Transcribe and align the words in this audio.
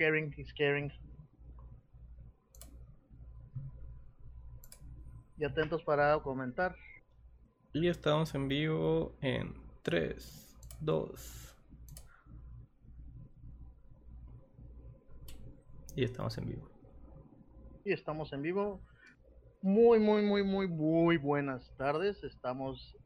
sharing 0.00 0.32
is 0.38 0.50
caring. 0.54 0.90
Y 5.36 5.44
atentos 5.44 5.82
para 5.82 6.18
comentar. 6.20 6.74
Y 7.74 7.86
estamos 7.88 8.34
en 8.34 8.48
vivo 8.48 9.14
en 9.20 9.54
3, 9.82 10.56
2. 10.80 11.56
Y 15.96 16.04
estamos 16.04 16.38
en 16.38 16.46
vivo. 16.46 16.70
Y 17.84 17.92
estamos 17.92 18.32
en 18.32 18.42
vivo. 18.42 18.80
Muy, 19.60 19.98
muy, 19.98 20.22
muy, 20.22 20.42
muy, 20.42 20.66
muy 20.66 21.18
buenas 21.18 21.70
tardes. 21.76 22.24
Estamos 22.24 22.96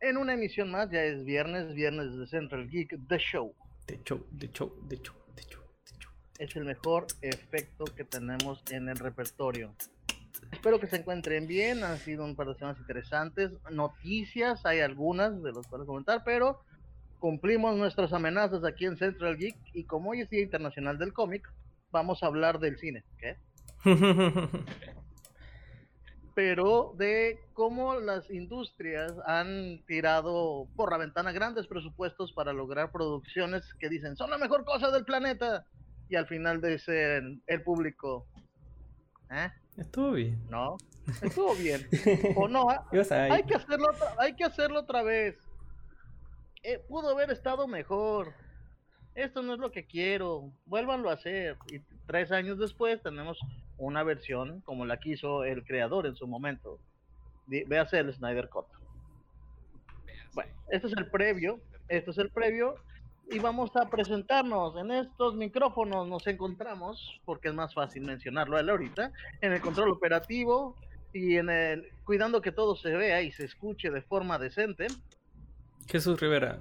en 0.00 0.16
una 0.16 0.34
emisión 0.34 0.70
más. 0.70 0.88
Ya 0.90 1.02
es 1.02 1.24
viernes, 1.24 1.74
viernes 1.74 2.16
de 2.16 2.28
Central 2.28 2.68
Geek, 2.68 2.94
The 3.08 3.18
Show. 3.18 3.54
The 3.86 4.00
Show, 4.04 4.24
The 4.38 4.48
Show, 4.52 4.72
The 4.88 4.96
Show, 4.96 5.16
The 5.34 5.42
Show, 5.42 5.62
The 5.84 5.94
Show. 5.98 6.12
Es 6.38 6.54
el 6.56 6.64
mejor 6.64 7.06
efecto 7.20 7.84
que 7.84 8.04
tenemos 8.04 8.62
en 8.70 8.88
el 8.88 8.96
repertorio. 8.96 9.74
Espero 10.52 10.78
que 10.78 10.86
se 10.86 10.96
encuentren 10.96 11.46
bien. 11.46 11.82
Han 11.82 11.98
sido 11.98 12.24
un 12.24 12.36
par 12.36 12.46
de 12.46 12.54
semanas 12.54 12.78
interesantes. 12.78 13.50
Noticias, 13.70 14.64
hay 14.64 14.80
algunas 14.80 15.42
de 15.42 15.52
las 15.52 15.66
cuales 15.66 15.86
comentar, 15.86 16.22
pero 16.24 16.62
cumplimos 17.18 17.76
nuestras 17.76 18.12
amenazas 18.12 18.64
aquí 18.64 18.86
en 18.86 18.96
Central 18.96 19.36
Geek. 19.36 19.56
Y 19.74 19.84
como 19.84 20.10
hoy 20.10 20.20
es 20.20 20.30
Día 20.30 20.42
Internacional 20.42 20.96
del 20.96 21.12
Cómic, 21.12 21.52
vamos 21.90 22.22
a 22.22 22.26
hablar 22.26 22.60
del 22.60 22.78
cine. 22.78 23.04
¿Qué? 23.18 23.36
pero 26.38 26.94
de 26.96 27.40
cómo 27.52 27.96
las 27.96 28.30
industrias 28.30 29.12
han 29.26 29.82
tirado 29.88 30.68
por 30.76 30.92
la 30.92 30.98
ventana 30.98 31.32
grandes 31.32 31.66
presupuestos 31.66 32.32
para 32.32 32.52
lograr 32.52 32.92
producciones 32.92 33.74
que 33.80 33.88
dicen 33.88 34.14
son 34.14 34.30
la 34.30 34.38
mejor 34.38 34.64
cosa 34.64 34.92
del 34.92 35.04
planeta 35.04 35.66
y 36.08 36.16
al 36.16 36.26
final 36.26 36.60
dicen 36.60 37.42
el 37.46 37.62
público 37.62 38.26
¿eh? 39.30 39.50
Estuvo 39.76 40.12
bien. 40.12 40.38
No, 40.50 40.76
estuvo 41.22 41.54
bien. 41.54 41.86
o 42.36 42.48
no, 42.48 42.68
hay 43.30 43.42
que 43.44 43.54
hacerlo, 43.54 43.88
hay 44.18 44.34
que 44.34 44.44
hacerlo 44.44 44.80
otra 44.80 45.02
vez. 45.02 45.36
Eh, 46.62 46.80
pudo 46.88 47.10
haber 47.10 47.30
estado 47.30 47.68
mejor. 47.68 48.34
Esto 49.14 49.42
no 49.42 49.54
es 49.54 49.58
lo 49.58 49.70
que 49.70 49.86
quiero. 49.86 50.52
Vuélvanlo 50.66 51.10
a 51.10 51.14
hacer. 51.14 51.56
Y 51.70 51.80
tres 52.06 52.30
años 52.32 52.58
después 52.58 53.02
tenemos 53.02 53.38
una 53.76 54.02
versión 54.02 54.60
como 54.62 54.84
la 54.84 54.98
quiso 54.98 55.44
el 55.44 55.64
creador 55.64 56.06
en 56.06 56.16
su 56.16 56.26
momento. 56.26 56.78
Véase 57.46 57.98
el 57.98 58.12
Snyder 58.12 58.48
Cut. 58.48 58.66
Bueno, 60.34 60.52
este 60.70 60.88
es 60.88 60.92
el 60.96 61.06
previo. 61.10 61.60
Esto 61.88 62.10
es 62.10 62.18
el 62.18 62.30
previo. 62.30 62.74
Y 63.30 63.38
vamos 63.38 63.74
a 63.76 63.88
presentarnos. 63.90 64.76
En 64.76 64.90
estos 64.90 65.34
micrófonos 65.34 66.08
nos 66.08 66.26
encontramos, 66.26 67.20
porque 67.24 67.48
es 67.48 67.54
más 67.54 67.74
fácil 67.74 68.02
mencionarlo 68.02 68.56
a 68.56 68.60
él 68.60 68.70
ahorita, 68.70 69.12
en 69.40 69.52
el 69.52 69.60
control 69.60 69.90
operativo 69.90 70.74
y 71.12 71.36
en 71.36 71.50
el 71.50 71.92
cuidando 72.04 72.40
que 72.40 72.52
todo 72.52 72.74
se 72.74 72.90
vea 72.90 73.20
y 73.20 73.30
se 73.32 73.44
escuche 73.44 73.90
de 73.90 74.00
forma 74.00 74.38
decente. 74.38 74.86
Jesús 75.86 76.18
Rivera. 76.20 76.58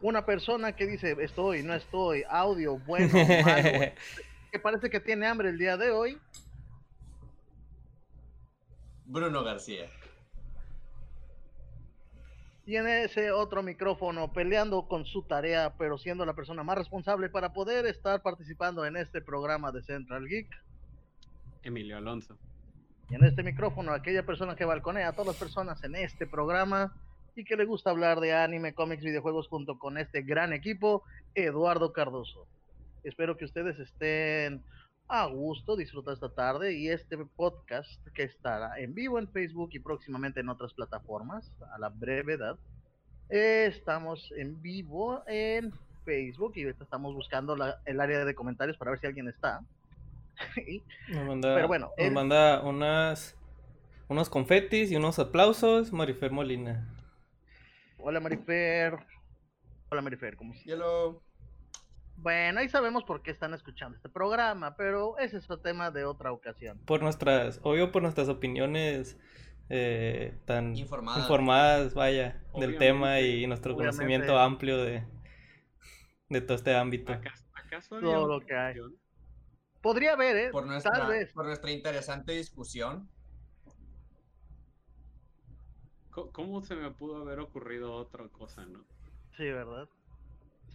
Una 0.00 0.26
persona 0.26 0.72
que 0.72 0.86
dice 0.86 1.16
estoy, 1.20 1.62
no 1.62 1.74
estoy, 1.74 2.24
audio, 2.28 2.78
bueno, 2.78 3.12
malo, 3.44 3.70
que 4.52 4.58
parece 4.58 4.90
que 4.90 5.00
tiene 5.00 5.26
hambre 5.26 5.50
el 5.50 5.58
día 5.58 5.76
de 5.76 5.90
hoy. 5.90 6.18
Bruno 9.04 9.44
García. 9.44 9.88
Tiene 12.66 13.04
ese 13.04 13.30
otro 13.30 13.62
micrófono 13.62 14.32
peleando 14.32 14.88
con 14.88 15.06
su 15.06 15.22
tarea, 15.22 15.74
pero 15.78 15.98
siendo 15.98 16.26
la 16.26 16.34
persona 16.34 16.64
más 16.64 16.76
responsable 16.76 17.30
para 17.30 17.52
poder 17.52 17.86
estar 17.86 18.22
participando 18.22 18.84
en 18.84 18.96
este 18.96 19.20
programa 19.20 19.70
de 19.70 19.84
Central 19.84 20.26
Geek. 20.26 20.48
Emilio 21.62 21.96
Alonso. 21.96 22.36
Y 23.08 23.14
en 23.14 23.22
este 23.22 23.44
micrófono, 23.44 23.92
aquella 23.92 24.26
persona 24.26 24.56
que 24.56 24.64
balconea 24.64 25.06
a 25.06 25.12
todas 25.12 25.28
las 25.28 25.36
personas 25.36 25.84
en 25.84 25.94
este 25.94 26.26
programa 26.26 26.92
y 27.36 27.44
que 27.44 27.54
le 27.54 27.66
gusta 27.66 27.90
hablar 27.90 28.18
de 28.18 28.34
anime, 28.34 28.74
cómics, 28.74 29.04
videojuegos 29.04 29.46
junto 29.46 29.78
con 29.78 29.96
este 29.96 30.22
gran 30.22 30.52
equipo, 30.52 31.04
Eduardo 31.36 31.92
Cardoso. 31.92 32.48
Espero 33.04 33.36
que 33.36 33.44
ustedes 33.44 33.78
estén 33.78 34.64
a 35.08 35.26
gusto, 35.26 35.76
disfrutar 35.76 36.14
esta 36.14 36.28
tarde 36.28 36.74
y 36.74 36.88
este 36.88 37.16
podcast 37.16 38.06
que 38.08 38.24
estará 38.24 38.78
en 38.78 38.94
vivo 38.94 39.18
en 39.18 39.28
Facebook 39.28 39.70
y 39.72 39.78
próximamente 39.78 40.40
en 40.40 40.48
otras 40.48 40.72
plataformas 40.72 41.52
a 41.72 41.78
la 41.78 41.88
brevedad. 41.88 42.58
estamos 43.28 44.32
en 44.36 44.60
vivo 44.60 45.22
en 45.26 45.72
Facebook 46.04 46.52
y 46.56 46.64
ahorita 46.64 46.84
estamos 46.84 47.14
buscando 47.14 47.56
el 47.84 48.00
área 48.00 48.24
de 48.24 48.34
comentarios 48.34 48.76
para 48.76 48.90
ver 48.92 49.00
si 49.00 49.06
alguien 49.06 49.28
está. 49.28 49.62
manda, 51.08 51.54
Pero 51.54 51.68
bueno, 51.68 51.92
nos 51.96 52.12
manda 52.12 52.62
unas, 52.62 53.36
unos 54.08 54.28
confetis 54.28 54.90
y 54.90 54.96
unos 54.96 55.18
aplausos 55.18 55.92
Marifer 55.92 56.32
Molina. 56.32 56.88
Hola 57.98 58.20
Marifer. 58.20 58.98
Hola 59.88 60.02
Marifer, 60.02 60.36
¿cómo 60.36 60.52
estás? 60.52 60.66
Hello. 60.66 61.25
Bueno, 62.16 62.60
ahí 62.60 62.68
sabemos 62.68 63.04
por 63.04 63.22
qué 63.22 63.30
están 63.30 63.54
escuchando 63.54 63.96
este 63.96 64.08
programa, 64.08 64.74
pero 64.76 65.18
ese 65.18 65.36
es 65.36 65.44
otro 65.44 65.60
tema 65.60 65.90
de 65.90 66.04
otra 66.04 66.32
ocasión. 66.32 66.78
Por 66.86 67.02
nuestras, 67.02 67.60
obvio 67.62 67.92
por 67.92 68.02
nuestras 68.02 68.28
opiniones 68.28 69.18
eh, 69.68 70.38
tan 70.44 70.76
informadas, 70.76 71.94
vaya, 71.94 72.42
del 72.58 72.78
tema 72.78 73.20
y 73.20 73.46
nuestro 73.46 73.74
conocimiento 73.74 74.38
amplio 74.38 74.78
de, 74.78 75.04
de 76.28 76.40
todo 76.40 76.56
este 76.56 76.74
ámbito. 76.74 77.12
¿Acaso 77.12 78.00
todo 78.00 78.26
lo 78.26 78.44
que 78.44 78.54
hay. 78.54 78.76
Podría 79.82 80.14
haber, 80.14 80.36
¿eh? 80.36 80.50
Por 80.50 80.66
nuestra, 80.66 81.08
Por 81.34 81.46
nuestra 81.46 81.70
interesante 81.70 82.32
discusión. 82.32 83.08
¿Cómo 86.10 86.62
se 86.62 86.74
me 86.74 86.90
pudo 86.90 87.18
haber 87.18 87.40
ocurrido 87.40 87.92
otra 87.92 88.26
cosa, 88.28 88.64
no? 88.64 88.84
Sí, 89.36 89.44
¿verdad? 89.44 89.86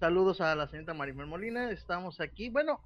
Saludos 0.02 0.42
a 0.42 0.56
la 0.56 0.66
señorita 0.66 0.96
Marimel 0.96 1.28
Molina, 1.28 1.70
estamos 1.70 2.22
aquí. 2.22 2.50
Bueno, 2.50 2.80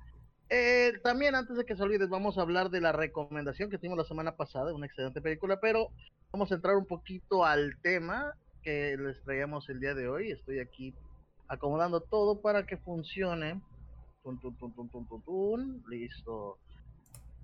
eh, 0.50 1.00
también 1.02 1.34
antes 1.34 1.56
de 1.56 1.64
que 1.64 1.78
se 1.78 1.82
olvides, 1.82 2.10
vamos 2.10 2.38
a 2.38 2.42
hablar 2.42 2.70
de 2.70 2.82
la 2.82 2.92
recomendación 2.92 3.70
que 3.70 3.78
tuvimos 3.78 3.98
la 3.98 4.04
semana 4.04 4.36
pasada, 4.36 4.74
una 4.74 4.86
excelente 4.86 5.22
película, 5.22 5.62
pero 5.62 5.92
vamos 6.34 6.52
a 6.52 6.56
entrar 6.56 6.76
un 6.76 6.86
poquito 6.86 7.46
al 7.46 7.78
tema 7.82 8.34
que 8.64 8.98
les 8.98 9.24
traíamos 9.24 9.70
el 9.70 9.80
día 9.80 9.94
de 9.94 10.10
hoy. 10.10 10.30
Estoy 10.30 10.60
aquí 10.60 10.94
acomodando 11.48 12.02
todo 12.02 12.42
para 12.42 12.66
que 12.66 12.76
funcione. 12.76 13.62
Listo. 15.88 16.58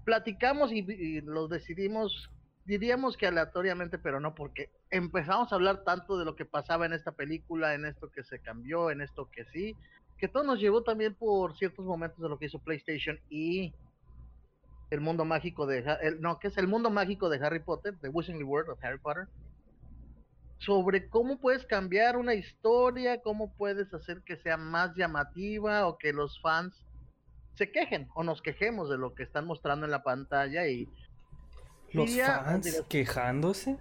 Platicamos 0.03 0.73
y, 0.73 0.79
y 0.79 1.21
lo 1.21 1.47
decidimos 1.47 2.29
diríamos 2.65 3.17
que 3.17 3.27
aleatoriamente, 3.27 3.97
pero 3.97 4.19
no, 4.19 4.35
porque 4.35 4.69
empezamos 4.89 5.51
a 5.51 5.55
hablar 5.55 5.83
tanto 5.83 6.17
de 6.17 6.25
lo 6.25 6.35
que 6.35 6.45
pasaba 6.45 6.85
en 6.85 6.93
esta 6.93 7.11
película, 7.11 7.73
en 7.73 7.85
esto 7.85 8.09
que 8.11 8.23
se 8.23 8.39
cambió, 8.39 8.91
en 8.91 9.01
esto 9.01 9.29
que 9.31 9.45
sí, 9.45 9.75
que 10.17 10.27
todo 10.27 10.43
nos 10.43 10.59
llevó 10.59 10.83
también 10.83 11.15
por 11.15 11.57
ciertos 11.57 11.85
momentos 11.85 12.19
de 12.21 12.29
lo 12.29 12.37
que 12.37 12.45
hizo 12.45 12.59
PlayStation 12.59 13.19
y 13.29 13.73
el 14.91 15.01
mundo 15.01 15.25
mágico 15.25 15.65
de 15.65 15.83
el, 16.01 16.21
no, 16.21 16.37
que 16.37 16.49
es 16.49 16.57
el 16.57 16.67
mundo 16.67 16.89
mágico 16.89 17.29
de 17.29 17.43
Harry 17.43 17.59
Potter, 17.59 17.97
The 18.01 18.09
Wizarding 18.09 18.43
World 18.43 18.69
of 18.69 18.83
Harry 18.83 18.99
Potter. 18.99 19.27
Sobre 20.59 21.09
cómo 21.09 21.39
puedes 21.39 21.65
cambiar 21.65 22.17
una 22.17 22.35
historia, 22.35 23.21
cómo 23.21 23.51
puedes 23.53 23.91
hacer 23.95 24.21
que 24.21 24.37
sea 24.37 24.57
más 24.57 24.93
llamativa 24.95 25.87
o 25.87 25.97
que 25.97 26.13
los 26.13 26.39
fans 26.41 26.85
se 27.55 27.71
quejen 27.71 28.07
o 28.13 28.23
nos 28.23 28.41
quejemos 28.41 28.89
de 28.89 28.97
lo 28.97 29.15
que 29.15 29.23
están 29.23 29.47
mostrando 29.47 29.85
en 29.85 29.91
la 29.91 30.03
pantalla 30.03 30.67
y 30.67 30.87
los 31.93 32.15
fans 32.15 32.83
quejándose. 32.87 33.77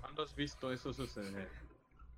¿Cuándo 0.00 0.22
has 0.22 0.34
visto 0.34 0.72
eso 0.72 0.92
suceder? 0.92 1.48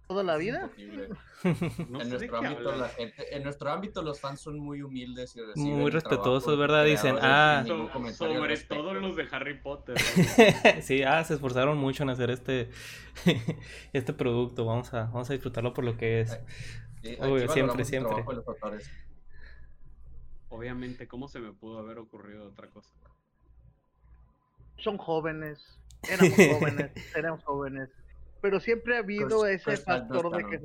¿Toda 0.06 0.22
la 0.22 0.36
vida? 0.36 0.70
en, 1.42 2.08
nuestro 2.10 2.36
ámbito, 2.36 2.76
la 2.76 2.88
gente, 2.90 3.36
en 3.36 3.42
nuestro 3.42 3.70
ámbito 3.70 4.02
los 4.02 4.20
fans 4.20 4.40
son 4.40 4.56
muy 4.60 4.80
humildes 4.82 5.34
y 5.56 5.60
muy 5.60 5.90
respetuosos, 5.90 6.56
¿verdad? 6.56 6.84
Dicen, 6.84 7.16
ah, 7.20 7.64
sobre 8.14 8.56
todo 8.58 8.94
los 8.94 9.16
de 9.16 9.26
Harry 9.32 9.60
Potter. 9.60 9.98
sí, 10.80 11.02
ah, 11.02 11.24
se 11.24 11.34
esforzaron 11.34 11.76
mucho 11.76 12.04
en 12.04 12.10
hacer 12.10 12.30
este 12.30 12.70
este 13.92 14.12
producto. 14.12 14.64
Vamos 14.64 14.94
a 14.94 15.06
vamos 15.06 15.28
a 15.28 15.32
disfrutarlo 15.32 15.74
por 15.74 15.84
lo 15.84 15.96
que 15.96 16.20
es. 16.20 16.38
siempre, 17.52 17.84
siempre. 17.84 18.24
Obviamente, 20.50 21.08
¿cómo 21.08 21.26
se 21.26 21.40
me 21.40 21.52
pudo 21.52 21.80
haber 21.80 21.98
ocurrido 21.98 22.46
otra 22.46 22.68
cosa? 22.68 22.92
Son 24.78 24.98
jóvenes, 24.98 25.78
éramos 26.08 26.36
jóvenes, 26.60 26.90
éramos 27.16 27.44
jóvenes, 27.44 27.90
pero 28.40 28.60
siempre 28.60 28.96
ha 28.96 29.00
habido 29.00 29.40
pues, 29.40 29.60
ese 29.60 29.64
pues, 29.64 29.84
factor 29.84 30.36
de 30.36 30.44
que 30.46 30.60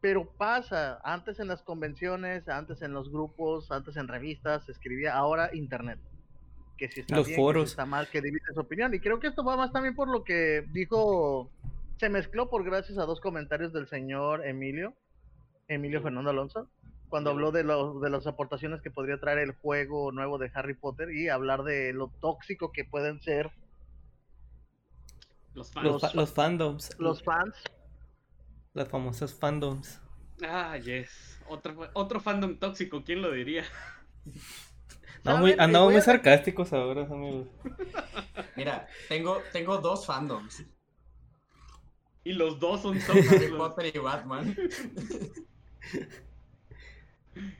pero 0.00 0.24
pasa, 0.24 0.98
antes 1.04 1.40
en 1.40 1.48
las 1.48 1.62
convenciones, 1.62 2.48
antes 2.48 2.80
en 2.80 2.92
los 2.92 3.10
grupos, 3.10 3.70
antes 3.70 3.96
en 3.96 4.08
revistas, 4.08 4.64
se 4.64 4.72
escribía, 4.72 5.14
ahora 5.14 5.54
internet. 5.54 5.98
Que 6.78 6.88
si 6.88 7.00
está 7.00 7.16
bien, 7.16 7.26
que 7.26 7.58
si 7.58 7.64
está 7.64 7.84
mal, 7.84 8.08
que 8.08 8.22
divide 8.22 8.54
su 8.54 8.60
opinión. 8.60 8.94
Y 8.94 9.00
creo 9.00 9.20
que 9.20 9.26
esto 9.26 9.44
va 9.44 9.58
más 9.58 9.72
también 9.72 9.94
por 9.94 10.08
lo 10.08 10.24
que 10.24 10.64
dijo, 10.72 11.50
se 11.98 12.08
mezcló 12.08 12.48
por 12.48 12.64
gracias 12.64 12.96
a 12.96 13.04
dos 13.04 13.20
comentarios 13.20 13.74
del 13.74 13.88
señor 13.88 14.46
Emilio, 14.46 14.94
Emilio 15.68 16.00
Fernando 16.00 16.30
Alonso, 16.30 16.66
cuando 17.10 17.30
habló 17.30 17.52
de, 17.52 17.64
de 17.64 18.10
las 18.10 18.26
aportaciones 18.26 18.80
que 18.80 18.90
podría 18.90 19.18
traer 19.18 19.38
el 19.38 19.52
juego 19.52 20.12
nuevo 20.12 20.38
de 20.38 20.50
Harry 20.54 20.74
Potter 20.74 21.10
y 21.10 21.28
hablar 21.28 21.64
de 21.64 21.92
lo 21.92 22.08
tóxico 22.20 22.72
que 22.72 22.84
pueden 22.84 23.20
ser 23.20 23.50
los, 25.52 25.72
fans. 25.72 26.14
los, 26.14 26.32
fandoms. 26.32 26.98
Los 26.98 27.22
fans. 27.22 27.54
Las 28.72 28.88
famosas 28.88 29.34
fandoms. 29.34 30.00
Ah, 30.42 30.78
yes. 30.78 31.38
Otro, 31.48 31.90
otro 31.94 32.20
fandom 32.20 32.56
tóxico, 32.58 33.02
¿quién 33.04 33.20
lo 33.20 33.32
diría? 33.32 33.64
andamos 35.24 35.92
muy 35.92 36.00
sarcásticos 36.00 36.72
ahora, 36.72 37.02
amigos. 37.02 37.48
Mira, 38.56 38.86
tengo, 39.08 39.42
tengo 39.52 39.78
dos 39.78 40.06
fandoms. 40.06 40.64
Y 42.22 42.32
los 42.32 42.60
dos 42.60 42.82
son 42.82 42.98
Harry 43.08 43.50
Potter 43.56 43.92
y 43.94 43.98
Batman. 43.98 44.56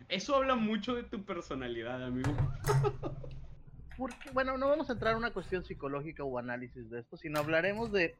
Eso 0.08 0.36
habla 0.36 0.56
mucho 0.56 0.94
de 0.94 1.04
tu 1.04 1.24
personalidad, 1.24 2.02
amigo. 2.04 2.34
Porque, 3.96 4.30
bueno, 4.32 4.56
no 4.56 4.68
vamos 4.68 4.88
a 4.88 4.94
entrar 4.94 5.12
en 5.12 5.18
una 5.18 5.32
cuestión 5.32 5.64
psicológica 5.64 6.24
o 6.24 6.38
análisis 6.38 6.88
de 6.90 7.00
esto, 7.00 7.16
sino 7.16 7.38
hablaremos 7.38 7.92
de 7.92 8.16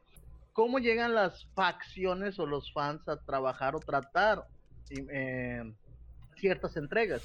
cómo 0.53 0.79
llegan 0.79 1.15
las 1.15 1.45
facciones 1.55 2.37
o 2.39 2.45
los 2.45 2.71
fans 2.71 3.07
a 3.07 3.17
trabajar 3.23 3.75
o 3.75 3.79
tratar 3.79 4.45
eh, 4.89 5.63
ciertas 6.37 6.77
entregas. 6.77 7.23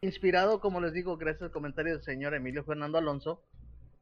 Inspirado, 0.00 0.60
como 0.60 0.80
les 0.80 0.92
digo, 0.92 1.16
gracias 1.16 1.42
al 1.42 1.50
comentario 1.50 1.92
del 1.92 2.02
señor 2.02 2.34
Emilio 2.34 2.64
Fernando 2.64 2.98
Alonso, 2.98 3.42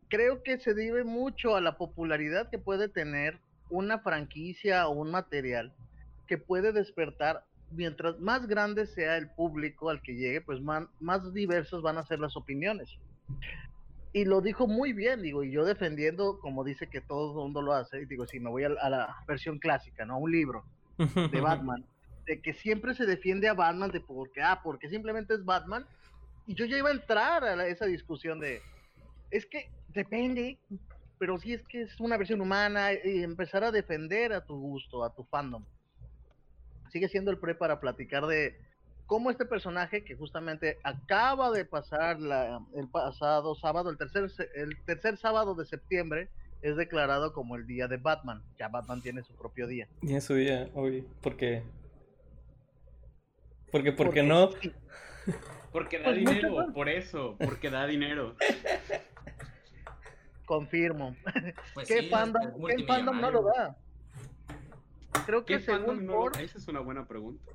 creo 0.08 0.42
que 0.42 0.58
se 0.58 0.74
debe 0.74 1.04
mucho 1.04 1.56
a 1.56 1.60
la 1.60 1.76
popularidad 1.76 2.50
que 2.50 2.58
puede 2.58 2.88
tener 2.88 3.40
una 3.70 3.98
franquicia 3.98 4.86
o 4.88 4.92
un 4.92 5.10
material 5.10 5.72
que 6.26 6.38
puede 6.38 6.72
despertar, 6.72 7.44
mientras 7.70 8.18
más 8.20 8.46
grande 8.46 8.86
sea 8.86 9.16
el 9.16 9.28
público 9.30 9.90
al 9.90 10.00
que 10.02 10.14
llegue, 10.14 10.40
pues 10.40 10.60
más, 10.60 10.86
más 11.00 11.32
diversas 11.32 11.82
van 11.82 11.98
a 11.98 12.06
ser 12.06 12.20
las 12.20 12.36
opiniones. 12.36 12.98
Y 14.12 14.24
lo 14.24 14.40
dijo 14.40 14.66
muy 14.66 14.92
bien, 14.92 15.22
digo, 15.22 15.44
y 15.44 15.50
yo 15.50 15.64
defendiendo, 15.64 16.38
como 16.38 16.64
dice 16.64 16.86
que 16.88 17.00
todo 17.00 17.32
el 17.32 17.36
mundo 17.36 17.60
lo 17.60 17.74
hace, 17.74 18.00
y 18.00 18.06
digo, 18.06 18.26
si 18.26 18.40
me 18.40 18.48
voy 18.48 18.64
a, 18.64 18.68
la 18.70 19.16
versión 19.26 19.58
clásica, 19.58 20.06
¿no? 20.06 20.18
Un 20.18 20.32
libro 20.32 20.64
de 20.96 21.40
Batman, 21.40 21.84
de 22.24 22.40
que 22.40 22.54
siempre 22.54 22.94
se 22.94 23.04
defiende 23.04 23.48
a 23.48 23.54
Batman 23.54 23.90
de 23.90 24.00
porque, 24.00 24.40
ah, 24.42 24.60
porque 24.62 24.88
simplemente 24.88 25.34
es 25.34 25.44
Batman. 25.44 25.86
Y 26.46 26.54
yo 26.54 26.64
ya 26.64 26.78
iba 26.78 26.88
a 26.88 26.92
entrar 26.92 27.44
a 27.44 27.66
esa 27.66 27.86
discusión 27.86 28.40
de, 28.40 28.62
es 29.30 29.44
que 29.44 29.68
depende, 29.88 30.58
pero 31.18 31.38
si 31.38 31.52
es 31.52 31.62
que 31.64 31.82
es 31.82 32.00
una 32.00 32.16
versión 32.16 32.40
humana 32.40 32.92
y 32.92 33.22
empezar 33.22 33.64
a 33.64 33.72
defender 33.72 34.32
a 34.32 34.44
tu 34.44 34.58
gusto, 34.58 35.04
a 35.04 35.14
tu 35.14 35.24
fandom. 35.24 35.64
Sigue 36.90 37.08
siendo 37.08 37.30
el 37.30 37.38
pre 37.38 37.54
para 37.54 37.80
platicar 37.80 38.26
de 38.26 38.58
cómo 39.06 39.30
este 39.30 39.44
personaje 39.44 40.04
que 40.04 40.16
justamente 40.16 40.78
acaba 40.82 41.50
de 41.50 41.64
pasar 41.64 42.20
la, 42.20 42.60
el 42.74 42.88
pasado 42.88 43.54
sábado, 43.54 43.90
el 43.90 43.98
tercer, 43.98 44.28
el 44.54 44.76
tercer 44.84 45.16
sábado 45.16 45.54
de 45.54 45.64
septiembre, 45.64 46.28
es 46.62 46.76
declarado 46.76 47.32
como 47.32 47.56
el 47.56 47.66
día 47.66 47.88
de 47.88 47.96
Batman. 47.98 48.42
Ya 48.58 48.68
Batman 48.68 49.02
tiene 49.02 49.22
su 49.22 49.34
propio 49.34 49.66
día. 49.66 49.88
Tiene 50.00 50.20
su 50.20 50.34
día, 50.34 50.68
hoy, 50.74 51.06
porque 51.20 51.62
porque, 53.70 53.92
¿por 53.92 54.12
qué 54.12 54.22
no? 54.22 54.50
Porque 55.72 55.98
da 55.98 56.04
pues 56.04 56.16
dinero, 56.16 56.72
por 56.72 56.88
eso, 56.88 57.36
porque 57.38 57.68
da 57.68 57.86
dinero. 57.86 58.34
Confirmo. 60.46 61.14
Pues 61.74 61.86
¿Qué, 61.86 62.04
fandom, 62.04 62.64
¿qué 62.64 62.84
fandom 62.84 63.20
no 63.20 63.30
lo 63.30 63.42
da? 63.42 63.76
Creo 65.24 65.44
que 65.44 65.60
según 65.60 66.06
no 66.06 66.30
Esa 66.32 66.58
es 66.58 66.68
una 66.68 66.80
buena 66.80 67.06
pregunta. 67.06 67.52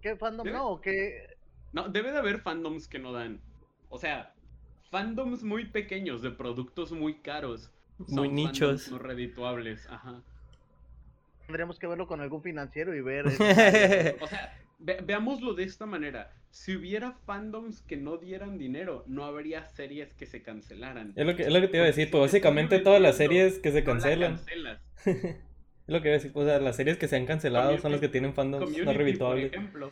¿Qué 0.00 0.16
fandom 0.16 0.46
no? 0.50 0.80
¿Qué... 0.80 1.36
No, 1.72 1.88
debe 1.88 2.12
de 2.12 2.18
haber 2.18 2.40
fandoms 2.40 2.86
que 2.86 2.98
no 2.98 3.12
dan. 3.12 3.40
O 3.88 3.98
sea, 3.98 4.34
fandoms 4.90 5.42
muy 5.42 5.66
pequeños 5.66 6.22
de 6.22 6.30
productos 6.30 6.92
muy 6.92 7.20
caros. 7.20 7.72
Muy 7.98 8.28
nichos. 8.28 8.90
No 8.90 8.98
redituables, 8.98 9.88
ajá. 9.88 10.22
Tendríamos 11.46 11.78
que 11.78 11.86
verlo 11.86 12.06
con 12.06 12.20
algún 12.20 12.42
financiero 12.42 12.94
y 12.94 13.00
ver. 13.00 13.26
o 14.20 14.26
sea, 14.26 14.58
veámoslo 14.78 15.54
de 15.54 15.64
esta 15.64 15.86
manera. 15.86 16.32
Si 16.50 16.76
hubiera 16.76 17.12
fandoms 17.26 17.82
que 17.82 17.96
no 17.96 18.16
dieran 18.16 18.58
dinero, 18.58 19.04
no 19.06 19.24
habría 19.24 19.66
series 19.66 20.14
que 20.14 20.26
se 20.26 20.42
cancelaran. 20.42 21.12
Es 21.16 21.26
lo 21.26 21.34
que, 21.34 21.42
es 21.42 21.52
lo 21.52 21.60
que 21.60 21.68
te 21.68 21.76
iba 21.78 21.84
a 21.84 21.88
decir, 21.88 22.10
pues 22.10 22.20
básicamente 22.20 22.78
todas 22.78 23.00
las 23.00 23.16
series 23.16 23.58
que 23.58 23.72
se 23.72 23.82
cancelan. 23.82 24.40
es 25.04 25.36
lo 25.86 26.00
que 26.00 26.08
iba 26.08 26.14
a 26.14 26.18
decir, 26.18 26.32
pues 26.32 26.46
las 26.62 26.76
series 26.76 26.96
que 26.96 27.08
se 27.08 27.16
han 27.16 27.26
cancelado 27.26 27.76
son 27.78 27.92
las 27.92 28.00
que 28.00 28.08
tienen 28.08 28.34
fandoms 28.34 28.76
no 28.78 28.92
redituables. 28.92 29.50
Por 29.50 29.58
ejemplo, 29.58 29.90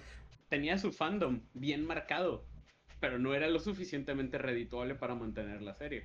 tenía 0.49 0.79
su 0.79 0.93
fandom 0.93 1.41
bien 1.55 1.87
marcado, 1.87 2.44
pero 3.00 3.19
no 3.19 3.35
era 3.35 3.49
lo 3.49 3.59
suficientemente 3.59 4.39
redituable 4.39 4.94
para 4.94 5.15
mantener 5.15 5.61
la 5.62 5.75
serie. 5.75 6.05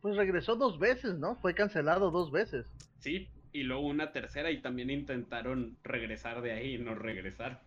Pues 0.00 0.16
regresó 0.16 0.56
dos 0.56 0.78
veces, 0.78 1.14
¿no? 1.14 1.36
Fue 1.36 1.54
cancelado 1.54 2.10
dos 2.10 2.30
veces. 2.30 2.66
Sí, 2.98 3.28
y 3.52 3.62
luego 3.62 3.86
una 3.86 4.12
tercera 4.12 4.50
y 4.50 4.60
también 4.60 4.90
intentaron 4.90 5.76
regresar 5.84 6.42
de 6.42 6.52
ahí 6.52 6.74
y 6.74 6.78
no 6.78 6.94
regresaron. 6.94 7.58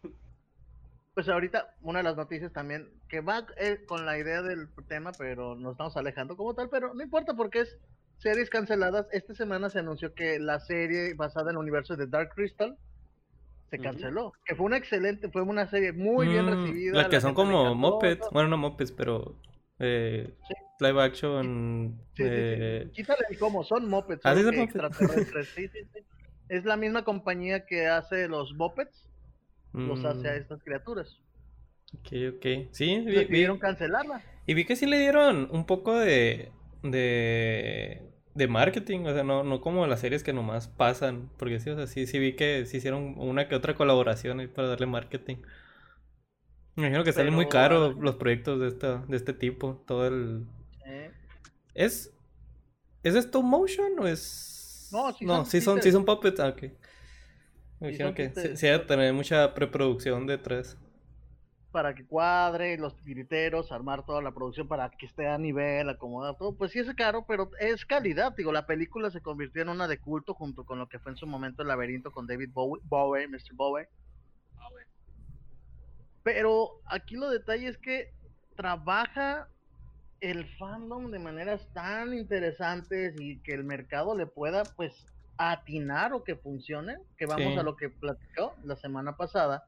pues 1.14 1.30
ahorita 1.30 1.74
una 1.82 2.00
de 2.00 2.04
las 2.04 2.18
noticias 2.18 2.52
también 2.52 2.90
que 3.08 3.22
va 3.22 3.48
eh, 3.58 3.80
con 3.88 4.06
la 4.06 4.20
idea 4.20 4.42
del 4.42 4.68
tema, 4.88 5.14
pero 5.18 5.56
nos 5.56 5.72
estamos 5.72 5.96
alejando 5.98 6.36
como 6.36 6.54
tal, 6.54 6.70
pero 6.70 6.94
no 6.94 7.02
importa 7.02 7.34
porque 7.36 7.62
es 7.62 7.78
series 8.18 8.50
canceladas. 8.50 9.08
Esta 9.12 9.34
semana 9.34 9.69
se 9.69 9.80
anunció 9.80 10.14
que 10.14 10.40
la 10.40 10.60
serie 10.60 11.14
basada 11.14 11.52
en 11.52 11.56
el 11.56 11.62
universo 11.62 11.96
de 11.96 12.08
Dark 12.08 12.34
Crystal 12.36 12.78
se 13.69 13.80
canceló, 13.80 14.31
que 14.46 14.56
fue 14.56 14.66
una 14.66 14.78
excelente, 14.78 15.30
fue 15.30 15.42
una 15.42 15.69
serie 15.69 15.92
muy 15.92 16.28
bien 16.28 16.46
mm, 16.46 16.50
recibida. 16.50 16.98
La 16.98 17.10
que 17.10 17.19
son 17.19 17.34
como 17.34 17.75
mopeds, 17.75 18.30
bueno, 18.31 18.48
no 18.50 18.58
mopeds, 18.58 18.94
pero 18.94 19.36
eh, 19.80 20.34
live 20.80 21.02
action. 21.02 22.00
Sí, 22.16 22.24
eh... 22.25 22.90
Quítale 22.94 23.25
cómo 23.38 23.64
son 23.64 23.90
mopeds, 23.90 24.25
¿Ah, 24.25 24.34
extraterrestres. 24.40 25.50
sí, 25.50 25.68
sí, 25.68 25.80
sí. 25.94 26.00
Es 26.48 26.64
la 26.64 26.78
misma 26.78 27.04
compañía 27.04 27.66
que 27.66 27.88
hace 27.88 28.30
los 28.30 28.54
mopeds 28.54 29.06
los 29.74 30.04
hace 30.06 30.30
a 30.30 30.34
mm. 30.34 30.38
estas 30.38 30.64
criaturas. 30.64 31.19
Ok, 31.94 32.36
ok. 32.36 32.72
Sí, 32.72 33.00
vi, 33.06 33.16
Decidieron 33.16 33.60
cancelarla. 33.60 34.24
Y 34.46 34.54
vi 34.54 34.66
que 34.66 34.75
sí 34.75 34.86
le 34.86 34.98
dieron 34.98 35.50
un 35.52 35.66
poco 35.66 35.96
de, 36.00 36.52
de, 36.84 38.02
de 38.36 38.48
marketing, 38.48 39.02
o 39.02 39.14
sea, 39.14 39.24
no, 39.24 39.44
no 39.44 39.62
como 39.62 39.88
las 39.88 40.00
series 40.00 40.24
que 40.24 40.34
nomás 40.34 40.68
pasan, 40.68 41.30
porque 41.38 41.60
sí, 41.60 41.70
o 41.70 41.76
sea, 41.76 41.88
sí, 41.88 42.06
sí 42.08 42.20
vi 42.20 42.36
que 42.36 42.66
se 42.66 42.78
hicieron 42.78 43.16
una 43.18 43.48
que 43.48 43.56
otra 43.56 43.76
colaboración 43.76 44.50
para 44.54 44.68
darle 44.68 44.86
marketing. 44.86 45.38
Me 46.76 46.84
imagino 46.84 47.04
que 47.04 47.14
salen 47.14 47.34
muy 47.34 47.48
caros 47.48 47.98
los 47.98 48.16
proyectos 48.16 48.60
de, 48.60 48.68
esta, 48.68 49.04
de 49.07 49.18
este 49.18 49.34
tipo, 49.34 49.84
todo 49.88 50.07
el... 50.07 50.46
¿Es, 51.74 52.14
¿Es 53.04 53.16
stop 53.16 53.44
motion 53.44 54.00
o 54.00 54.07
es...? 54.07 54.90
No, 54.92 55.12
sí 55.14 55.26
no, 55.26 55.38
son, 55.38 55.46
sí 55.46 55.62
son, 55.62 55.81
sí 55.81 55.92
son 55.92 56.06
puppets, 56.06 56.40
ah, 56.40 56.50
ok. 56.50 56.64
Me 57.80 57.90
dijeron 57.90 58.14
que 58.14 58.30
sí, 58.30 58.66
debe 58.66 58.80
tener 58.80 59.14
mucha 59.14 59.54
preproducción 59.54 60.26
detrás. 60.26 60.78
Para 61.71 61.94
que 61.94 62.06
cuadre 62.06 62.78
los 62.78 62.95
tiriteros, 63.04 63.71
armar 63.71 64.06
toda 64.06 64.21
la 64.21 64.31
producción 64.31 64.68
para 64.68 64.90
que 64.90 65.06
esté 65.06 65.28
a 65.28 65.38
nivel, 65.38 65.90
acomodar 65.90 66.36
todo. 66.38 66.56
Pues 66.56 66.71
sí 66.71 66.80
es 66.80 66.94
caro, 66.95 67.26
pero 67.28 67.52
es 67.59 67.86
calidad. 67.86 68.33
Digo, 68.36 68.52
la 68.52 68.66
película 68.66 69.12
se 69.12 69.21
convirtió 69.21 69.62
en 69.62 69.69
una 69.69 69.88
de 69.88 70.00
culto 70.00 70.33
junto 70.33 70.64
con 70.66 70.80
lo 70.80 70.88
que 70.88 71.00
fue 71.00 71.12
en 71.12 71.18
su 71.18 71.28
momento 71.28 71.62
el 71.62 71.68
laberinto 71.68 72.12
con 72.12 72.26
David 72.26 72.52
Bowie, 72.54 72.81
Bowie 72.86 73.28
Mr. 73.28 73.54
Bowie. 73.54 73.88
Pero 76.24 76.81
aquí 76.86 77.16
lo 77.16 77.30
detalle 77.30 77.69
es 77.69 77.78
que 77.78 78.12
trabaja 78.57 79.47
el 80.19 80.45
fandom 80.57 81.12
de 81.12 81.19
maneras 81.19 81.66
tan 81.74 82.14
interesantes 82.14 83.16
y 83.19 83.38
que 83.40 83.54
el 83.54 83.64
mercado 83.64 84.16
le 84.16 84.26
pueda 84.26 84.64
pues 84.64 84.94
atinar 85.38 86.14
o 86.14 86.24
que 86.24 86.36
funcione, 86.36 86.97
que 87.18 87.28
vamos 87.28 87.57
a 87.57 87.64
lo 87.64 87.76
que 87.76 87.90
platicó 87.90 88.56
la 88.64 88.76
semana 88.76 89.16
pasada, 89.16 89.68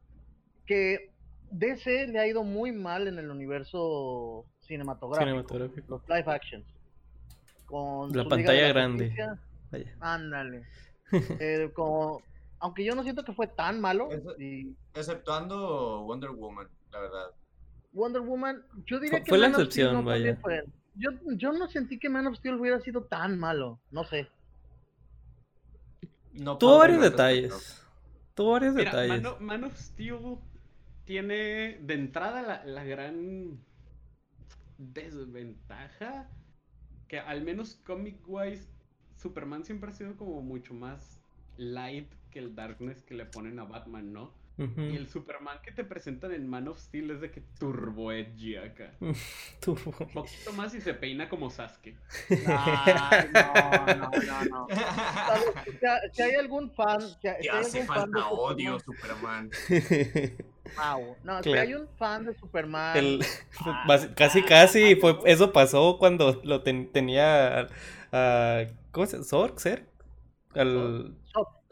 que 0.65 1.11
DC 1.51 2.07
le 2.07 2.19
ha 2.19 2.27
ido 2.27 2.43
muy 2.43 2.71
mal 2.71 3.07
en 3.07 3.19
el 3.19 3.29
universo 3.29 4.45
cinematográfico, 4.61 5.57
los 5.87 6.01
live 6.07 6.25
actions. 6.27 6.65
Con 7.65 8.15
la 8.15 8.27
pantalla 8.27 8.67
grande. 8.69 9.13
Ándale. 9.99 10.63
Eh, 11.11 11.73
aunque 12.59 12.85
yo 12.85 12.93
no 12.93 13.01
siento 13.01 13.23
que 13.23 13.33
fue 13.33 13.47
tan 13.47 13.81
malo. 13.81 14.09
Exceptuando 14.93 16.03
Wonder 16.03 16.29
Woman, 16.29 16.67
la 16.91 16.99
verdad. 16.99 17.31
Wonder 17.93 18.21
Woman, 18.21 18.63
yo 18.85 18.99
diría 18.99 19.23
que 19.23 19.29
fue 19.29 19.39
la 19.39 19.47
excepción, 19.47 20.05
vaya. 20.05 20.37
Yo, 20.93 21.09
yo 21.35 21.51
no 21.53 21.67
sentí 21.67 21.97
que 21.97 22.09
Man 22.09 22.27
of 22.27 22.35
Steel 22.35 22.55
hubiera 22.55 22.79
sido 22.81 23.05
tan 23.05 23.39
malo, 23.39 23.79
no 23.89 24.03
sé. 24.03 24.27
Tuvo 26.59 26.77
varios 26.77 27.01
detalles. 27.01 27.83
Tuvo 28.35 28.51
varios 28.51 28.75
detalles. 28.75 29.23
Man, 29.39 29.63
of 29.63 29.75
Steel 29.77 30.37
tiene 31.09 31.79
de 31.81 31.95
entrada 31.95 32.63
la, 32.63 32.83
gran 32.83 33.59
desventaja 34.77 36.29
que 37.07 37.17
al 37.17 37.41
menos 37.41 37.81
comic 37.83 38.19
wise 38.27 38.69
Superman 39.15 39.65
siempre 39.65 39.89
ha 39.89 39.93
sido 39.93 40.15
como 40.17 40.43
mucho 40.43 40.75
más 40.75 41.19
light 41.57 42.13
que 42.29 42.37
el 42.37 42.53
darkness 42.53 43.01
que 43.01 43.15
le 43.15 43.25
ponen 43.25 43.57
a 43.57 43.63
Batman, 43.63 44.13
¿no? 44.13 44.37
Y 44.59 44.97
el 44.97 45.07
Superman 45.07 45.57
que 45.63 45.71
te 45.71 45.85
presentan 45.85 46.33
en 46.33 46.45
Man 46.45 46.67
of 46.67 46.77
Steel 46.77 47.11
es 47.11 47.21
de 47.21 47.31
que 47.31 47.41
turbo 47.57 48.11
edgy 48.11 48.57
acá. 48.57 48.91
turbo. 49.61 49.95
Un 49.99 50.13
poquito 50.13 50.51
más 50.51 50.75
y 50.75 50.81
se 50.81 50.93
peina 50.93 51.29
como 51.29 51.49
Sasuke. 51.49 51.95
no, 52.29 53.95
no, 53.95 54.11
no, 54.11 54.45
no. 54.45 54.67
Si, 56.11 56.21
hay 56.21 56.35
algún 56.35 56.69
fan. 56.69 56.99
Si, 57.21 57.27
hay 57.29 57.47
hace 57.47 57.85
falta 57.85 58.27
odio, 58.27 58.77
Superman. 58.79 59.49
Wow. 60.77 61.15
No, 61.23 61.43
si 61.43 61.53
hay 61.53 61.73
un 61.73 61.87
fan 61.97 62.25
de 62.25 62.33
Superman. 62.35 63.19
casi, 64.15 64.43
casi. 64.43 64.95
Fue, 64.95 65.17
eso 65.25 65.51
pasó 65.51 65.97
cuando 65.99 66.41
lo 66.43 66.61
tenía. 66.61 67.67
Uh, 68.11 68.71
¿Cómo 68.91 69.05
se 69.05 69.13
llama? 69.13 69.25
¿Sork? 69.25 69.59
¿Ser? 69.59 69.85
Al. 70.55 71.15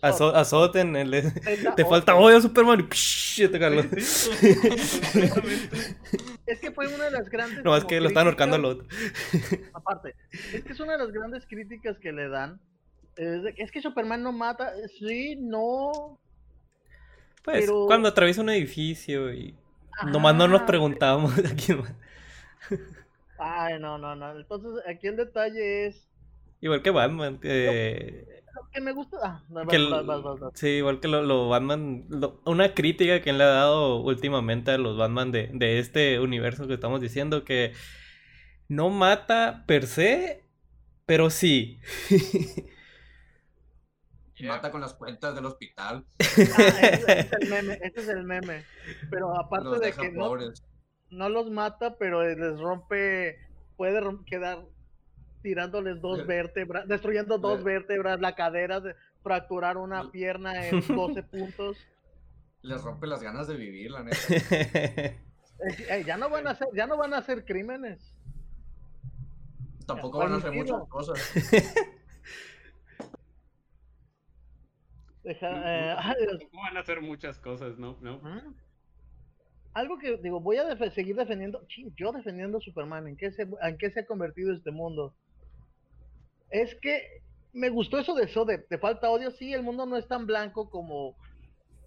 Azoten, 0.02 0.96
el, 0.96 1.34
te 1.76 1.84
falta 1.84 2.16
odio 2.16 2.40
Superman 2.40 2.82
y 2.82 2.84
psh, 2.84 3.50
te 3.50 3.58
Es 6.46 6.60
que 6.60 6.72
fue 6.72 6.88
una 6.88 7.06
de 7.06 7.12
las 7.12 7.28
grandes. 7.30 7.64
No, 7.64 7.76
es 7.76 7.84
que 7.84 8.00
lo 8.00 8.10
están 8.10 8.28
ahorcando 8.28 8.58
al 8.58 8.66
otro. 8.66 8.88
Aparte, 9.74 10.14
es 10.54 10.64
que 10.64 10.74
es 10.74 10.80
una 10.80 10.92
de 10.94 11.00
las 11.00 11.12
grandes 11.12 11.48
críticas 11.48 11.98
que 11.98 12.12
le 12.12 12.30
dan. 12.30 12.62
Es, 13.16 13.72
que 13.72 13.82
Superman 13.82 14.22
no 14.22 14.32
mata. 14.32 14.72
Sí, 15.00 15.36
no. 15.36 16.20
Pues 17.48 17.72
cuando 17.72 18.10
atraviesa 18.10 18.42
un 18.42 18.50
edificio 18.50 19.34
y 19.34 19.56
nomás 20.12 20.36
no 20.36 20.50
nos 20.50 20.64
preguntábamos 20.64 21.32
a 21.40 21.56
quién 21.56 21.82
Ay, 23.40 23.80
no, 23.80 23.98
no, 23.98 24.18
no. 24.18 24.38
Entonces, 24.38 24.84
aquí 24.86 25.08
el 25.08 25.16
detalle 25.16 25.88
es. 25.88 26.10
Igual 26.60 26.82
que 26.82 26.90
Batman. 26.90 27.40
Eh, 27.44 28.44
que 28.74 28.82
me 28.82 28.92
gusta. 28.92 29.18
Ah, 29.24 29.42
sí, 30.56 30.68
igual 30.68 31.00
que 31.00 31.08
lo, 31.08 31.48
Batman. 31.48 32.10
una 32.44 32.74
crítica 32.74 33.22
que 33.22 33.32
le 33.32 33.46
ha 33.46 33.48
dado 33.48 34.02
últimamente 34.02 34.72
a 34.72 34.78
los 34.78 34.98
Batman 34.98 35.32
de, 35.32 35.50
de 35.54 35.80
este 35.80 36.20
universo 36.20 36.68
que 36.68 36.74
estamos 36.74 37.00
diciendo, 37.00 37.46
que 37.46 37.72
no 38.68 38.90
mata 38.90 39.64
per 39.68 39.88
se, 39.88 40.44
pero 41.06 41.30
sí. 41.30 41.80
Mata 44.42 44.72
con 44.72 44.82
las 44.82 44.94
cuentas 44.94 45.36
del 45.36 45.46
hospital. 45.46 46.06
Ah, 46.20 46.80
ese, 46.82 47.20
es 47.20 47.34
el 47.34 47.50
meme, 47.50 47.74
ese 47.82 48.00
es 48.02 48.08
el 48.10 48.24
meme. 48.24 48.64
Pero 49.10 49.36
aparte 49.40 49.80
de 49.80 49.92
que 49.92 50.12
no, 50.12 50.36
no, 51.10 51.30
los 51.30 51.50
mata, 51.50 51.98
pero 51.98 52.24
les 52.24 52.60
rompe, 52.60 53.40
puede 53.76 54.02
quedar 54.26 54.64
tirándoles 55.42 56.00
dos 56.00 56.28
vértebras, 56.28 56.88
destruyendo 56.88 57.40
dos 57.40 57.64
vértebras, 57.64 58.20
la 58.20 58.36
cadera, 58.36 58.80
de, 58.80 58.96
fracturar 59.24 59.78
una 59.78 60.12
pierna 60.12 60.68
en 60.68 60.86
12 60.86 61.24
puntos. 61.24 61.78
Les 62.62 62.82
rompe 62.82 63.08
las 63.08 63.22
ganas 63.22 63.48
de 63.48 63.56
vivir, 63.56 63.92
la 63.92 64.04
neta. 64.04 64.18
ya 66.06 66.18
no 66.18 66.30
van 66.30 66.48
a 66.48 66.52
hacer, 66.52 66.68
ya 66.74 66.88
no 66.88 66.98
van 66.98 67.14
a 67.14 67.18
hacer 67.18 67.46
crímenes. 67.46 68.14
Tampoco 69.86 70.20
van 70.20 70.34
a 70.34 70.38
hacer 70.38 70.52
muchas 70.52 70.88
cosas. 70.90 71.18
Deja, 75.28 75.50
eh, 75.50 75.96
van 76.54 76.78
a 76.78 76.80
hacer 76.80 77.02
muchas 77.02 77.38
cosas, 77.40 77.78
¿no? 77.78 77.98
¿No? 78.02 78.22
algo 79.74 80.00
que 80.00 80.18
digo, 80.18 80.40
voy 80.40 80.58
a 80.58 80.76
seguir 80.90 81.16
defendiendo, 81.16 81.62
yo 81.96 82.12
defendiendo 82.12 82.58
a 82.58 82.62
Superman, 82.62 83.08
¿en 83.08 83.16
qué, 83.16 83.32
se, 83.32 83.44
¿en 83.44 83.78
qué 83.78 83.92
se 83.92 84.00
ha 84.00 84.06
convertido 84.08 84.52
este 84.52 84.72
mundo? 84.72 85.14
es 86.50 86.74
que 86.76 87.22
me 87.54 87.70
gustó 87.70 88.00
eso 88.00 88.16
de 88.16 88.24
eso, 88.24 88.46
de, 88.46 88.58
te 88.58 88.78
falta 88.78 89.10
odio, 89.10 89.32
sí, 89.32 89.54
el 89.54 89.64
mundo 89.64 89.86
no 89.86 89.98
es 89.98 90.08
tan 90.08 90.26
blanco 90.26 90.70
como 90.70 91.16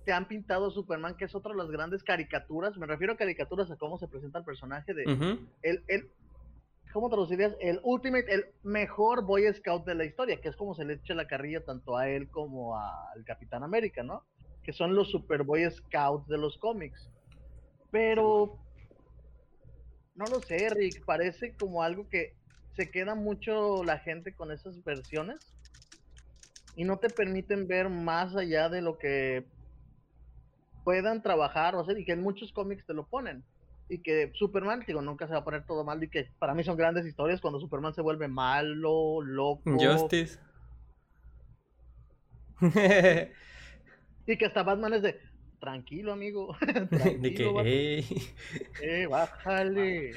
te 0.05 0.13
han 0.13 0.29
pintado 0.29 0.71
Superman, 0.71 1.17
que 1.17 1.27
es 1.27 1.35
otra 1.35 1.53
de 1.53 1.59
las 1.59 1.71
grandes 1.71 2.03
caricaturas, 2.03 2.77
me 2.77 2.87
refiero 2.87 3.15
a 3.15 3.17
caricaturas 3.17 3.71
a 3.71 3.77
cómo 3.77 3.99
se 3.99 4.09
presenta 4.09 4.39
el 4.39 4.45
personaje 4.45 4.95
de 4.95 5.05
el, 5.63 5.83
el, 5.89 6.11
¿cómo 6.93 7.09
traducirías? 7.09 7.57
El 7.61 7.81
ultimate, 7.83 8.33
el 8.33 8.45
mejor 8.63 9.25
Boy 9.25 9.53
Scout 9.55 9.85
de 9.85 9.95
la 9.95 10.05
historia, 10.05 10.41
que 10.41 10.49
es 10.49 10.57
como 10.57 10.75
se 10.75 10.85
le 10.85 10.95
echa 10.95 11.15
la 11.15 11.27
carrilla 11.27 11.65
tanto 11.65 11.97
a 11.97 12.09
él 12.09 12.31
como 12.31 12.77
al 12.77 13.25
Capitán 13.25 13.63
América, 13.63 14.03
¿no? 14.03 14.25
Que 14.63 14.73
son 14.73 14.95
los 14.95 15.11
Super 15.11 15.43
Boy 15.43 15.71
Scouts 15.71 16.27
de 16.29 16.39
los 16.39 16.59
cómics. 16.59 17.11
Pero, 17.91 18.59
no 20.15 20.29
lo 20.29 20.41
sé, 20.41 20.71
Rick, 20.71 21.05
parece 21.05 21.57
como 21.57 21.83
algo 21.83 22.09
que 22.09 22.35
se 22.77 22.91
queda 22.91 23.15
mucho 23.15 23.85
la 23.85 23.99
gente 23.99 24.35
con 24.35 24.53
esas 24.53 24.83
versiones 24.85 25.41
y 26.75 26.85
no 26.85 26.99
te 26.99 27.11
permiten 27.11 27.67
ver 27.67 27.89
más 27.89 28.37
allá 28.37 28.69
de 28.69 28.81
lo 28.81 28.99
que 28.99 29.45
puedan 30.85 31.23
trabajar 31.23 31.75
o 31.75 31.81
hacer 31.81 31.99
y 31.99 32.05
que 32.05 32.13
en 32.13 32.23
muchos 32.23 32.53
cómics 32.53 32.87
te 32.87 32.95
lo 32.95 33.07
ponen 33.07 33.45
y 33.91 33.99
que 33.99 34.31
Superman, 34.35 34.85
digo, 34.87 35.03
nunca 35.03 35.27
se 35.27 35.33
va 35.33 35.41
a 35.41 35.45
poner 35.45 35.67
todo 35.67 35.83
mal 35.83 36.03
y 36.03 36.09
que 36.09 36.31
para 36.39 36.55
mí 36.55 36.63
son 36.63 36.77
grandes 36.77 37.05
historias 37.05 37.41
cuando 37.41 37.59
Superman 37.59 37.93
se 37.93 38.03
vuelve 38.03 38.29
malo, 38.29 39.21
loco. 39.21 39.63
Justice. 39.65 40.39
y 44.27 44.37
que 44.37 44.47
hasta 44.47 44.63
Batman 44.63 44.95
es 44.95 45.03
de 45.03 45.21
tranquilo, 45.59 46.13
amigo. 46.13 46.57
tranquilo, 46.89 46.89
de 47.65 48.05
que, 48.05 48.05
eh, 48.81 49.07
bájale. 49.09 50.13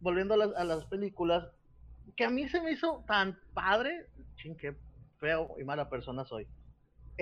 volviendo 0.00 0.34
a 0.34 0.64
las, 0.64 0.84
películas, 0.84 1.48
que 2.16 2.24
a 2.24 2.30
mí 2.30 2.48
se 2.50 2.60
me 2.60 2.72
hizo 2.72 3.02
tan 3.06 3.40
padre, 3.54 4.08
ching, 4.36 4.56
qué 4.58 4.74
feo 5.18 5.54
y 5.58 5.64
mala 5.64 5.88
persona 5.88 6.26
soy. 6.26 6.46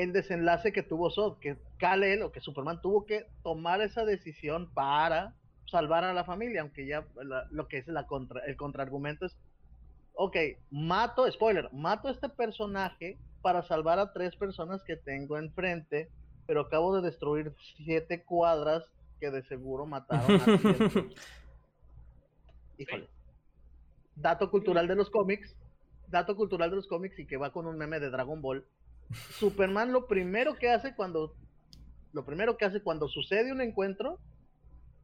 El 0.01 0.13
desenlace 0.13 0.73
que 0.73 0.83
tuvo 0.83 1.11
Sod, 1.11 1.39
que 1.41 1.59
Kal-El 1.79 2.23
o 2.23 2.33
que 2.33 2.41
Superman 2.41 2.81
tuvo 2.81 3.05
que 3.05 3.27
tomar 3.43 3.83
esa 3.83 4.05
decisión 4.05 4.71
para 4.73 5.35
salvar 5.67 6.05
a 6.05 6.15
la 6.15 6.25
familia, 6.25 6.63
aunque 6.63 6.87
ya 6.87 7.07
lo 7.51 7.69
que 7.69 7.79
es 7.79 7.87
la 7.87 8.07
contra, 8.07 8.41
el 8.47 8.57
contraargumento 8.57 9.27
es, 9.27 9.37
ok, 10.15 10.37
mato, 10.71 11.31
spoiler, 11.31 11.69
mato 11.73 12.09
a 12.09 12.13
este 12.13 12.29
personaje 12.29 13.19
para 13.43 13.63
salvar 13.63 13.99
a 13.99 14.13
tres 14.13 14.35
personas 14.37 14.83
que 14.85 14.97
tengo 14.97 15.37
enfrente, 15.37 16.09
pero 16.47 16.63
acabo 16.63 16.97
de 16.97 17.03
destruir 17.03 17.55
siete 17.77 18.23
cuadras 18.23 18.85
que 19.21 19.31
de 19.31 19.43
seguro 19.45 19.85
mataron 19.85 20.41
a 20.41 20.45
híjole. 22.79 23.07
Dato 24.17 24.51
cultural 24.51 24.89
de 24.89 24.97
los 24.97 25.11
cómics, 25.11 25.55
dato 26.09 26.35
cultural 26.37 26.71
de 26.71 26.77
los 26.77 26.87
cómics 26.87 27.19
y 27.19 27.27
que 27.27 27.37
va 27.37 27.53
con 27.53 27.67
un 27.67 27.77
meme 27.77 28.01
de 28.01 28.11
Dragon 28.11 28.41
Ball. 28.41 28.65
Superman 29.13 29.93
lo 29.93 30.07
primero 30.07 30.55
que 30.55 30.71
hace 30.71 30.95
cuando 30.95 31.35
lo 32.13 32.25
primero 32.25 32.57
que 32.57 32.65
hace 32.65 32.83
cuando 32.83 33.09
sucede 33.09 33.53
un 33.53 33.61
encuentro 33.61 34.19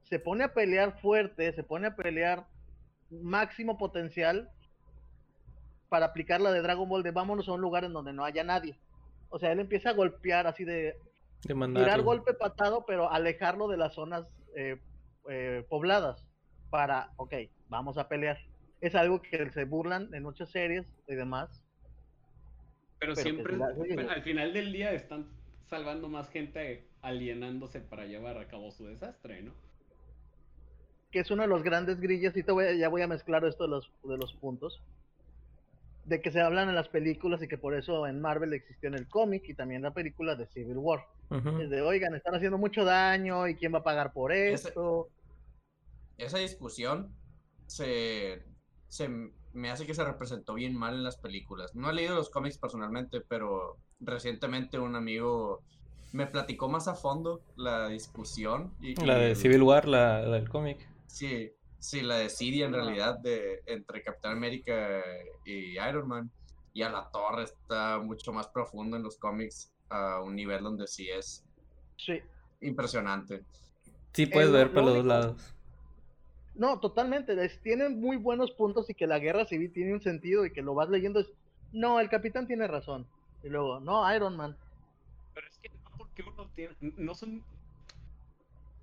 se 0.04 0.18
pone 0.18 0.44
a 0.44 0.52
pelear 0.52 1.00
fuerte, 1.00 1.52
se 1.52 1.62
pone 1.62 1.88
a 1.88 1.96
pelear 1.96 2.46
máximo 3.10 3.76
potencial 3.76 4.50
para 5.88 6.06
aplicar 6.06 6.40
la 6.40 6.52
de 6.52 6.62
Dragon 6.62 6.88
Ball 6.88 7.02
de 7.02 7.10
vámonos 7.10 7.48
a 7.48 7.52
un 7.52 7.60
lugar 7.60 7.84
en 7.84 7.92
donde 7.92 8.12
no 8.12 8.24
haya 8.24 8.44
nadie. 8.44 8.78
O 9.28 9.38
sea, 9.38 9.52
él 9.52 9.60
empieza 9.60 9.90
a 9.90 9.94
golpear 9.94 10.46
así 10.46 10.64
de, 10.64 10.96
de 11.42 11.54
tirar 11.54 12.02
golpe 12.02 12.34
patado, 12.34 12.84
pero 12.86 13.10
alejarlo 13.10 13.68
de 13.68 13.76
las 13.76 13.94
zonas 13.94 14.26
eh, 14.54 14.80
eh, 15.28 15.64
pobladas 15.68 16.24
para, 16.70 17.10
ok, 17.16 17.34
vamos 17.68 17.98
a 17.98 18.08
pelear. 18.08 18.38
Es 18.80 18.94
algo 18.94 19.22
que 19.22 19.50
se 19.50 19.64
burlan 19.64 20.12
en 20.14 20.22
muchas 20.22 20.50
series 20.50 20.86
y 21.08 21.14
demás. 21.14 21.65
Pero, 22.98 23.14
siempre, 23.14 23.56
al 24.08 24.22
final 24.22 24.52
del 24.52 24.72
día 24.72 24.92
están 24.92 25.26
salvando 25.66 26.08
más 26.08 26.30
gente 26.30 26.88
alienándose 27.02 27.80
para 27.80 28.06
llevar 28.06 28.38
a 28.38 28.48
cabo 28.48 28.70
su 28.70 28.86
desastre, 28.86 29.42
¿no? 29.42 29.52
Que 31.10 31.20
es 31.20 31.30
uno 31.30 31.42
de 31.42 31.48
los 31.48 31.62
grandes 31.62 32.00
grillos, 32.00 32.36
y 32.36 32.42
te 32.42 32.52
voy 32.52 32.78
ya 32.78 32.88
voy 32.88 33.02
a 33.02 33.06
mezclar 33.06 33.44
esto 33.44 33.64
de 33.64 33.70
los, 33.70 33.90
de 34.04 34.16
los 34.16 34.32
puntos, 34.34 34.82
de 36.06 36.20
que 36.20 36.30
se 36.30 36.40
hablan 36.40 36.68
en 36.68 36.74
las 36.74 36.88
películas 36.88 37.42
y 37.42 37.48
que 37.48 37.58
por 37.58 37.74
eso 37.74 38.06
en 38.06 38.20
Marvel 38.20 38.52
existió 38.52 38.88
en 38.88 38.94
el 38.94 39.08
cómic 39.08 39.44
y 39.48 39.54
también 39.54 39.82
la 39.82 39.92
película 39.92 40.36
de 40.36 40.46
Civil 40.46 40.78
War. 40.78 41.04
de, 41.30 41.82
oigan, 41.82 42.14
están 42.14 42.34
haciendo 42.34 42.58
mucho 42.58 42.84
daño 42.84 43.48
y 43.48 43.56
quién 43.56 43.74
va 43.74 43.78
a 43.78 43.84
pagar 43.84 44.12
por 44.12 44.32
esto. 44.32 45.08
esa 46.16 46.38
discusión 46.38 47.12
se, 47.66 48.44
me 49.56 49.70
hace 49.70 49.86
que 49.86 49.94
se 49.94 50.04
representó 50.04 50.54
bien 50.54 50.76
mal 50.76 50.94
en 50.94 51.02
las 51.02 51.16
películas. 51.16 51.74
No 51.74 51.90
he 51.90 51.94
leído 51.94 52.14
los 52.14 52.28
cómics 52.28 52.58
personalmente, 52.58 53.22
pero 53.22 53.78
recientemente 54.00 54.78
un 54.78 54.94
amigo 54.94 55.62
me 56.12 56.26
platicó 56.26 56.68
más 56.68 56.88
a 56.88 56.94
fondo 56.94 57.40
la 57.56 57.88
discusión. 57.88 58.74
Y, 58.80 58.94
la 59.02 59.16
de 59.16 59.34
Civil 59.34 59.62
War, 59.62 59.88
la, 59.88 60.20
del 60.20 60.48
cómic. 60.48 60.86
Sí, 61.06 61.52
sí, 61.78 62.02
la 62.02 62.18
de 62.18 62.28
Sidia 62.28 62.66
en 62.66 62.74
realidad, 62.74 63.18
de, 63.18 63.62
entre 63.66 64.02
Capitán 64.02 64.32
América 64.32 65.02
y 65.46 65.78
Iron 65.78 66.06
Man. 66.06 66.30
Y 66.74 66.82
a 66.82 66.90
la 66.90 67.10
torre 67.10 67.44
está 67.44 67.98
mucho 67.98 68.34
más 68.34 68.48
profundo 68.48 68.98
en 68.98 69.02
los 69.02 69.16
cómics, 69.16 69.72
a 69.88 70.20
un 70.20 70.36
nivel 70.36 70.62
donde 70.62 70.86
sí 70.86 71.08
es 71.08 71.46
sí. 71.96 72.20
impresionante. 72.60 73.42
Sí, 74.12 74.26
puedes 74.26 74.52
ver 74.52 74.70
por 74.70 74.84
los 74.84 74.96
dos 74.96 75.06
lados. 75.06 75.55
No, 76.56 76.80
totalmente. 76.80 77.36
tienen 77.62 78.00
muy 78.00 78.16
buenos 78.16 78.50
puntos 78.52 78.88
y 78.90 78.94
que 78.94 79.06
la 79.06 79.18
guerra 79.18 79.44
civil 79.44 79.72
tiene 79.72 79.92
un 79.92 80.00
sentido 80.00 80.46
y 80.46 80.52
que 80.52 80.62
lo 80.62 80.74
vas 80.74 80.88
leyendo 80.88 81.20
es, 81.20 81.30
no, 81.72 82.00
el 82.00 82.08
capitán 82.08 82.46
tiene 82.46 82.66
razón. 82.66 83.06
Y 83.42 83.48
luego, 83.48 83.80
no, 83.80 84.14
Iron 84.14 84.36
Man. 84.36 84.56
Pero 85.34 85.46
es 85.46 85.58
que 85.58 85.68
no 85.68 86.14
que 86.14 86.22
uno 86.22 86.50
tiene, 86.54 86.74
no 86.80 87.14
son 87.14 87.44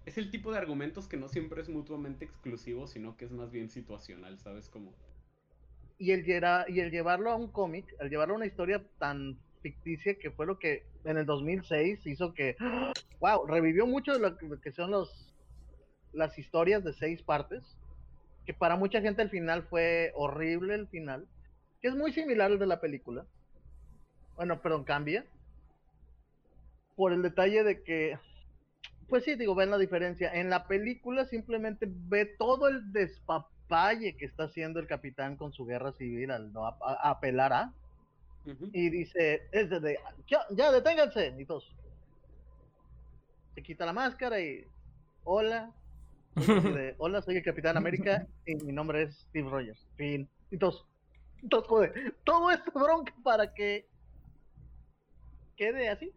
es 0.05 0.17
el 0.17 0.29
tipo 0.29 0.51
de 0.51 0.57
argumentos 0.57 1.07
que 1.07 1.17
no 1.17 1.29
siempre 1.29 1.61
es 1.61 1.69
mutuamente 1.69 2.25
exclusivo, 2.25 2.87
sino 2.87 3.15
que 3.15 3.25
es 3.25 3.31
más 3.31 3.51
bien 3.51 3.69
situacional, 3.69 4.37
¿sabes 4.39 4.69
cómo? 4.69 4.93
Y 5.97 6.11
el, 6.11 6.25
y 6.27 6.79
el 6.79 6.91
llevarlo 6.91 7.31
a 7.31 7.35
un 7.35 7.47
cómic, 7.47 7.85
al 7.99 8.09
llevarlo 8.09 8.33
a 8.33 8.37
una 8.37 8.45
historia 8.45 8.83
tan 8.99 9.39
ficticia 9.61 10.15
que 10.19 10.31
fue 10.31 10.45
lo 10.45 10.59
que 10.59 10.85
en 11.05 11.17
el 11.17 11.25
2006 11.25 12.05
hizo 12.05 12.33
que, 12.33 12.57
wow, 13.21 13.45
revivió 13.47 13.87
mucho 13.87 14.13
de 14.13 14.19
lo 14.19 14.37
que 14.61 14.71
son 14.73 14.91
los, 14.91 15.32
las 16.13 16.37
historias 16.37 16.83
de 16.83 16.93
seis 16.93 17.21
partes, 17.21 17.63
que 18.45 18.53
para 18.53 18.75
mucha 18.75 19.01
gente 19.01 19.21
el 19.21 19.29
final 19.29 19.63
fue 19.63 20.11
horrible 20.15 20.75
el 20.75 20.87
final, 20.87 21.27
que 21.81 21.89
es 21.89 21.95
muy 21.95 22.13
similar 22.13 22.51
al 22.51 22.59
de 22.59 22.67
la 22.67 22.79
película. 22.79 23.25
Bueno, 24.35 24.61
perdón, 24.61 24.83
cambia. 24.83 25.25
Por 26.95 27.11
el 27.13 27.21
detalle 27.21 27.63
de 27.63 27.83
que 27.83 28.17
pues 29.13 29.25
sí, 29.25 29.35
digo, 29.35 29.53
ven 29.53 29.69
la 29.69 29.77
diferencia. 29.77 30.33
En 30.33 30.49
la 30.49 30.67
película 30.67 31.25
simplemente 31.25 31.85
ve 31.87 32.25
todo 32.25 32.67
el 32.67 32.91
despapalle 32.91 34.15
que 34.15 34.25
está 34.25 34.45
haciendo 34.45 34.79
el 34.79 34.87
capitán 34.87 35.37
con 35.37 35.53
su 35.53 35.65
guerra 35.65 35.91
civil 35.93 36.31
al 36.31 36.51
no 36.51 36.65
apelar 36.65 37.53
a. 37.53 37.73
Y 38.71 38.89
dice, 38.89 39.47
es 39.51 39.69
de, 39.69 39.99
ya, 40.27 40.45
ya, 40.49 40.71
deténganse. 40.71 41.33
Y 41.37 41.45
todos. 41.45 41.71
Se 43.53 43.61
quita 43.61 43.85
la 43.85 43.93
máscara 43.93 44.39
y, 44.39 44.65
hola. 45.23 45.71
hola, 46.97 47.21
soy 47.21 47.37
el 47.37 47.43
Capitán 47.43 47.77
América 47.77 48.27
y 48.45 48.55
mi 48.55 48.71
nombre 48.71 49.03
es 49.03 49.15
Steve 49.29 49.49
Rogers. 49.49 49.87
Fin. 49.95 50.27
Y 50.51 50.57
todos, 50.57 50.85
todo 51.49 52.51
esto 52.51 52.71
bronca 52.73 53.13
para 53.23 53.53
que 53.53 53.87
quede 55.55 55.89
así 55.89 56.11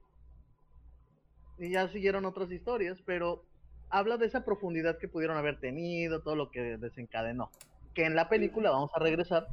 y 1.59 1.71
ya 1.71 1.89
siguieron 1.89 2.25
otras 2.25 2.51
historias, 2.51 3.01
pero 3.05 3.45
habla 3.89 4.17
de 4.17 4.27
esa 4.27 4.45
profundidad 4.45 4.99
que 4.99 5.09
pudieron 5.09 5.37
haber 5.37 5.59
tenido, 5.59 6.21
todo 6.21 6.37
lo 6.37 6.51
que 6.51 6.77
desencadenó. 6.77 7.51
Que 7.95 8.05
en 8.05 8.15
la 8.15 8.29
película, 8.29 8.71
vamos 8.71 8.91
a 8.95 8.99
regresar, 8.99 9.49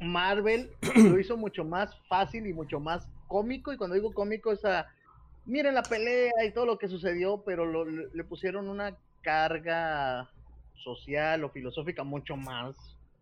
Marvel 0.00 0.70
lo 0.94 1.18
hizo 1.18 1.36
mucho 1.36 1.64
más 1.64 1.98
fácil 2.08 2.46
y 2.46 2.52
mucho 2.52 2.80
más 2.80 3.08
cómico, 3.28 3.72
y 3.72 3.76
cuando 3.76 3.94
digo 3.94 4.12
cómico 4.12 4.52
es 4.52 4.64
a, 4.64 4.86
miren 5.44 5.74
la 5.74 5.82
pelea 5.82 6.44
y 6.44 6.52
todo 6.52 6.66
lo 6.66 6.78
que 6.78 6.88
sucedió, 6.88 7.42
pero 7.44 7.84
le, 7.84 8.24
pusieron 8.24 8.68
una 8.68 8.96
carga 9.26 10.30
social 10.84 11.42
o 11.42 11.50
filosófica 11.50 12.04
mucho 12.04 12.36
más 12.36 12.76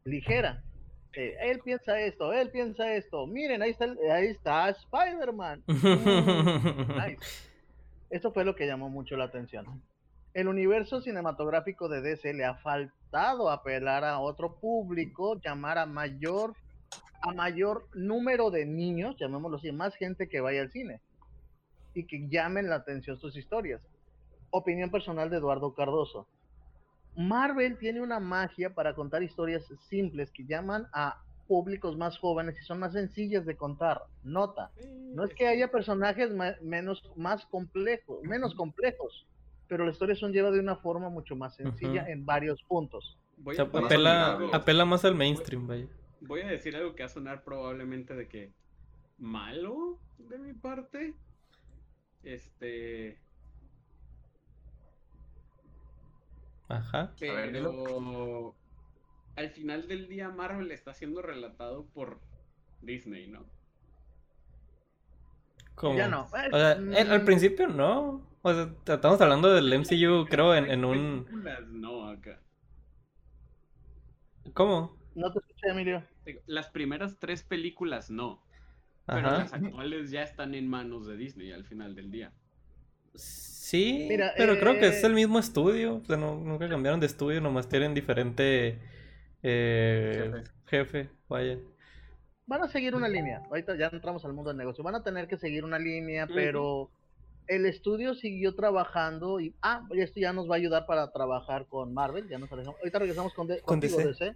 ligera. 0.05 0.63
Eh, 1.15 1.35
él 1.41 1.61
piensa 1.65 1.99
esto, 1.99 2.35
él 2.35 2.51
piensa 2.51 2.93
esto, 2.93 3.27
miren, 3.27 3.63
ahí 3.63 3.71
está, 3.71 3.87
ahí 4.13 4.27
está 4.27 4.69
Spider-Man. 4.69 5.63
Esto 8.11 8.33
fue 8.33 8.45
lo 8.45 8.55
que 8.55 8.67
llamó 8.67 8.91
mucho 8.91 9.17
la 9.17 9.25
atención. 9.25 9.83
El 10.35 10.49
universo 10.49 11.01
cinematográfico 11.01 11.89
de 11.89 12.03
DC 12.03 12.35
le 12.35 12.45
ha 12.45 12.55
faltado 12.57 13.51
apelar 13.51 14.05
a 14.05 14.21
otro 14.21 14.57
público, 14.57 15.41
llamar 15.41 15.79
a 15.79 15.87
mayor, 15.87 16.55
a 17.23 17.33
mayor 17.33 17.89
número 17.95 18.51
de 18.51 18.67
niños, 18.67 19.17
llamémoslo 19.19 19.57
así, 19.57 19.73
más 19.73 19.95
gente 19.97 20.29
que 20.29 20.41
vaya 20.41 20.61
al 20.61 20.71
cine 20.71 21.01
y 21.95 22.05
que 22.05 22.29
llamen 22.29 22.69
la 22.69 22.77
atención 22.77 23.19
sus 23.19 23.37
historias. 23.37 23.81
Opinión 24.57 24.89
personal 24.89 25.31
de 25.31 25.39
Eduardo 25.39 25.75
Cardoso. 25.75 26.29
Marvel 27.17 27.77
tiene 27.77 28.01
una 28.01 28.21
magia 28.21 28.73
para 28.73 28.95
contar 28.95 29.25
historias 29.25 29.65
simples 29.89 30.31
que 30.31 30.45
llaman 30.47 30.87
a 30.93 31.21
públicos 31.49 31.97
más 31.97 32.17
jóvenes 32.19 32.57
y 32.61 32.65
son 32.65 32.79
más 32.79 32.93
sencillas 32.93 33.45
de 33.47 33.57
contar. 33.57 34.03
Nota, 34.23 34.71
no 35.13 35.25
es 35.25 35.35
que 35.35 35.49
haya 35.49 35.73
personajes 35.73 36.31
menos 36.63 37.03
más 37.17 37.45
complejos, 37.47 38.23
menos 38.23 38.55
complejos, 38.55 39.27
pero 39.67 39.85
la 39.85 39.91
historia 39.91 40.15
son 40.15 40.33
lleva 40.33 40.53
de 40.53 40.61
una 40.61 40.77
forma 40.77 41.09
mucho 41.09 41.35
más 41.35 41.57
sencilla 41.57 42.07
en 42.09 42.25
varios 42.25 42.63
puntos. 42.63 43.19
apela, 44.53 44.85
más 44.85 45.05
al 45.05 45.17
mainstream, 45.17 45.67
vaya. 45.67 45.89
Voy 46.21 46.43
a 46.43 46.47
decir 46.47 46.77
algo 46.77 46.95
que 46.95 47.03
va 47.03 47.07
a 47.07 47.13
sonar 47.13 47.43
probablemente 47.43 48.15
de 48.15 48.29
que 48.29 48.53
malo 49.19 49.99
de 50.17 50.39
mi 50.39 50.53
parte. 50.53 51.13
Este. 52.23 53.19
Ajá. 56.69 57.13
Pero 57.19 58.55
al 59.37 59.51
final 59.51 59.89
del 59.89 60.09
día 60.09 60.31
Marvel 60.31 60.71
está 60.71 60.95
siendo 60.95 61.23
relatado 61.23 61.87
por 61.87 62.21
Disney, 62.81 63.27
¿no? 63.27 63.45
¿Cómo? 65.75 65.97
Ya 65.97 66.09
no. 66.09 66.29
al 66.33 67.23
mm. 67.23 67.25
principio 67.25 67.67
no. 67.69 68.27
O 68.43 68.53
sea, 68.53 68.71
estamos 68.95 69.21
hablando 69.21 69.53
del 69.53 69.73
MCU, 69.73 70.27
creo, 70.29 70.55
en, 70.55 70.71
en 70.71 70.85
un. 70.85 71.27
No, 71.71 72.09
acá. 72.09 72.39
¿Cómo? 74.53 74.97
No 75.15 75.33
te 75.33 75.39
escuché, 75.39 75.69
Emilio. 75.69 76.05
Las 76.47 76.69
primeras 76.69 77.19
tres 77.19 77.43
películas 77.43 78.11
no. 78.11 78.43
Pero 79.07 79.23
las 79.23 79.53
actuales 79.53 80.11
ya 80.11 80.23
están 80.23 80.55
en 80.55 80.69
manos 80.69 81.07
de 81.07 81.17
Disney 81.17 81.53
al 81.53 81.65
final 81.65 81.95
del 81.95 82.11
día. 82.11 82.33
Sí, 83.15 84.09
pero 84.37 84.59
creo 84.59 84.79
que 84.79 84.89
es 84.89 85.03
eh, 85.03 85.07
el 85.07 85.15
mismo 85.15 85.39
estudio. 85.39 85.97
O 85.97 86.05
sea, 86.05 86.17
no, 86.17 86.37
nunca 86.37 86.69
cambiaron 86.69 87.01
de 87.01 87.07
estudio, 87.07 87.41
nomás 87.41 87.69
tienen 87.69 87.95
diferente 87.95 88.79
eh, 89.43 90.43
jefe. 90.67 91.09
vaya. 91.29 91.59
Van 92.47 92.63
a 92.63 92.69
seguir 92.69 92.95
una 92.95 93.09
línea. 93.09 93.43
Ahorita 93.49 93.77
ya 93.77 93.87
entramos 93.87 94.25
al 94.25 94.33
mundo 94.33 94.51
del 94.51 94.59
negocio. 94.59 94.85
Van 94.85 94.95
a 94.95 95.03
tener 95.03 95.29
que 95.29 95.39
seguir 95.39 95.65
una 95.65 95.79
línea, 95.79 96.27
pero 96.27 96.91
el 97.47 97.67
estudio 97.67 98.15
siguió 98.15 98.55
trabajando 98.55 99.41
y 99.41 99.55
ah, 99.63 99.87
esto 99.97 100.21
ya 100.21 100.33
nos 100.33 100.49
va 100.49 100.55
a 100.55 100.59
ayudar 100.59 100.87
para 100.87 101.11
trabajar 101.11 101.67
con 101.67 101.93
Marvel. 101.95 102.29
Ya 102.29 102.39
nos 102.39 102.53
Ahorita 102.53 102.99
regresamos 102.99 103.33
con, 103.35 103.49
con 103.65 103.81
DC. 103.81 104.35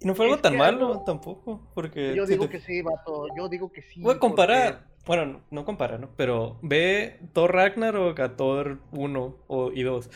Y 0.00 0.06
no 0.06 0.14
fue 0.14 0.26
algo 0.26 0.38
tan 0.38 0.56
malo 0.56 1.02
tampoco, 1.04 1.70
porque 1.74 2.14
yo 2.14 2.26
digo 2.26 2.48
que 2.48 2.60
sí, 2.60 2.82
vato. 2.82 3.26
Yo 3.36 3.48
digo 3.48 3.72
que 3.72 3.82
sí. 3.82 4.00
Voy 4.00 4.16
a 4.16 4.18
comparar. 4.18 4.86
Bueno, 5.06 5.42
no 5.50 5.64
compara, 5.66 5.98
¿no? 5.98 6.10
Pero 6.16 6.58
ve 6.62 7.20
Thor 7.34 7.52
Ragnarok 7.52 8.18
a 8.20 8.36
Thor 8.36 8.78
1 8.92 9.36
o, 9.46 9.72
y 9.72 9.82
2 9.82 10.10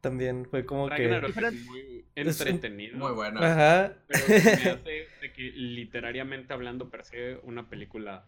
también 0.00 0.46
fue 0.46 0.64
como 0.64 0.88
que... 0.88 1.08
muy 1.08 2.04
entretenido. 2.14 2.98
Muy 2.98 3.12
bueno. 3.12 3.40
Ajá. 3.42 3.94
Pero 4.06 4.24
me 4.28 4.34
hace 4.70 5.06
de 5.20 5.32
que 5.34 5.42
literariamente 5.42 6.52
hablando 6.52 6.90
per 6.90 7.04
se 7.04 7.38
una 7.44 7.68
película 7.68 8.24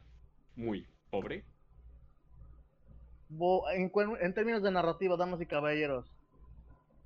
muy 0.56 0.86
pobre. 1.10 1.44
En, 3.72 3.90
en 4.20 4.34
términos 4.34 4.62
de 4.62 4.70
narrativa, 4.70 5.16
damas 5.16 5.40
y 5.40 5.46
caballeros, 5.46 6.06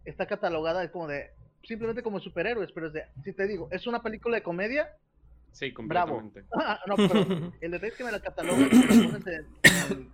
está 0.05 0.27
catalogada 0.27 0.83
es 0.83 0.91
como 0.91 1.07
de 1.07 1.31
simplemente 1.67 2.03
como 2.03 2.21
superhéroes, 2.21 2.71
pero 2.73 2.87
es 2.87 2.93
de, 2.93 3.05
si 3.25 3.33
te 3.33 3.47
digo, 3.47 3.69
¿es 3.71 3.87
una 3.87 4.03
película 4.03 4.37
de 4.37 4.43
comedia? 4.43 4.89
Sí, 5.53 5.73
completamente. 5.73 6.45
Bravo. 6.51 6.79
no, 6.87 6.97
pero 6.97 7.53
el 7.61 7.71
detalle 7.71 7.93
es 7.93 7.97
que 7.97 8.05
me 8.05 8.13
la 8.13 8.21
catalogan. 8.21 8.71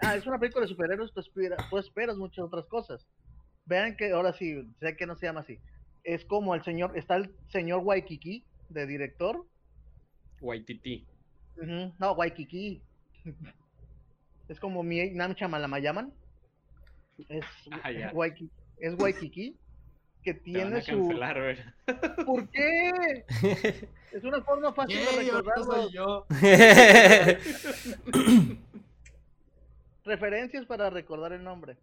ah, 0.01 0.17
es 0.17 0.27
una 0.27 0.39
película 0.39 0.65
de 0.65 0.69
superhéroes, 0.69 1.13
tú 1.13 1.21
esperas, 1.21 1.69
tú 1.69 1.79
esperas 1.79 2.17
muchas 2.17 2.45
otras 2.45 2.67
cosas. 2.67 3.07
Vean 3.65 3.97
que 3.97 4.13
ahora 4.13 4.33
sí, 4.33 4.69
sé 4.81 4.97
que 4.97 5.07
no 5.07 5.17
se 5.17 5.27
llama 5.27 5.41
así. 5.41 5.59
Es 6.05 6.25
como 6.25 6.55
el 6.55 6.65
señor, 6.65 6.97
está 6.97 7.17
el 7.17 7.35
señor 7.49 7.83
Waikiki 7.85 8.45
de 8.71 8.87
director. 8.87 9.47
Waititi. 10.41 11.07
No, 11.99 12.13
Waikiki. 12.13 12.83
es 14.49 14.59
como 14.59 14.83
mi 14.83 15.11
Namcha 15.11 15.47
Malamayaman. 15.49 16.13
Es, 17.29 17.45
ah, 17.85 18.11
Waikiki, 18.13 18.51
es 18.79 18.95
Waikiki 18.99 19.57
que 20.23 20.35
tiene 20.35 20.83
su. 20.83 21.09
¿Por 22.27 22.49
qué? 22.51 23.25
es 24.13 24.25
una 24.25 24.43
forma 24.43 24.73
fácil 24.75 24.99
de 24.99 25.25
recordarlo. 25.25 25.89
Yo. 25.91 26.27
Referencias 30.05 30.67
para 30.67 30.91
recordar 30.91 31.33
el 31.33 31.45
nombre 31.45 31.77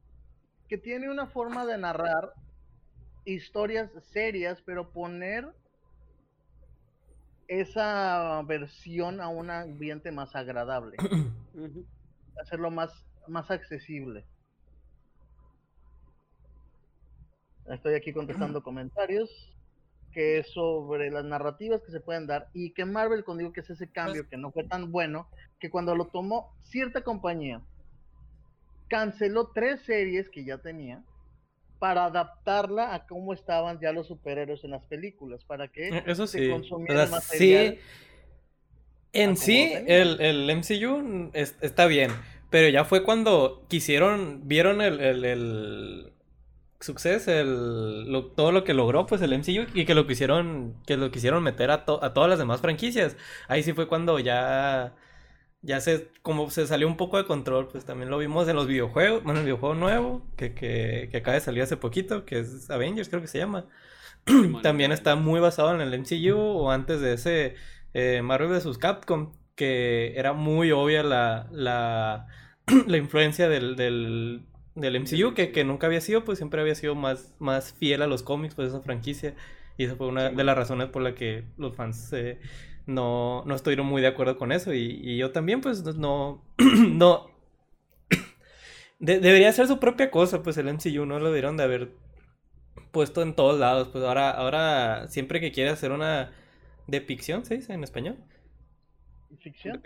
que 0.70 0.78
tiene 0.78 1.10
una 1.10 1.26
forma 1.26 1.66
de 1.66 1.78
narrar 1.78 2.34
historias 3.26 3.90
serias, 4.12 4.62
pero 4.62 4.92
poner 4.92 5.52
esa 7.48 8.42
versión 8.44 9.20
a 9.20 9.28
un 9.28 9.50
ambiente 9.50 10.12
más 10.12 10.36
agradable. 10.36 10.96
Hacerlo 12.42 12.70
más, 12.70 13.04
más 13.28 13.50
accesible. 13.50 14.24
Estoy 17.70 17.96
aquí 17.96 18.14
contestando 18.14 18.62
comentarios 18.64 19.30
que 20.12 20.40
es 20.40 20.48
sobre 20.50 21.12
las 21.12 21.24
narrativas 21.24 21.82
que 21.82 21.92
se 21.92 22.00
pueden 22.00 22.26
dar 22.26 22.50
y 22.54 22.72
que 22.72 22.86
Marvel, 22.86 23.24
cuando 23.24 23.40
digo 23.42 23.54
que 23.54 23.62
es 23.62 23.70
ese 23.70 23.92
cambio 23.92 24.24
pues 24.24 24.32
que 24.32 24.38
no 24.38 24.52
fue 24.52 24.64
tan 24.64 24.92
bueno, 24.92 25.28
que 25.60 25.70
cuando 25.70 25.96
lo 25.96 26.06
tomó 26.08 26.52
cierta 26.64 27.04
compañía 27.04 27.62
canceló 28.88 29.52
tres 29.54 29.82
series 29.82 30.30
que 30.30 30.44
ya 30.44 30.58
tenía 30.58 31.04
para 31.78 32.06
adaptarla 32.06 32.94
a 32.94 33.06
cómo 33.08 33.34
estaban 33.34 33.80
ya 33.80 33.94
los 33.94 34.08
superhéroes 34.08 34.64
en 34.64 34.72
las 34.72 34.84
películas, 34.86 35.46
para 35.46 35.70
que 35.70 35.90
eh, 35.90 36.04
Eso 36.08 36.28
sí. 36.28 36.40
se 36.40 36.48
Sí, 37.22 37.80
en 39.14 39.38
sí, 39.38 39.74
el, 39.88 40.20
el 40.20 40.50
MCU 40.50 41.32
está 41.34 41.86
bien, 41.88 42.12
Pero 42.50 42.68
ya 42.70 42.84
fue 42.84 43.04
cuando 43.04 43.66
quisieron, 43.70 44.48
vieron 44.48 44.82
el, 44.82 45.00
el, 45.00 45.24
el 45.24 46.14
suceso, 46.80 47.32
el, 47.32 48.32
todo 48.36 48.52
lo 48.52 48.64
que 48.64 48.74
logró 48.74 49.06
pues 49.06 49.22
el 49.22 49.38
MCU 49.38 49.68
y 49.74 49.86
que 49.86 49.96
lo 49.96 50.08
quisieron, 50.08 50.76
que 50.86 50.98
lo 50.98 51.12
quisieron 51.12 51.44
meter 51.44 51.72
a, 51.72 51.86
a 52.02 52.14
todas 52.14 52.30
las 52.30 52.40
demás 52.40 52.62
franquicias. 52.62 53.18
Ahí 53.48 53.64
sí 53.64 53.74
fue 53.74 53.88
cuando 53.88 54.20
ya 54.20 54.96
ya 55.62 55.82
se, 55.82 56.10
como 56.22 56.50
se 56.50 56.68
salió 56.68 56.88
un 56.88 56.98
poco 56.98 57.18
de 57.18 57.26
control, 57.26 57.68
pues 57.68 57.86
también 57.86 58.10
lo 58.10 58.18
vimos 58.18 58.48
en 58.48 58.56
los 58.56 58.68
videojuegos, 58.68 59.24
bueno, 59.24 59.40
el 59.40 59.46
videojuego 59.46 59.76
nuevo, 59.76 60.26
que, 60.38 60.54
que, 60.54 61.10
que 61.12 61.18
acaba 61.18 61.36
de 61.36 61.42
salir 61.42 61.64
hace 61.64 61.78
poquito, 61.78 62.26
que 62.26 62.40
es 62.40 62.70
Avengers, 62.70 63.10
creo 63.10 63.22
que 63.22 63.28
se 63.28 63.40
llama. 63.40 63.66
también 64.64 64.92
está 64.92 65.16
muy 65.16 65.40
basado 65.40 65.74
en 65.76 65.82
el 65.82 65.94
MCU, 66.00 66.38
o 66.38 66.72
antes 66.72 67.02
de 67.02 67.14
ese 67.14 67.56
eh, 67.94 68.22
Marvel 68.24 68.50
vs. 68.50 68.78
Capcom, 68.78 69.34
que 69.56 70.14
era 70.18 70.34
muy 70.34 70.72
obvia 70.72 71.04
la, 71.04 71.48
la, 71.52 72.28
la 72.88 72.98
influencia 72.98 73.50
del, 73.50 73.76
del, 73.76 74.46
del 74.76 75.00
MCU, 75.00 75.34
que, 75.34 75.52
que, 75.52 75.64
nunca 75.64 75.88
había 75.88 76.02
sido, 76.02 76.24
pues 76.24 76.38
siempre 76.38 76.62
había 76.62 76.76
sido 76.76 76.96
más, 76.96 77.34
más 77.40 77.74
fiel 77.74 78.02
a 78.02 78.08
los 78.08 78.24
cómics, 78.24 78.56
pues 78.56 78.70
esa 78.70 78.82
franquicia. 78.82 79.36
Y 79.78 79.86
esa 79.86 79.96
fue 79.96 80.08
una 80.08 80.30
de 80.30 80.44
las 80.44 80.58
razones 80.58 80.90
por 80.90 81.02
la 81.02 81.16
que 81.16 81.46
los 81.58 81.76
fans 81.76 82.12
eh, 82.14 82.40
no, 82.86 83.44
no 83.46 83.56
estuvieron 83.56 83.86
muy 83.86 84.02
de 84.02 84.08
acuerdo 84.08 84.38
con 84.38 84.52
eso. 84.52 84.74
Y, 84.74 85.18
yo 85.18 85.32
también, 85.32 85.62
pues, 85.62 85.84
no. 85.96 86.44
no. 86.58 87.32
debería 89.00 89.52
ser 89.54 89.68
su 89.68 89.80
propia 89.80 90.12
cosa, 90.12 90.44
pues 90.44 90.58
el 90.58 90.74
MCU 90.74 91.06
no 91.06 91.20
lo 91.20 91.28
debieron 91.28 91.58
de 91.58 91.64
haber 91.64 91.92
puesto 92.92 93.22
en 93.22 93.36
todos 93.36 93.60
lados. 93.60 93.88
Pues 93.90 94.04
ahora, 94.04 94.32
ahora 94.32 95.08
siempre 95.08 95.40
que 95.40 95.52
quiere 95.52 95.70
hacer 95.70 95.92
una 95.92 96.32
depiction, 96.88 97.46
¿se 97.46 97.56
dice 97.56 97.74
en 97.74 97.84
español? 97.84 98.18
¿Ficción? 99.40 99.82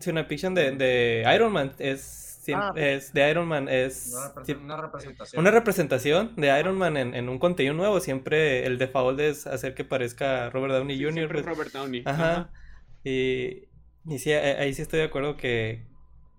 Sí, 0.00 0.10
una 0.10 0.22
depiction 0.22 0.54
de, 0.54 0.72
de 0.72 1.30
Iron 1.34 1.52
Man 1.52 1.72
es 1.78 2.27
Ah, 2.54 2.72
es 2.76 3.12
de 3.12 3.30
Iron 3.30 3.46
Man 3.46 3.68
es 3.68 4.14
una, 4.60 4.76
representación. 4.76 5.40
Una 5.40 5.50
representación 5.50 6.36
de 6.36 6.58
Iron 6.58 6.76
Man 6.76 6.96
en, 6.96 7.28
un 7.28 7.38
contenido 7.38 7.74
nuevo. 7.74 8.00
Siempre 8.00 8.66
el 8.66 8.78
default 8.78 9.20
es 9.20 9.46
hacer 9.46 9.74
que 9.74 9.84
parezca 9.84 10.50
Robert 10.50 10.74
Downey 10.74 11.02
Jr. 11.02 11.30
Pues. 11.30 11.46
Robert 11.46 11.72
Downey. 11.72 12.02
Ajá. 12.04 12.50
Y, 13.04 13.68
sí, 14.18 14.32
ahí 14.32 14.74
sí 14.74 14.82
estoy 14.82 15.00
de 15.00 15.06
acuerdo 15.06 15.36
que, 15.36 15.86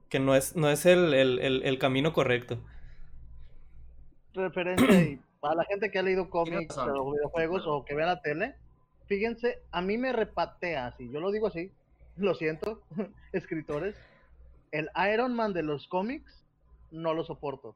que 0.09 0.19
no 0.19 0.35
es, 0.35 0.55
no 0.55 0.69
es 0.69 0.85
el, 0.85 1.13
el, 1.13 1.79
camino 1.79 2.13
correcto. 2.13 2.59
Referencia 4.33 5.01
y 5.01 5.19
para 5.39 5.55
la 5.55 5.65
gente 5.65 5.89
que 5.91 5.99
ha 5.99 6.03
leído 6.03 6.29
cómics 6.29 6.77
o 6.77 7.11
videojuegos 7.11 7.63
o 7.67 7.85
que 7.85 7.95
vea 7.95 8.07
la 8.07 8.21
tele, 8.21 8.55
fíjense, 9.07 9.61
a 9.71 9.81
mí 9.81 9.97
me 9.97 10.13
repatea 10.13 10.87
así, 10.87 11.09
yo 11.11 11.19
lo 11.19 11.31
digo 11.31 11.47
así, 11.47 11.71
lo 12.17 12.35
siento, 12.35 12.81
escritores, 13.33 13.95
el 14.71 14.89
Iron 15.13 15.33
Man 15.33 15.53
de 15.53 15.63
los 15.63 15.87
cómics 15.87 16.43
no 16.91 17.13
lo 17.13 17.23
soporto. 17.23 17.75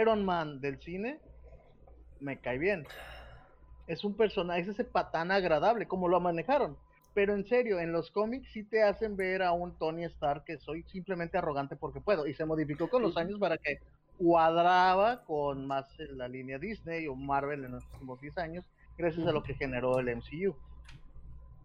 Iron 0.00 0.24
Man 0.24 0.60
del 0.60 0.80
cine 0.80 1.20
me 2.20 2.38
cae 2.38 2.58
bien. 2.58 2.86
Es 3.86 4.04
un 4.04 4.16
personaje, 4.16 4.60
es 4.60 4.68
ese 4.68 4.84
patán 4.84 5.30
agradable, 5.30 5.86
como 5.86 6.08
lo 6.08 6.20
manejaron. 6.20 6.76
Pero 7.14 7.34
en 7.34 7.44
serio, 7.46 7.78
en 7.78 7.92
los 7.92 8.10
cómics 8.10 8.50
sí 8.52 8.62
te 8.64 8.82
hacen 8.82 9.16
ver 9.16 9.42
a 9.42 9.52
un 9.52 9.76
Tony 9.76 10.04
Stark 10.04 10.44
que 10.44 10.56
soy 10.58 10.82
simplemente 10.84 11.36
arrogante 11.36 11.76
porque 11.76 12.00
puedo. 12.00 12.26
Y 12.26 12.34
se 12.34 12.46
modificó 12.46 12.88
con 12.88 13.02
los 13.02 13.16
años 13.16 13.38
para 13.38 13.58
que 13.58 13.80
cuadraba 14.18 15.24
con 15.24 15.66
más 15.66 15.86
la 15.98 16.28
línea 16.28 16.58
Disney 16.58 17.06
o 17.08 17.14
Marvel 17.14 17.64
en 17.64 17.72
los 17.72 17.84
últimos 17.92 18.20
10 18.20 18.38
años, 18.38 18.64
gracias 18.96 19.26
a 19.26 19.32
lo 19.32 19.42
que 19.42 19.54
generó 19.54 19.98
el 19.98 20.16
MCU. 20.16 20.54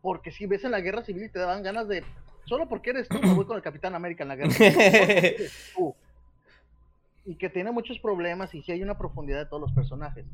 Porque 0.02 0.32
si 0.32 0.48
ves 0.48 0.64
en 0.64 0.72
la 0.72 0.82
guerra 0.82 1.04
civil 1.04 1.26
y 1.26 1.30
te 1.30 1.40
daban 1.40 1.64
ganas 1.64 1.88
de 1.88 2.04
Solo 2.48 2.68
porque 2.68 2.92
eres 2.92 3.10
tú, 3.10 3.20
me 3.22 3.34
voy 3.34 3.46
con 3.48 3.58
el 3.58 3.64
Capitán 3.64 3.94
América 3.96 4.24
en 4.24 4.30
la 4.30 4.36
guerra. 4.36 4.54
Y 7.30 7.36
que 7.36 7.50
tiene 7.50 7.72
muchos 7.72 8.00
problemas 8.00 8.56
y 8.56 8.64
sí 8.64 8.72
hay 8.72 8.82
una 8.82 8.98
profundidad 8.98 9.40
de 9.40 9.48
todos 9.48 9.60
los 9.60 9.74
personajes. 9.74 10.26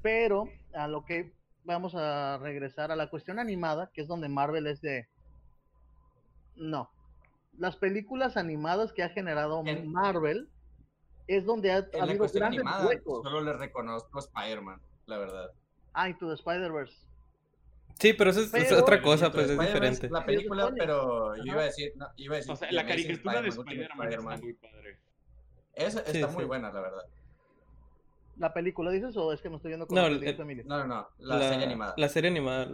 Pero 0.00 0.48
a 0.72 0.88
lo 0.88 1.04
que 1.04 1.34
vamos 1.64 1.94
a 1.94 2.38
regresar 2.38 2.90
a 2.90 2.96
la 2.96 3.10
cuestión 3.10 3.38
animada, 3.38 3.90
que 3.92 4.00
es 4.00 4.08
donde 4.08 4.30
Marvel 4.30 4.66
es 4.66 4.80
de... 4.80 5.06
No. 6.56 6.90
Las 7.58 7.76
películas 7.76 8.38
animadas 8.38 8.94
que 8.94 9.02
ha 9.02 9.10
generado 9.10 9.62
Marvel 9.84 10.48
es 11.26 11.44
donde 11.44 11.72
ha, 11.72 11.86
habido 12.00 12.26
grandes 12.26 12.64
huecos. 12.86 13.22
Solo 13.22 13.42
le 13.42 13.52
reconozco 13.52 14.18
a 14.18 14.22
Spider-Man, 14.22 14.80
la 15.04 15.18
verdad. 15.18 15.50
Ah, 15.92 16.08
y 16.08 16.14
tu 16.14 16.32
Spider-Verse. 16.32 17.09
Sí, 17.98 18.12
pero 18.14 18.30
eso 18.30 18.40
es, 18.40 18.72
otra 18.72 19.02
cosa, 19.02 19.30
pues 19.30 19.50
es 19.50 19.58
diferente. 19.58 20.08
La 20.08 20.24
película, 20.24 20.72
pero 20.76 21.36
yo 21.36 21.52
iba 21.52 21.62
a 21.62 21.64
decir, 21.64 21.92
iba 22.16 22.34
a 22.34 22.38
decir 22.38 22.52
o 22.52 22.56
sea, 22.56 22.70
la 22.72 22.86
caricatura 22.86 23.42
de 23.42 23.48
Spider-Man 23.48 24.08
está 24.10 24.36
muy 24.38 24.52
padre. 24.54 24.98
Esa 25.74 26.00
está 26.00 26.28
muy 26.28 26.44
buena, 26.44 26.72
la 26.72 26.80
verdad. 26.80 27.02
¿La 28.36 28.54
película 28.54 28.90
dices 28.90 29.14
o 29.16 29.32
es 29.32 29.42
que 29.42 29.50
me 29.50 29.56
estoy 29.56 29.70
viendo 29.70 29.86
con 29.86 29.96
no, 29.96 30.08
la 30.08 30.26
eh, 30.26 30.64
No, 30.64 30.78
no, 30.78 30.86
no, 30.86 31.08
la, 31.18 31.40
serie 31.40 31.66
animada. 31.66 31.94
La 31.98 32.08
serie 32.08 32.30
animada, 32.30 32.68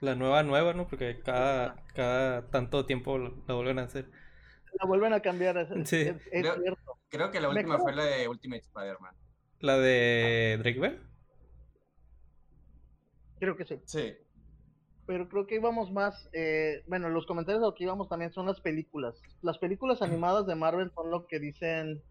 la 0.00 0.14
nueva, 0.14 0.42
nueva, 0.42 0.74
¿no? 0.74 0.86
Porque 0.86 1.18
cada, 1.20 1.76
cada 1.94 2.50
tanto 2.50 2.84
tiempo 2.84 3.16
la 3.16 3.54
vuelven 3.54 3.78
a 3.78 3.84
hacer. 3.84 4.10
La 4.78 4.86
vuelven 4.86 5.14
a 5.14 5.20
cambiar, 5.20 5.56
es, 5.56 5.88
sí. 5.88 5.96
es, 5.96 6.16
creo, 6.30 6.60
cierto. 6.60 6.98
Creo 7.08 7.30
que 7.30 7.40
la 7.40 7.48
última 7.48 7.78
fue 7.78 7.94
la 7.94 8.04
de 8.04 8.28
Ultimate 8.28 8.60
Spider-Man. 8.60 9.14
¿La 9.60 9.78
de 9.78 10.58
Drake 10.58 10.78
Bell? 10.78 11.00
Creo 13.38 13.56
que 13.56 13.64
sí. 13.64 13.80
Sí 13.86 14.14
pero 15.08 15.26
creo 15.26 15.46
que 15.46 15.54
íbamos 15.54 15.90
más, 15.90 16.28
eh, 16.34 16.84
bueno, 16.86 17.08
los 17.08 17.24
comentarios 17.24 17.62
de 17.62 17.66
lo 17.66 17.74
que 17.74 17.84
íbamos 17.84 18.10
también 18.10 18.30
son 18.30 18.44
las 18.44 18.60
películas. 18.60 19.14
Las 19.40 19.56
películas 19.56 20.02
animadas 20.02 20.46
de 20.46 20.54
Marvel 20.54 20.92
son 20.94 21.10
lo 21.10 21.26
que 21.26 21.40
dicen, 21.40 22.02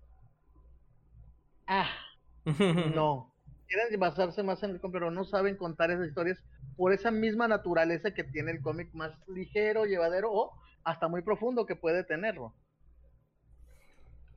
ah, 1.68 1.92
no, 2.96 3.32
quieren 3.68 4.00
basarse 4.00 4.42
más 4.42 4.64
en 4.64 4.72
el 4.72 4.82
cómic, 4.82 4.94
pero 4.94 5.12
no 5.12 5.26
saben 5.26 5.58
contar 5.58 5.92
esas 5.92 6.08
historias 6.08 6.44
por 6.76 6.92
esa 6.92 7.12
misma 7.12 7.48
naturaleza 7.48 8.16
que 8.16 8.24
tiene 8.24 8.50
el 8.50 8.64
cómic 8.64 8.92
más 8.96 9.14
ligero, 9.28 9.86
llevadero 9.86 10.34
o 10.34 10.54
hasta 10.84 11.08
muy 11.08 11.22
profundo 11.22 11.68
que 11.68 11.76
puede 11.76 12.04
tenerlo. 12.04 12.56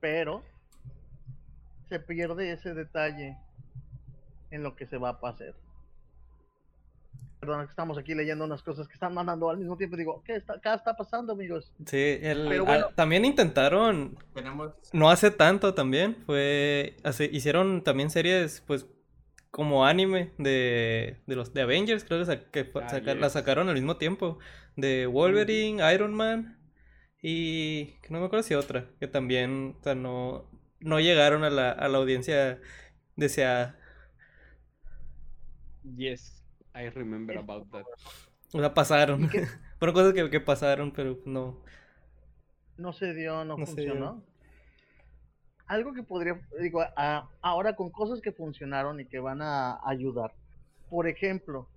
Pero 0.01 0.42
se 1.88 1.99
pierde 1.99 2.53
ese 2.53 2.75
detalle 2.75 3.38
en 4.51 4.62
lo 4.62 4.77
que 4.77 4.87
se 4.87 4.99
va 4.99 5.09
a 5.09 5.20
pasar. 5.20 5.55
Perdón, 7.40 7.66
estamos 7.70 7.96
aquí 7.96 8.14
leyendo 8.14 8.44
unas 8.44 8.62
cosas 8.62 8.87
que 8.87 8.92
están 8.92 9.14
mandando 9.14 9.48
al 9.48 9.57
mismo 9.57 9.79
tiempo. 9.79 9.96
Digo, 9.96 10.22
¿qué 10.26 10.37
está, 10.37 10.55
acá 10.55 10.74
está 10.74 10.94
pasando, 10.94 11.33
amigos? 11.33 11.72
Sí, 11.87 12.20
también 12.94 13.24
intentaron. 13.24 14.18
No 14.92 15.09
hace 15.09 15.31
tanto 15.31 15.72
también. 15.72 16.16
Fue. 16.26 16.96
hicieron 17.33 17.83
también 17.83 18.11
series, 18.11 18.62
pues, 18.66 18.87
como 19.50 19.87
anime 19.87 20.35
de, 20.37 21.16
de 21.26 21.37
los 21.37 21.55
de 21.55 21.62
Avengers, 21.62 22.05
creo 22.05 22.24
que, 22.53 22.70
ah, 22.74 23.14
la 23.14 23.31
sacaron 23.31 23.70
al 23.70 23.74
mismo 23.74 23.96
tiempo. 23.96 24.38
De 24.76 25.07
Wolverine, 25.07 25.83
Iron 25.94 26.12
Man 26.12 26.59
y. 27.22 27.98
que 28.03 28.11
no 28.11 28.20
me 28.20 28.26
acuerdo 28.26 28.42
si 28.42 28.53
otra. 28.53 28.85
Que 29.00 29.09
también, 29.09 29.76
o 29.81 29.83
sea, 29.83 29.94
no, 29.94 30.44
no 30.79 31.00
llegaron 31.00 31.44
a 31.44 31.50
la, 31.50 31.70
a 31.72 31.88
la 31.88 31.96
audiencia 31.96 32.61
deseada. 33.16 33.79
Yes. 35.96 36.39
I 36.74 36.88
remember 36.90 37.38
about 37.38 37.70
that. 37.70 37.85
O 38.52 38.61
sea, 38.61 38.72
pasaron. 38.72 39.28
Fueron 39.78 39.94
cosas 39.94 40.12
que, 40.12 40.30
que, 40.30 40.40
pasaron, 40.40 40.90
pero 40.92 41.18
no. 41.24 41.59
No 42.76 42.92
se 42.92 43.14
dio, 43.14 43.44
no, 43.44 43.56
funcionó. 43.56 44.22
Algo 45.66 45.92
que 45.92 46.02
podría, 46.02 46.40
digo, 46.61 46.83
ahora 47.42 47.76
con 47.76 47.90
cosas 47.90 48.20
que 48.20 48.33
funcionaron 48.33 48.98
y 49.00 49.04
que 49.04 49.20
van 49.20 49.40
a 49.40 49.78
ayudar. 49.88 50.33
Por 50.88 51.06
ejemplo, 51.06 51.68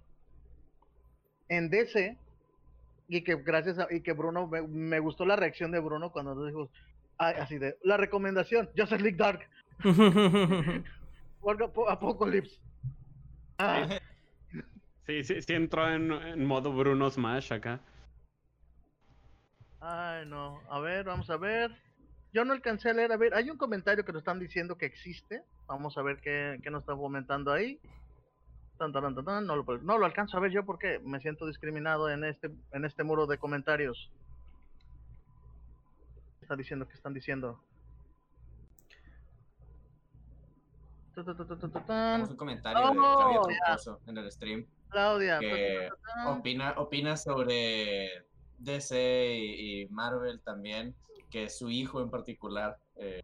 en 1.47 1.69
DC, 1.69 2.17
y 3.07 3.23
que 3.23 3.35
gracias 3.35 3.77
a, 3.77 3.87
y 3.91 4.01
que 4.01 4.13
Bruno, 4.13 4.47
me, 4.47 4.99
gustó 4.99 5.25
la 5.25 5.35
reacción 5.35 5.71
de 5.71 5.79
Bruno 5.79 6.11
cuando 6.11 6.33
nos 6.33 6.47
dijo, 6.47 6.69
así 7.17 7.59
de, 7.59 7.77
la 7.83 7.97
recomendación, 7.97 8.69
Justice 8.75 9.03
League 9.03 9.17
Dark. 9.17 9.47
Apocalypse. 11.89 12.59
Ah, 13.59 13.99
Sí, 15.05 15.23
sí, 15.23 15.41
sí 15.41 15.53
entró 15.53 15.89
en, 15.89 16.45
modo 16.45 16.71
Bruno 16.73 17.09
Smash 17.09 17.51
acá. 17.51 17.79
Ay, 19.81 20.25
no. 20.25 20.61
A 20.69 20.79
ver, 20.79 21.05
vamos 21.05 21.29
a 21.29 21.37
ver. 21.37 21.75
Yo 22.31 22.45
no 22.45 22.53
alcancé 22.53 22.89
a 22.89 22.93
leer. 22.93 23.11
A 23.11 23.17
ver, 23.17 23.33
hay 23.33 23.49
un 23.49 23.57
comentario 23.57 24.05
que 24.05 24.13
nos 24.13 24.21
están 24.21 24.39
diciendo 24.39 24.77
que 24.77 24.85
existe. 24.85 25.43
Vamos 25.67 25.97
a 25.97 26.01
ver 26.01 26.21
qué, 26.21 26.59
qué 26.63 26.69
nos 26.69 26.81
está 26.81 26.95
comentando 26.95 27.51
ahí. 27.51 27.79
No, 28.79 29.55
lo, 29.55 29.77
no 29.81 29.97
lo 29.97 30.05
alcanzo 30.05 30.37
a 30.37 30.39
ver 30.41 30.51
yo 30.51 30.65
porque 30.65 30.99
me 30.99 31.19
siento 31.21 31.45
discriminado 31.47 32.09
en 32.09 32.23
este, 32.25 32.49
en 32.71 32.85
este 32.85 33.03
muro 33.03 33.27
de 33.27 33.37
comentarios. 33.37 34.11
Está 36.41 36.55
diciendo 36.55 36.87
que 36.87 36.93
están 36.93 37.13
diciendo. 37.13 37.63
Tenemos 41.15 42.29
un 42.31 42.35
comentario 42.35 42.81
oh, 42.83 43.47
de 43.47 44.11
en 44.11 44.17
el 44.17 44.31
stream. 44.31 44.65
Claudia. 44.93 45.39
Que 45.39 45.89
opina, 46.27 46.73
opina 46.77 47.17
sobre 47.17 48.25
DC 48.59 49.35
y, 49.35 49.87
Marvel 49.89 50.39
también. 50.41 50.95
que 51.29 51.49
su 51.49 51.69
hijo 51.69 51.99
en 51.99 52.11
particular 52.11 52.77
eh, 52.95 53.23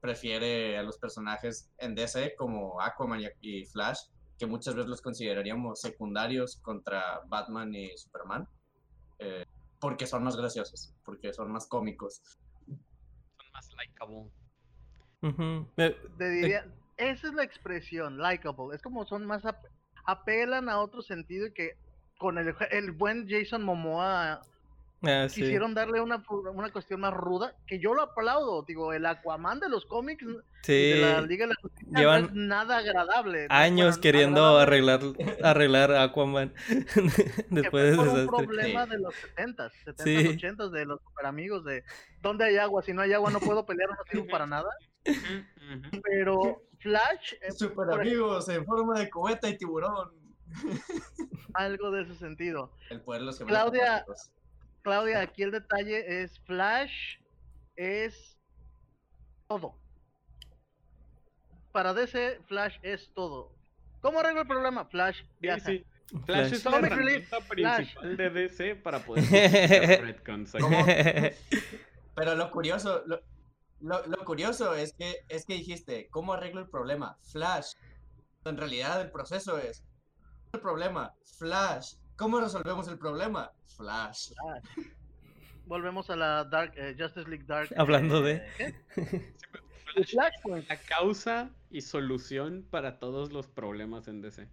prefiere 0.00 0.76
a 0.76 0.82
los 0.82 0.98
personajes 0.98 1.70
en 1.78 1.94
DC 1.94 2.34
como 2.34 2.80
Aquaman 2.80 3.20
y 3.40 3.64
Flash, 3.64 4.00
que 4.36 4.46
muchas 4.46 4.74
veces 4.74 4.90
los 4.90 5.00
consideraríamos 5.00 5.80
secundarios 5.80 6.56
contra 6.56 7.20
Batman 7.28 7.72
y 7.72 7.96
Superman, 7.96 8.48
eh, 9.20 9.46
porque 9.78 10.04
son 10.08 10.24
más 10.24 10.36
graciosos, 10.36 10.92
porque 11.04 11.32
son 11.32 11.52
más 11.52 11.68
cómicos. 11.68 12.20
Son 12.66 13.46
más 13.52 13.70
likeable. 13.78 14.30
Te 16.18 16.28
diría, 16.28 16.66
esa 16.96 17.28
es 17.28 17.34
la 17.34 17.44
expresión, 17.44 18.18
likeable. 18.18 18.74
Es 18.74 18.82
como 18.82 19.06
son 19.06 19.24
más 19.24 19.44
apelan 20.04 20.68
a 20.68 20.80
otro 20.80 21.02
sentido 21.02 21.46
y 21.46 21.52
que 21.52 21.76
con 22.18 22.38
el, 22.38 22.54
el 22.70 22.92
buen 22.92 23.28
Jason 23.28 23.62
Momoa 23.62 24.42
Ah, 25.04 25.26
quisieron 25.26 25.74
darle 25.74 26.00
una, 26.00 26.22
una 26.54 26.70
cuestión 26.70 27.00
más 27.00 27.12
ruda, 27.12 27.56
que 27.66 27.80
yo 27.80 27.92
lo 27.92 28.02
aplaudo, 28.02 28.62
digo, 28.62 28.92
el 28.92 29.04
Aquaman 29.04 29.58
de 29.58 29.68
los 29.68 29.84
cómics 29.84 30.24
de 30.64 31.00
la 31.00 31.20
Liga 31.22 31.46
de 31.46 31.54
la 31.54 31.60
Justicia 31.60 31.98
Llevan 31.98 32.22
no 32.22 32.28
es 32.28 32.34
nada 32.34 32.78
agradable. 32.78 33.46
Años 33.50 33.98
queriendo 33.98 34.58
arreglar 34.58 35.00
arreglar 35.42 35.92
Aquaman 35.92 36.54
después 37.50 37.84
de 37.84 37.90
ese 37.94 38.00
un 38.00 38.26
problema 38.28 38.86
de 38.86 39.00
los 39.00 39.12
70s, 39.36 39.72
70s, 39.86 40.40
80s, 40.40 40.70
de 40.70 40.86
los 40.86 41.00
super 41.02 41.26
amigos 41.26 41.64
de 41.64 41.82
¿dónde 42.20 42.44
hay 42.44 42.58
agua? 42.58 42.82
Si 42.82 42.92
no 42.92 43.02
hay 43.02 43.12
agua 43.12 43.32
no 43.32 43.40
puedo 43.40 43.66
pelear, 43.66 43.90
no 43.90 43.96
sirvo 44.08 44.28
para 44.28 44.46
nada. 44.46 44.70
Pero 46.04 46.62
Flash... 46.82 47.34
Eh, 47.40 47.52
super 47.52 47.90
amigos 47.92 48.48
en 48.48 48.64
forma 48.64 48.98
de 48.98 49.08
cubeta 49.08 49.48
y 49.48 49.56
tiburón. 49.56 50.10
Algo 51.54 51.90
de 51.90 52.02
ese 52.02 52.14
sentido. 52.16 52.72
El 52.90 53.00
poder 53.00 53.20
de 53.20 53.26
los 53.26 53.38
Claudia... 53.38 54.04
Claudia, 54.82 55.20
aquí 55.20 55.44
el 55.44 55.52
detalle 55.52 56.22
es 56.22 56.40
Flash 56.40 57.18
es 57.76 58.36
todo. 59.48 59.76
Para 61.70 61.94
DC, 61.94 62.40
Flash 62.46 62.76
es 62.82 63.10
todo. 63.14 63.52
¿Cómo 64.00 64.18
arreglo 64.18 64.42
el 64.42 64.48
problema? 64.48 64.84
Flash 64.86 65.22
viaja. 65.38 65.64
Sí, 65.64 65.84
Flash, 66.26 66.52
es 66.52 66.64
la 66.64 66.78
herramienta 66.78 67.38
principal 67.40 68.16
de 68.16 68.30
DC 68.30 68.74
para 68.76 68.98
poder 68.98 69.24
Pero 72.14 72.34
lo 72.34 72.50
curioso, 72.50 73.02
lo, 73.06 73.22
lo, 73.82 74.24
curioso 74.24 74.74
es 74.74 74.92
que 74.92 75.24
es 75.28 75.44
que 75.44 75.54
dijiste, 75.54 76.08
¿cómo 76.10 76.32
arreglo 76.32 76.60
el 76.60 76.68
problema? 76.68 77.18
Flash. 77.32 77.74
En 78.44 78.56
realidad 78.56 79.00
el 79.00 79.10
proceso 79.10 79.58
es 79.58 79.84
el 80.52 80.60
problema, 80.60 81.14
Flash. 81.38 81.94
¿Cómo 82.16 82.40
resolvemos 82.40 82.88
el 82.88 82.98
problema? 82.98 83.52
Flash. 83.76 84.32
Volvemos 85.66 86.10
a 86.10 86.16
la 86.16 86.44
Dark, 86.44 86.72
eh, 86.76 86.94
Justice 86.98 87.28
League 87.28 87.44
Dark. 87.46 87.72
Hablando 87.76 88.20
de. 88.20 88.42
La 90.14 90.80
causa 90.88 91.50
y 91.70 91.82
solución 91.82 92.66
para 92.70 92.98
todos 92.98 93.30
los 93.30 93.46
problemas 93.46 94.08
en 94.08 94.22
DC. 94.22 94.48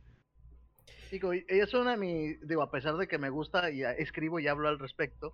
Digo, 1.12 1.32
ella 1.32 1.64
es 1.64 1.74
una 1.74 1.92
de 1.92 1.98
mis. 1.98 2.48
Digo, 2.48 2.62
a 2.62 2.70
pesar 2.70 2.98
de 2.98 3.08
que 3.08 3.18
me 3.18 3.30
gusta 3.30 3.72
y 3.72 3.84
escribo 3.84 4.40
y 4.40 4.48
hablo 4.48 4.68
al 4.68 4.80
respecto. 4.80 5.34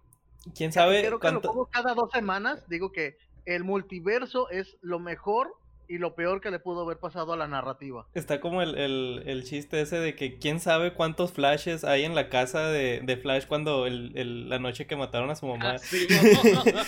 ¿Quién 0.55 0.71
sabe? 0.71 1.01
Creo 1.01 1.19
que 1.19 1.31
lo 1.31 1.41
pongo 1.41 1.65
cada 1.65 1.95
dos 1.95 2.11
semanas. 2.11 2.69
Digo 2.69 2.91
que 2.91 3.17
el 3.45 3.63
multiverso 3.63 4.49
es 4.49 4.77
lo 4.81 4.99
mejor 4.99 5.55
y 5.87 5.97
lo 5.97 6.15
peor 6.15 6.41
que 6.41 6.51
le 6.51 6.59
pudo 6.59 6.81
haber 6.81 6.97
pasado 6.97 7.33
a 7.33 7.37
la 7.37 7.47
narrativa. 7.47 8.07
Está 8.13 8.39
como 8.39 8.61
el, 8.61 8.75
el, 8.75 9.43
chiste 9.43 9.81
ese 9.81 9.97
de 9.99 10.15
que 10.15 10.39
quién 10.39 10.59
sabe 10.59 10.93
cuántos 10.93 11.31
flashes 11.33 11.83
hay 11.83 12.05
en 12.05 12.15
la 12.15 12.29
casa 12.29 12.69
de, 12.69 13.01
de 13.03 13.17
Flash 13.17 13.45
cuando 13.45 13.85
el, 13.85 14.49
la 14.49 14.59
noche 14.59 14.87
que 14.87 14.95
mataron 14.95 15.29
a 15.29 15.35
su 15.35 15.45
mamá. 15.45 15.75
Ah, 15.75 15.79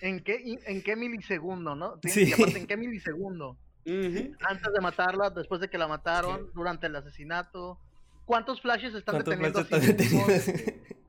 ¿En, 0.00 0.20
qué, 0.22 0.58
¿En 0.66 0.82
qué 0.82 0.96
milisegundo, 0.96 1.74
no? 1.74 2.00
Sí. 2.02 2.32
¿En 2.36 2.66
qué 2.66 2.76
milisegundo? 2.76 3.56
Antes 3.86 4.72
de 4.72 4.80
matarla, 4.82 5.30
después 5.30 5.60
de 5.60 5.68
que 5.68 5.78
la 5.78 5.88
mataron, 5.88 6.50
durante 6.54 6.88
el 6.88 6.96
asesinato. 6.96 7.78
¿Cuántos 8.26 8.60
flashes 8.60 8.94
están 8.94 9.18
deteniendo? 9.18 9.64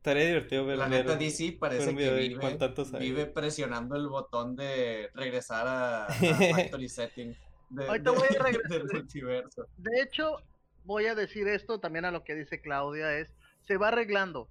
Estaría 0.00 0.24
divertido 0.24 0.64
ver 0.64 0.78
La 0.78 0.88
neta 0.88 1.14
DC 1.14 1.58
parece 1.60 1.94
que 1.94 2.10
vive, 2.10 2.98
vive, 2.98 3.26
presionando 3.26 3.96
el 3.96 4.08
botón 4.08 4.56
de 4.56 5.10
regresar 5.12 5.66
a, 5.68 6.06
Factory 6.54 6.88
Setting 6.88 7.36
de, 7.68 7.86
Ahorita 7.86 8.10
voy 8.12 8.28
a 8.34 8.42
regresar. 8.42 8.70
del 8.70 8.84
multiverso. 8.90 9.66
De 9.76 10.00
hecho, 10.00 10.38
voy 10.84 11.04
a 11.04 11.14
decir 11.14 11.46
esto 11.48 11.80
también 11.80 12.06
a 12.06 12.10
lo 12.12 12.24
que 12.24 12.34
dice 12.34 12.62
Claudia, 12.62 13.18
es, 13.18 13.28
se 13.66 13.76
va 13.76 13.88
arreglando. 13.88 14.48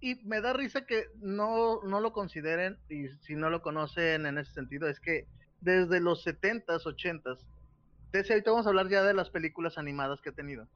Y 0.00 0.16
me 0.24 0.40
da 0.40 0.54
risa 0.54 0.84
que 0.84 1.04
no, 1.20 1.80
no 1.84 2.00
lo 2.00 2.12
consideren, 2.12 2.76
y 2.88 3.06
si 3.24 3.36
no 3.36 3.48
lo 3.48 3.62
conocen 3.62 4.26
en 4.26 4.38
ese 4.38 4.52
sentido, 4.54 4.88
es 4.88 4.98
que 4.98 5.28
desde 5.60 6.00
los 6.00 6.26
70s, 6.26 6.82
80s, 6.82 7.38
desde 8.10 8.34
ahorita 8.34 8.50
vamos 8.50 8.66
a 8.66 8.70
hablar 8.70 8.88
ya 8.88 9.04
de 9.04 9.14
las 9.14 9.30
películas 9.30 9.78
animadas 9.78 10.20
que 10.20 10.30
ha 10.30 10.34
tenido. 10.34 10.66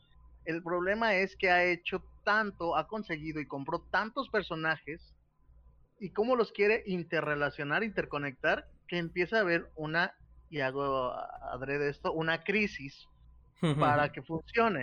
El 0.44 0.62
problema 0.62 1.14
es 1.14 1.36
que 1.36 1.50
ha 1.50 1.64
hecho 1.64 2.04
tanto, 2.24 2.76
ha 2.76 2.86
conseguido 2.86 3.40
y 3.40 3.46
compró 3.46 3.80
tantos 3.90 4.28
personajes 4.28 5.14
y 5.98 6.10
cómo 6.10 6.36
los 6.36 6.52
quiere 6.52 6.82
interrelacionar, 6.86 7.82
interconectar, 7.82 8.66
que 8.88 8.98
empieza 8.98 9.38
a 9.38 9.40
haber 9.40 9.70
una, 9.76 10.14
y 10.50 10.60
hago 10.60 11.12
adrede 11.52 11.88
esto, 11.88 12.12
una 12.12 12.44
crisis 12.44 13.08
para 13.78 14.12
que 14.12 14.22
funcione. 14.22 14.82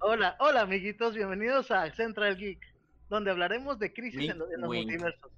Hola, 0.00 0.36
hola 0.38 0.60
amiguitos, 0.62 1.14
bienvenidos 1.14 1.70
a 1.70 1.90
Central 1.92 2.36
Geek, 2.36 2.60
donde 3.08 3.30
hablaremos 3.30 3.78
de 3.78 3.92
crisis 3.92 4.30
en, 4.30 4.38
los 4.38 4.48
multiversos 4.60 5.30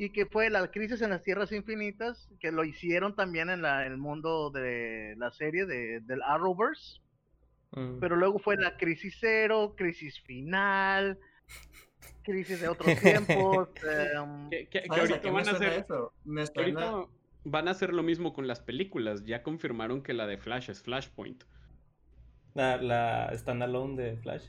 y 0.00 0.08
que 0.08 0.24
fue 0.24 0.48
la 0.48 0.70
crisis 0.70 1.02
en 1.02 1.10
las 1.10 1.22
tierras 1.22 1.52
infinitas, 1.52 2.26
que 2.40 2.50
lo 2.52 2.64
hicieron 2.64 3.14
también 3.14 3.50
en 3.50 3.60
la, 3.60 3.84
el 3.84 3.98
mundo 3.98 4.48
de 4.48 5.14
la 5.18 5.30
serie 5.30 5.66
de, 5.66 6.00
del 6.00 6.22
Arrowverse. 6.22 7.02
Mm. 7.72 7.98
Pero 8.00 8.16
luego 8.16 8.38
fue 8.38 8.56
la 8.56 8.78
crisis 8.78 9.18
cero, 9.20 9.74
crisis 9.76 10.18
final, 10.22 11.18
crisis 12.22 12.62
de 12.62 12.68
otros 12.68 12.98
tiempos. 13.02 13.68
Em, 13.84 14.48
que, 14.70 14.84
ahorita 14.88 15.30
van 15.30 15.48
a 15.48 15.50
hacer 15.50 15.86
van 17.44 17.68
a 17.68 17.70
hacer 17.70 17.92
lo 17.92 18.02
mismo 18.02 18.32
con 18.32 18.46
las 18.46 18.60
películas. 18.60 19.26
Ya 19.26 19.42
confirmaron 19.42 20.02
que 20.02 20.14
la 20.14 20.26
de 20.26 20.38
Flash 20.38 20.70
es 20.70 20.82
Flashpoint. 20.82 21.44
La, 22.54 22.78
la 22.78 23.30
standalone 23.34 24.02
de 24.02 24.16
Flash. 24.16 24.46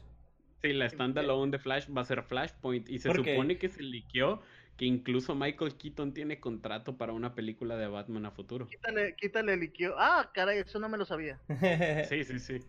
Sí, 0.61 0.71
la 0.71 0.87
standalone 0.87 1.51
de 1.51 1.59
Flash 1.59 1.89
va 1.93 2.03
a 2.03 2.05
ser 2.05 2.23
Flashpoint. 2.23 2.87
Y 2.87 2.99
se 2.99 3.11
supone 3.13 3.57
que 3.57 3.67
se 3.67 3.83
liqueó 3.83 4.41
que 4.81 4.87
incluso 4.87 5.35
Michael 5.35 5.75
Keaton 5.75 6.11
tiene 6.11 6.39
contrato 6.39 6.97
para 6.97 7.13
una 7.13 7.35
película 7.35 7.77
de 7.77 7.85
Batman 7.85 8.25
a 8.25 8.31
futuro. 8.31 8.65
Quítale, 8.65 9.15
quítale 9.15 9.53
el 9.53 9.71
Ah, 9.95 10.31
caray, 10.33 10.57
eso 10.57 10.79
no 10.79 10.89
me 10.89 10.97
lo 10.97 11.05
sabía. 11.05 11.39
sí, 12.09 12.23
sí, 12.23 12.39
sí. 12.39 12.59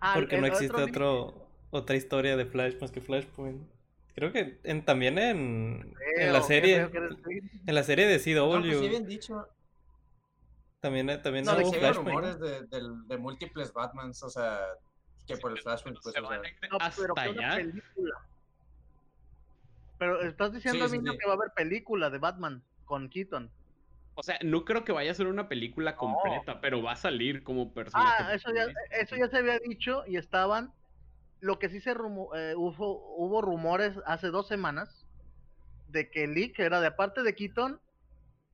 Ah, 0.00 0.14
Porque 0.16 0.38
no 0.38 0.46
existe 0.48 0.82
otro, 0.82 1.46
otra 1.70 1.94
historia 1.94 2.36
de 2.36 2.46
Flash 2.46 2.80
más 2.80 2.90
que 2.90 3.00
Flashpoint. 3.00 3.62
Creo 4.16 4.32
que 4.32 4.58
en, 4.64 4.84
también 4.84 5.16
en, 5.18 5.94
en 6.16 6.32
la 6.32 6.42
serie 6.42 6.90
en 7.64 7.74
la 7.76 7.84
serie 7.84 8.08
de 8.08 8.18
CW. 8.18 8.56
No, 8.56 8.60
pues 8.60 8.78
sí 8.80 9.04
dicho. 9.04 9.48
También, 10.80 11.06
también 11.22 11.44
no, 11.44 11.52
hubo 11.52 11.74
Flashpoint. 11.74 12.08
rumores 12.08 12.40
de, 12.40 12.62
de, 12.66 12.80
de, 13.06 13.18
múltiples 13.18 13.72
Batmans, 13.72 14.20
o 14.24 14.30
sea, 14.30 14.62
que 15.28 15.36
por 15.36 15.52
el 15.52 15.62
Flashpoint 15.62 15.96
pues, 16.02 16.16
o 16.16 16.26
sea, 16.26 16.40
no, 16.72 16.78
pero 16.96 17.14
allá. 17.16 17.54
Película. 17.54 18.16
Pero 20.04 20.20
estás 20.20 20.52
diciendo, 20.52 20.86
sí, 20.86 20.98
que 20.98 21.26
va 21.26 21.32
a 21.32 21.36
haber 21.36 21.52
película 21.56 22.10
de 22.10 22.18
Batman 22.18 22.62
con 22.84 23.08
Keaton. 23.08 23.50
O 24.16 24.22
sea, 24.22 24.38
no 24.42 24.66
creo 24.66 24.84
que 24.84 24.92
vaya 24.92 25.10
a 25.10 25.14
ser 25.14 25.28
una 25.28 25.48
película 25.48 25.96
completa, 25.96 26.60
pero 26.60 26.82
va 26.82 26.92
a 26.92 26.96
salir 26.96 27.42
como 27.42 27.72
personaje. 27.72 28.22
Ah, 28.22 28.34
eso 28.34 28.52
ya, 28.52 28.66
eso 28.90 29.16
ya 29.16 29.28
se 29.28 29.38
había 29.38 29.58
dicho 29.60 30.04
y 30.06 30.18
estaban. 30.18 30.74
Lo 31.40 31.58
que 31.58 31.70
sí 31.70 31.80
se 31.80 31.92
eh, 31.92 31.94
hubo, 31.94 33.16
hubo 33.16 33.40
rumores 33.40 33.94
hace 34.04 34.28
dos 34.28 34.46
semanas 34.46 35.06
de 35.88 36.10
que 36.10 36.24
el 36.24 36.34
leak 36.34 36.58
era 36.58 36.82
de 36.82 36.88
aparte 36.88 37.22
de 37.22 37.34
Keaton 37.34 37.80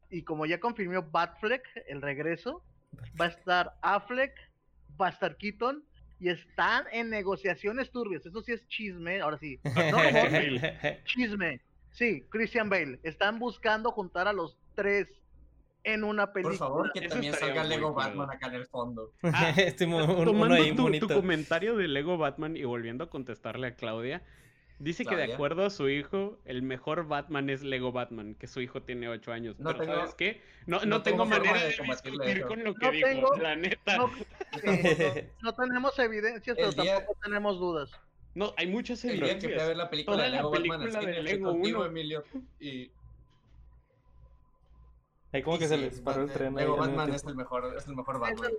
y 0.08 0.22
como 0.22 0.46
ya 0.46 0.60
confirmó 0.60 1.02
Batfleck 1.02 1.64
el 1.88 2.00
regreso, 2.00 2.62
va 3.20 3.24
a 3.24 3.28
estar 3.28 3.74
Affleck, 3.82 4.34
va 5.00 5.08
a 5.08 5.10
estar 5.10 5.36
Keaton 5.36 5.84
y 6.20 6.28
están 6.28 6.84
en 6.92 7.08
negociaciones 7.08 7.90
turbias. 7.90 8.24
Eso 8.26 8.42
sí 8.42 8.52
es 8.52 8.66
chisme, 8.68 9.20
ahora 9.20 9.38
sí. 9.38 9.58
No 9.64 9.98
chisme. 11.04 11.60
Sí, 11.92 12.24
Christian 12.28 12.68
Bale. 12.68 13.00
Están 13.02 13.38
buscando 13.38 13.90
juntar 13.90 14.28
a 14.28 14.32
los 14.32 14.56
tres 14.74 15.08
en 15.82 16.04
una 16.04 16.32
película. 16.32 16.58
Por 16.58 16.68
favor, 16.68 16.92
que 16.92 17.08
también 17.08 17.34
salga 17.34 17.64
Lego 17.64 17.94
Batman 17.94 18.30
acá 18.30 18.48
en 18.48 18.54
el 18.54 18.66
fondo. 18.66 19.12
Ah, 19.22 19.54
tomando 19.78 21.00
tu, 21.00 21.08
comentario 21.08 21.76
de 21.76 21.88
Lego 21.88 22.18
Batman 22.18 22.56
y 22.56 22.64
volviendo 22.64 23.04
a 23.04 23.10
contestarle 23.10 23.68
a 23.68 23.74
Claudia, 23.74 24.22
Dice 24.80 25.04
que 25.04 25.14
de 25.14 25.34
acuerdo 25.34 25.66
a 25.66 25.70
su 25.70 25.90
hijo, 25.90 26.38
el 26.46 26.62
mejor 26.62 27.06
Batman 27.06 27.50
es 27.50 27.62
Lego 27.62 27.92
Batman, 27.92 28.34
que 28.34 28.46
su 28.46 28.62
hijo 28.62 28.82
tiene 28.82 29.10
8 29.10 29.30
años. 29.30 29.58
No 29.58 29.76
pero 29.76 29.84
¿sabes 29.84 30.14
qué? 30.14 30.40
No, 30.64 30.82
no, 30.86 31.02
tengo, 31.02 31.26
manera 31.26 31.62
de, 31.62 31.76
discutir 31.84 32.46
con 32.46 32.64
lo 32.64 32.74
que 32.74 32.90
dijo, 32.90 33.36
la 33.36 33.56
neta. 33.56 33.98
No, 33.98 35.54
tenemos 35.54 35.98
evidencias, 35.98 36.56
pero 36.56 36.72
tampoco 36.72 37.14
tenemos 37.22 37.58
dudas. 37.58 37.90
No, 38.34 38.54
hay 38.56 38.68
muchas 38.68 39.04
El 39.04 39.20
día 39.20 39.38
que 39.38 39.48
fui 39.50 39.58
a 39.58 39.66
ver 39.66 39.76
la 39.76 39.90
película 39.90 40.22
de 40.22 40.30
Lego 40.30 40.50
Batman, 40.50 40.82
así 40.82 41.06
de 41.06 41.22
Lego 41.24 41.50
contigo, 41.50 41.84
Emilio, 41.84 42.24
y... 42.58 42.90
Hay 45.32 45.42
como 45.42 45.58
que 45.58 45.68
se 45.68 45.76
les 45.76 46.00
paró 46.00 46.22
el 46.22 46.32
tren. 46.32 46.54
Lego 46.54 46.78
Batman 46.78 47.12
es 47.12 47.22
el 47.24 47.36
mejor, 47.36 47.76
es 47.76 47.86
el 47.86 47.96
mejor 47.96 48.18
Batman. 48.18 48.50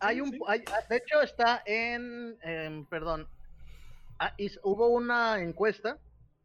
Hay 0.00 0.20
un, 0.20 0.38
hay, 0.46 0.62
de 0.90 0.96
hecho 0.96 1.22
está 1.22 1.62
en, 1.64 2.86
perdón, 2.90 3.26
ah, 4.18 4.34
hubo 4.62 4.88
una 4.88 5.40
encuesta 5.40 5.98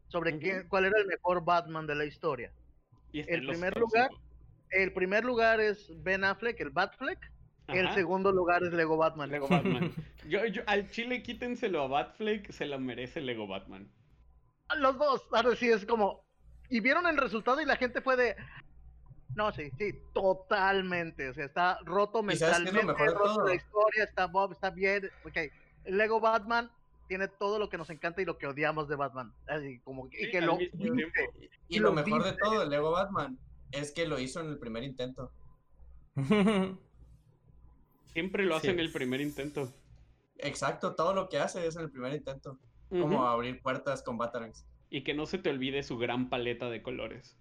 sobre 0.08 0.38
qué, 0.40 0.66
cuál 0.68 0.86
era 0.86 1.00
el 1.00 1.08
mejor 1.08 1.44
Batman 1.44 1.88
de 1.88 1.96
la 1.96 2.06
historia. 2.06 2.52
el 3.14 3.48
primer 3.48 3.78
lugar, 3.78 4.10
el 4.70 4.94
primer 4.94 5.26
lugar 5.26 5.60
es 5.60 5.92
Ben 6.04 6.24
Affleck, 6.24 6.60
el 6.62 6.70
Batfleck. 6.70 7.20
El 7.68 7.90
segundo 7.94 8.32
lugar 8.32 8.62
es 8.64 8.74
Lego 8.74 8.98
Batman. 8.98 9.32
Lego 9.32 9.48
Batman. 9.48 9.94
yo, 10.28 10.46
yo, 10.46 10.64
al 10.68 10.90
chile 10.90 11.24
quítenselo 11.24 11.82
a 11.82 11.88
Batfleck, 11.88 12.52
se 12.52 12.66
lo 12.66 12.78
merece 12.78 13.22
Lego 13.22 13.48
Batman. 13.48 13.90
Los 14.78 14.98
dos, 14.98 15.26
ahora 15.32 15.56
sí 15.56 15.70
es 15.70 15.86
como. 15.86 16.26
Y 16.70 16.80
vieron 16.82 17.08
el 17.08 17.18
resultado 17.18 17.62
y 17.62 17.66
la 17.66 17.78
gente 17.78 18.02
fue 18.02 18.18
de. 18.18 18.36
No, 19.36 19.52
sí, 19.52 19.72
sí, 19.78 19.94
totalmente. 20.14 21.30
O 21.30 21.34
sea, 21.34 21.46
está 21.46 21.80
roto 21.86 22.22
mentalmente, 22.22 22.84
roto 22.84 23.48
la 23.48 23.56
historia, 23.56 24.04
está 24.04 24.28
Bob, 24.28 24.52
está 24.52 24.70
bien. 24.70 25.10
Ok, 25.26 25.38
Lego 25.86 26.20
Batman 26.20 26.70
tiene 27.08 27.28
todo 27.28 27.60
lo 27.60 27.70
que 27.70 27.78
nos 27.78 27.90
encanta 27.90 28.22
y 28.22 28.26
lo 28.26 28.38
que 28.38 28.48
odiamos 28.48 28.88
de 28.88 28.96
Batman. 28.96 29.34
Así 29.48 29.80
como 29.80 30.08
y 30.08 30.32
que 30.32 30.42
lo 30.42 30.58
y, 30.60 31.80
lo, 31.80 31.94
mejor 31.94 32.24
de 32.24 32.34
todo, 32.34 32.64
el 32.64 32.70
Lego 32.70 32.92
Batman, 32.92 33.38
es 33.72 33.92
que 33.92 34.08
lo 34.08 34.20
hizo 34.20 34.40
en 34.42 34.48
el 34.48 34.58
primer 34.60 34.84
intento. 34.84 35.32
Siempre 38.08 38.46
lo 38.46 38.56
hace 38.56 38.72
en 38.72 38.80
el 38.80 38.92
primer 38.92 39.22
intento. 39.22 39.74
Exacto, 40.38 40.96
todo 40.96 41.14
lo 41.14 41.30
que 41.30 41.40
hace 41.40 41.66
es 41.66 41.76
en 41.76 41.84
el 41.84 41.92
primer 41.92 42.14
intento. 42.14 42.60
Como 42.90 43.26
abrir 43.26 43.62
puertas 43.62 44.04
con 44.04 44.18
Batarangs. 44.20 44.66
Y 44.92 45.04
que 45.04 45.16
no 45.16 45.26
se 45.26 45.40
te 45.40 45.50
olvide 45.50 45.82
su 45.82 45.98
gran 45.98 46.30
paleta 46.30 46.70
de 46.70 46.84
colores 46.84 47.36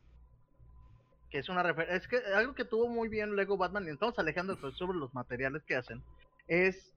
que 1.33 1.39
es 1.39 1.49
una 1.49 1.63
referencia, 1.63 1.97
es 1.97 2.07
que 2.07 2.19
algo 2.35 2.55
que 2.55 2.67
tuvo 2.67 2.89
muy 2.89 3.09
bien 3.09 3.35
Lego 3.35 3.57
Batman, 3.57 3.87
y 3.87 3.91
estamos 3.91 4.19
alejando 4.19 4.55
sobre 4.73 4.99
los 4.99 5.15
materiales 5.15 5.65
que 5.65 5.75
hacen, 5.75 6.03
es 6.47 6.95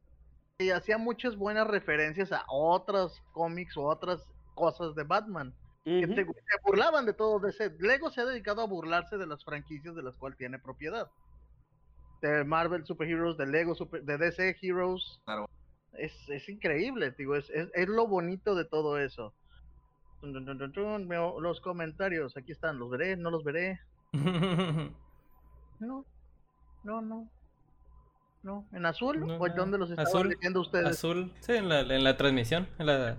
que 0.58 0.72
hacía 0.72 0.98
muchas 0.98 1.36
buenas 1.36 1.68
referencias 1.68 2.32
a 2.32 2.46
otros 2.48 3.22
cómics 3.34 3.76
o 3.78 3.84
otras 3.84 4.26
cosas 4.54 4.96
de 4.96 5.04
Batman. 5.04 5.54
que 5.84 6.08
se, 6.08 6.26
burlaban 6.64 7.06
de 7.06 7.14
todo 7.14 7.40
de 7.40 7.50
ese. 7.50 7.76
Lego 7.80 8.10
se 8.10 8.22
ha 8.22 8.26
dedicado 8.26 8.62
a 8.62 8.68
burlarse 8.68 9.18
de 9.18 9.28
las 9.28 9.44
franquicias 9.44 9.96
de 9.96 10.04
las 10.04 10.16
cuales 10.16 10.38
tiene 10.38 10.58
propiedad. 10.58 11.12
De 12.22 12.44
Marvel 12.44 12.86
Super 12.86 13.08
Heroes, 13.08 13.38
de 13.38 13.46
Lego 13.46 13.76
Super, 13.76 14.04
de 14.04 14.18
DC 14.18 14.58
Heroes. 14.62 15.22
Es, 15.94 16.14
es, 16.30 16.50
increíble, 16.50 17.14
digo, 17.18 17.36
es, 17.36 17.50
es, 17.52 17.70
es, 17.74 17.88
lo 17.88 18.08
bonito 18.08 18.56
de 18.56 18.66
todo 18.66 18.98
eso. 18.98 19.34
Los 20.22 21.62
comentarios, 21.62 22.36
aquí 22.36 22.54
están, 22.54 22.80
los 22.80 22.90
veré, 22.90 23.16
no 23.18 23.30
los 23.30 23.44
veré. 23.44 23.80
No, 25.78 26.06
no, 26.86 27.02
no. 27.02 27.30
No, 28.46 28.70
¿en 28.74 28.86
azul? 28.86 29.24
¿O 29.24 29.50
dónde 29.50 29.80
los 29.80 29.90
estaban 29.90 30.30
diciendo 30.30 30.62
ustedes? 30.62 30.86
Azul, 30.86 31.34
sí, 31.40 31.54
en 31.54 31.68
la, 31.68 31.80
en 31.80 32.04
la 32.04 32.16
transmisión. 32.16 32.70
En 32.78 32.86
la... 32.86 33.18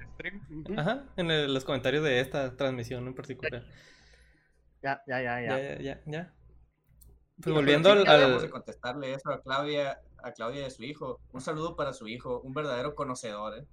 Ajá, 0.77 1.05
en 1.17 1.53
los 1.53 1.65
comentarios 1.65 2.05
de 2.05 2.21
esta 2.21 2.57
transmisión 2.57 3.05
en 3.09 3.12
particular. 3.12 3.65
Ya, 4.85 5.03
ya, 5.09 5.21
ya, 5.21 5.41
ya. 5.41 5.59
Ya, 5.59 5.79
ya, 5.81 6.01
ya. 6.07 6.33
Pues 7.43 7.53
volviendo 7.53 7.91
al. 7.91 8.07
al... 8.07 8.49
contestarle 8.51 9.15
eso 9.15 9.33
a 9.33 9.43
Claudia, 9.43 10.01
a 10.23 10.31
Claudia 10.31 10.62
de 10.62 10.71
su 10.71 10.85
hijo. 10.85 11.21
Un 11.33 11.41
saludo 11.41 11.75
para 11.75 11.93
su 11.93 12.07
hijo, 12.07 12.41
un 12.43 12.55
verdadero 12.55 12.95
conocedor, 12.95 13.59
¿eh? 13.59 13.67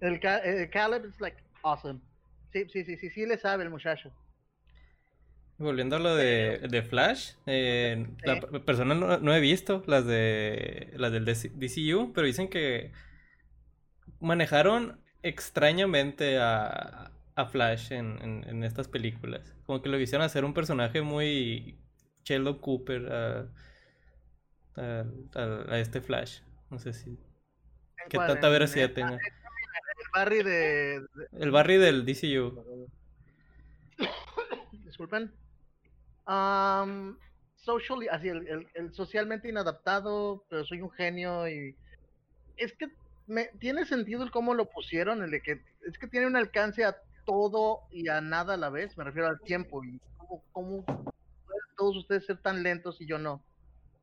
El, 0.00 0.14
el 0.24 0.70
Caleb 0.70 1.04
es 1.04 1.20
like 1.20 1.44
awesome. 1.62 2.00
Sí, 2.52 2.66
sí, 2.70 2.84
sí, 2.84 2.96
sí, 2.96 3.08
sí 3.10 3.24
le 3.24 3.38
sabe 3.38 3.62
el 3.62 3.70
muchacho. 3.70 4.12
Volviendo 5.58 5.96
a 5.96 5.98
lo 5.98 6.14
de, 6.14 6.86
Flash, 6.86 7.32
eh, 7.46 8.06
la 8.24 8.40
persona 8.40 8.94
no, 8.94 9.34
he 9.34 9.40
visto 9.40 9.82
las 9.86 10.04
de 10.04 10.92
las 10.96 11.12
del 11.12 11.24
DCU, 11.24 12.12
pero 12.12 12.26
dicen 12.26 12.48
que 12.48 12.92
manejaron 14.20 15.00
extrañamente 15.22 16.38
a, 16.38 17.10
Flash 17.50 17.92
en, 17.92 18.64
estas 18.64 18.88
películas. 18.88 19.54
Como 19.64 19.80
que 19.80 19.88
lo 19.88 19.96
quisieron 19.96 20.26
hacer 20.26 20.44
un 20.44 20.52
personaje 20.52 21.00
muy 21.00 21.78
Sheldon 22.24 22.58
Cooper 22.58 23.50
a, 24.76 25.78
este 25.78 26.02
Flash. 26.02 26.40
No 26.70 26.78
sé 26.78 26.92
si. 26.92 27.18
¿Qué 28.10 28.18
tanta 28.18 28.50
veracidad 28.50 28.90
tenga? 28.92 29.14
El 29.14 30.10
Barry 30.12 30.42
de, 30.42 31.06
El 31.32 31.50
Barry 31.50 31.76
del 31.78 32.04
DCU. 32.04 32.88
Disculpen. 34.84 35.32
Um, 36.26 37.16
socially, 37.54 38.08
así, 38.08 38.28
el, 38.28 38.68
el, 38.74 38.94
socialmente 38.94 39.48
inadaptado, 39.48 40.44
pero 40.48 40.64
soy 40.64 40.80
un 40.80 40.90
genio 40.90 41.48
y 41.48 41.76
es 42.56 42.72
que 42.72 42.88
me, 43.26 43.46
tiene 43.58 43.84
sentido 43.84 44.22
el 44.22 44.30
cómo 44.30 44.54
lo 44.54 44.68
pusieron, 44.68 45.22
el 45.22 45.30
de 45.30 45.40
que 45.40 45.62
es 45.86 45.98
que 45.98 46.06
tiene 46.06 46.26
un 46.26 46.36
alcance 46.36 46.84
a 46.84 46.96
todo 47.24 47.80
y 47.90 48.08
a 48.08 48.20
nada 48.20 48.54
a 48.54 48.56
la 48.56 48.70
vez, 48.70 48.96
me 48.96 49.04
refiero 49.04 49.28
al 49.28 49.40
tiempo 49.40 49.84
y 49.84 50.00
cómo, 50.16 50.42
cómo 50.52 50.84
pueden 50.84 51.62
todos 51.76 51.96
ustedes 51.96 52.26
ser 52.26 52.38
tan 52.38 52.62
lentos 52.62 53.00
y 53.00 53.06
yo 53.06 53.18
no, 53.18 53.42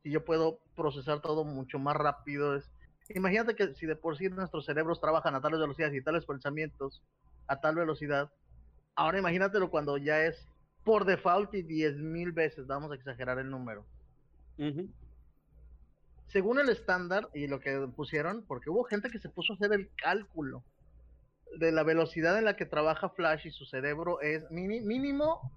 y 0.02 0.10
yo 0.10 0.24
puedo 0.24 0.60
procesar 0.76 1.20
todo 1.20 1.44
mucho 1.44 1.78
más 1.78 1.96
rápido. 1.96 2.56
Es, 2.56 2.70
imagínate 3.08 3.54
que 3.54 3.74
si 3.74 3.86
de 3.86 3.96
por 3.96 4.16
sí 4.16 4.28
nuestros 4.28 4.66
cerebros 4.66 5.00
trabajan 5.00 5.34
a 5.34 5.40
tales 5.40 5.60
velocidades 5.60 5.94
y 5.94 6.02
tales 6.02 6.24
pensamientos 6.26 7.02
a 7.46 7.60
tal 7.60 7.74
velocidad, 7.74 8.30
ahora 8.94 9.18
imagínatelo 9.18 9.70
cuando 9.70 9.96
ya 9.96 10.20
es 10.24 10.46
por 10.84 11.04
default 11.04 11.54
y 11.54 11.62
10 11.62 11.96
mil 11.96 12.32
veces, 12.32 12.66
vamos 12.66 12.92
a 12.92 12.94
exagerar 12.94 13.38
el 13.38 13.50
número. 13.50 13.84
Según 16.28 16.58
el 16.58 16.68
estándar 16.68 17.28
y 17.34 17.46
lo 17.46 17.60
que 17.60 17.88
pusieron, 17.94 18.44
porque 18.46 18.70
hubo 18.70 18.84
gente 18.84 19.10
que 19.10 19.18
se 19.18 19.28
puso 19.28 19.52
a 19.52 19.56
hacer 19.56 19.72
el 19.72 19.90
cálculo 19.96 20.64
de 21.58 21.72
la 21.72 21.82
velocidad 21.82 22.38
en 22.38 22.44
la 22.44 22.56
que 22.56 22.66
trabaja 22.66 23.08
Flash 23.08 23.46
y 23.46 23.50
su 23.50 23.64
cerebro 23.64 24.20
es 24.20 24.50
mínimo 24.50 25.52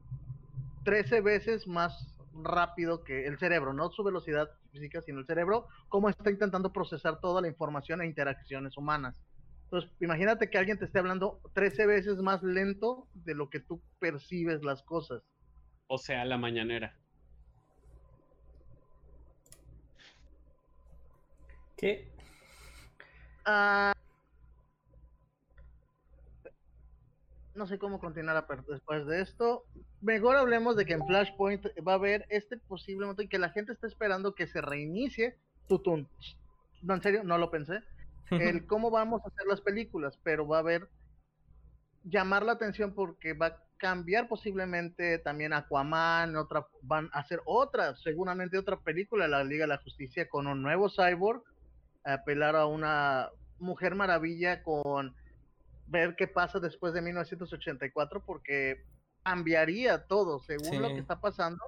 13 0.84 1.22
veces 1.22 1.68
más 1.68 2.18
rápido 2.34 3.04
que 3.04 3.26
el 3.26 3.38
cerebro, 3.40 3.74
no 3.74 3.90
su 3.90 4.04
velocidad 4.04 4.50
física, 4.72 5.02
sino 5.02 5.20
el 5.20 5.26
cerebro, 5.26 5.68
cómo 5.90 6.10
está 6.10 6.30
intentando 6.30 6.72
procesar 6.72 7.20
toda 7.20 7.42
la 7.42 7.48
información 7.48 8.02
e 8.02 8.06
interacciones 8.06 8.78
humanas. 8.78 9.20
Entonces, 9.68 9.92
imagínate 10.00 10.50
que 10.50 10.58
alguien 10.58 10.80
te 10.80 10.86
esté 10.86 11.00
hablando 11.00 11.42
13 11.54 11.88
veces 11.88 12.18
más 12.20 12.42
lento 12.42 13.06
de 13.14 13.36
lo 13.36 13.50
que 13.50 13.60
tú 13.60 13.82
percibes 14.00 14.64
las 14.64 14.82
cosas. 14.82 15.22
O 15.88 15.98
sea, 15.98 16.24
la 16.24 16.38
mañanera. 16.38 16.96
¿Qué? 21.76 22.08
Ah, 23.44 23.92
no 27.54 27.68
sé 27.68 27.78
cómo 27.78 28.00
continuar 28.00 28.48
después 28.70 29.06
de 29.06 29.22
esto. 29.22 29.66
Mejor 30.00 30.38
hablemos 30.38 30.78
de 30.78 30.86
que 30.86 30.94
en 30.94 31.06
Flashpoint 31.06 31.66
va 31.86 31.92
a 31.92 31.96
haber 31.96 32.26
este 32.30 32.58
posible 32.58 33.02
momento 33.02 33.24
y 33.24 33.28
que 33.28 33.38
la 33.38 33.50
gente 33.50 33.74
está 33.74 33.86
esperando 33.88 34.34
que 34.34 34.48
se 34.48 34.62
reinicie. 34.62 35.38
Tutun. 35.68 36.08
No, 36.84 36.94
en 36.94 37.02
serio, 37.02 37.24
no 37.26 37.38
lo 37.38 37.52
pensé 37.52 37.84
el 38.32 38.66
cómo 38.66 38.92
vamos 38.92 39.22
a 39.24 39.28
hacer 39.28 39.48
las 39.48 39.62
películas, 39.62 40.20
pero 40.24 40.48
va 40.48 40.58
a 40.58 40.62
haber 40.62 40.90
llamar 42.04 42.44
la 42.44 42.54
atención 42.54 42.94
porque 42.94 43.34
va 43.34 43.48
a 43.48 43.64
cambiar 43.78 44.28
posiblemente 44.28 45.20
también 45.20 45.54
Aquaman, 45.54 46.36
otra, 46.36 46.66
van 46.82 47.10
a 47.14 47.20
hacer 47.20 47.42
otra, 47.46 47.96
seguramente 47.96 48.58
otra 48.58 48.80
película 48.80 49.26
de 49.26 49.32
la 49.32 49.44
Liga 49.44 49.64
de 49.64 49.70
la 49.70 49.78
Justicia 49.78 50.28
con 50.28 50.48
un 50.48 50.62
nuevo 50.62 50.90
cyborg, 50.90 51.44
apelar 52.04 52.56
a 52.56 52.66
una 52.66 53.30
Mujer 53.60 53.96
Maravilla 53.96 54.64
con 54.64 55.16
ver 55.88 56.16
qué 56.16 56.28
pasa 56.28 56.60
después 56.60 56.94
de 56.94 57.02
1984 57.02 58.24
porque 58.26 58.84
cambiaría 59.24 60.06
todo 60.06 60.40
según 60.40 60.82
lo 60.82 60.90
que 60.90 61.00
está 61.00 61.20
pasando. 61.20 61.64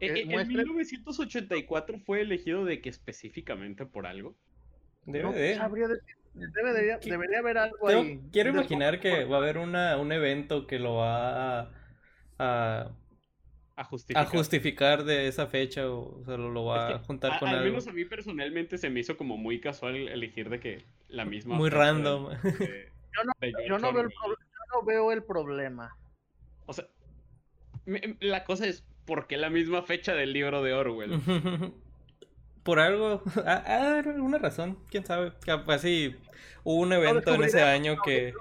¿En 0.00 0.28
1984 0.28 1.98
fue 2.00 2.20
elegido 2.20 2.64
de 2.64 2.80
que 2.80 2.88
específicamente 2.88 3.86
por 3.86 4.06
algo? 4.06 4.36
Debe 5.12 6.72
de. 6.72 6.98
debería, 7.02 7.38
haber 7.38 7.58
algo 7.58 7.88
ahí. 7.88 8.20
Quiero 8.32 8.50
imaginar 8.50 9.00
que 9.00 9.24
va 9.24 9.36
a 9.36 9.40
haber 9.40 9.58
una, 9.58 9.96
un 9.96 10.12
evento 10.12 10.66
que 10.66 10.78
lo 10.78 10.96
va 10.96 11.60
a, 11.60 11.70
a, 12.38 12.92
a, 13.76 13.84
justificar. 13.84 14.22
a 14.22 14.26
justificar. 14.26 15.04
de 15.04 15.28
esa 15.28 15.46
fecha 15.46 15.90
o, 15.90 16.22
sea, 16.24 16.36
lo, 16.36 16.64
va 16.64 16.96
a 16.96 16.98
juntar 17.00 17.38
con 17.38 17.48
algo. 17.48 17.60
Al 17.60 17.68
menos 17.70 17.88
a 17.88 17.92
mí 17.92 18.04
personalmente 18.04 18.78
se 18.78 18.90
me 18.90 19.00
hizo 19.00 19.16
como 19.16 19.36
muy 19.36 19.60
casual 19.60 20.08
elegir 20.08 20.48
de 20.48 20.60
que 20.60 20.84
la 21.08 21.24
misma. 21.24 21.56
Muy 21.56 21.70
random. 21.70 22.30
yo, 23.68 23.78
no, 23.78 23.92
veo 23.92 24.02
el 24.02 24.08
no 24.08 24.82
veo 24.86 25.12
el 25.12 25.24
problema. 25.24 25.96
O 26.66 26.72
sea, 26.72 26.86
la 28.20 28.44
cosa 28.44 28.66
es, 28.66 28.84
¿por 29.04 29.26
qué 29.26 29.36
la 29.36 29.50
misma 29.50 29.82
fecha 29.82 30.14
del 30.14 30.32
libro 30.32 30.62
de 30.62 30.72
Orwell? 30.72 31.20
por 32.62 32.78
algo, 32.80 33.22
a 33.46 33.98
alguna 33.98 34.38
razón, 34.38 34.78
quién 34.90 35.04
sabe. 35.04 35.32
Así 35.68 36.16
hubo 36.64 36.80
un 36.80 36.92
evento 36.92 37.34
en 37.34 37.44
ese 37.44 37.62
año 37.62 37.96
que 38.02 38.34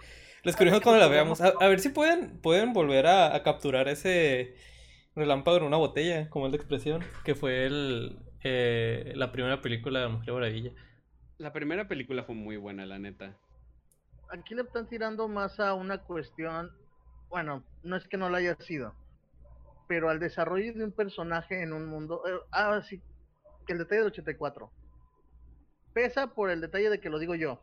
les 0.44 0.56
descubrimos 0.56 0.82
cuando 0.82 1.00
la 1.00 1.08
veamos. 1.08 1.42
A, 1.42 1.68
ver 1.68 1.80
si 1.80 1.90
pueden, 1.90 2.40
pueden 2.40 2.74
volver 2.74 3.08
a, 3.08 3.42
capturar 3.44 3.88
ese 3.88 4.56
relámpago 5.16 5.58
en 5.58 5.64
una 5.64 5.78
botella, 5.78 6.30
como 6.30 6.46
es 6.46 6.52
la 6.52 6.58
expresión, 6.58 7.04
que 7.24 7.36
fue 7.36 7.66
el, 7.66 8.20
eh, 8.44 9.14
la 9.16 9.32
primera 9.32 9.62
película 9.62 10.00
de 10.00 10.06
la 10.06 10.12
Mujer 10.12 10.34
Maravilla. 10.34 10.72
La 11.38 11.54
primera 11.54 11.88
película 11.88 12.24
fue 12.24 12.36
muy 12.36 12.58
buena, 12.58 12.86
la 12.86 13.00
neta. 13.00 13.38
Aquí 14.30 14.56
le 14.56 14.62
están 14.62 14.88
tirando 14.88 15.28
más 15.28 15.60
a 15.60 15.74
una 15.74 16.00
cuestión, 16.00 16.72
bueno, 17.30 17.64
no 17.84 17.96
es 17.96 18.08
que 18.08 18.18
no 18.18 18.30
la 18.30 18.38
haya 18.38 18.56
sido, 18.60 18.94
pero 19.88 20.10
al 20.10 20.20
desarrollo 20.20 20.74
de 20.74 20.84
un 20.84 20.92
personaje 20.92 21.64
en 21.64 21.74
un 21.74 21.88
mundo, 21.88 22.22
eh, 22.28 22.40
ah, 22.52 22.80
sí, 22.88 23.02
que 23.70 23.74
el 23.74 23.80
detalle 23.80 24.02
del 24.02 24.12
84. 24.12 24.72
Pesa 25.94 26.34
por 26.34 26.50
el 26.50 26.60
detalle 26.60 26.90
de 26.90 27.00
que 27.00 27.12
lo 27.12 27.20
digo 27.20 27.36
yo. 27.36 27.62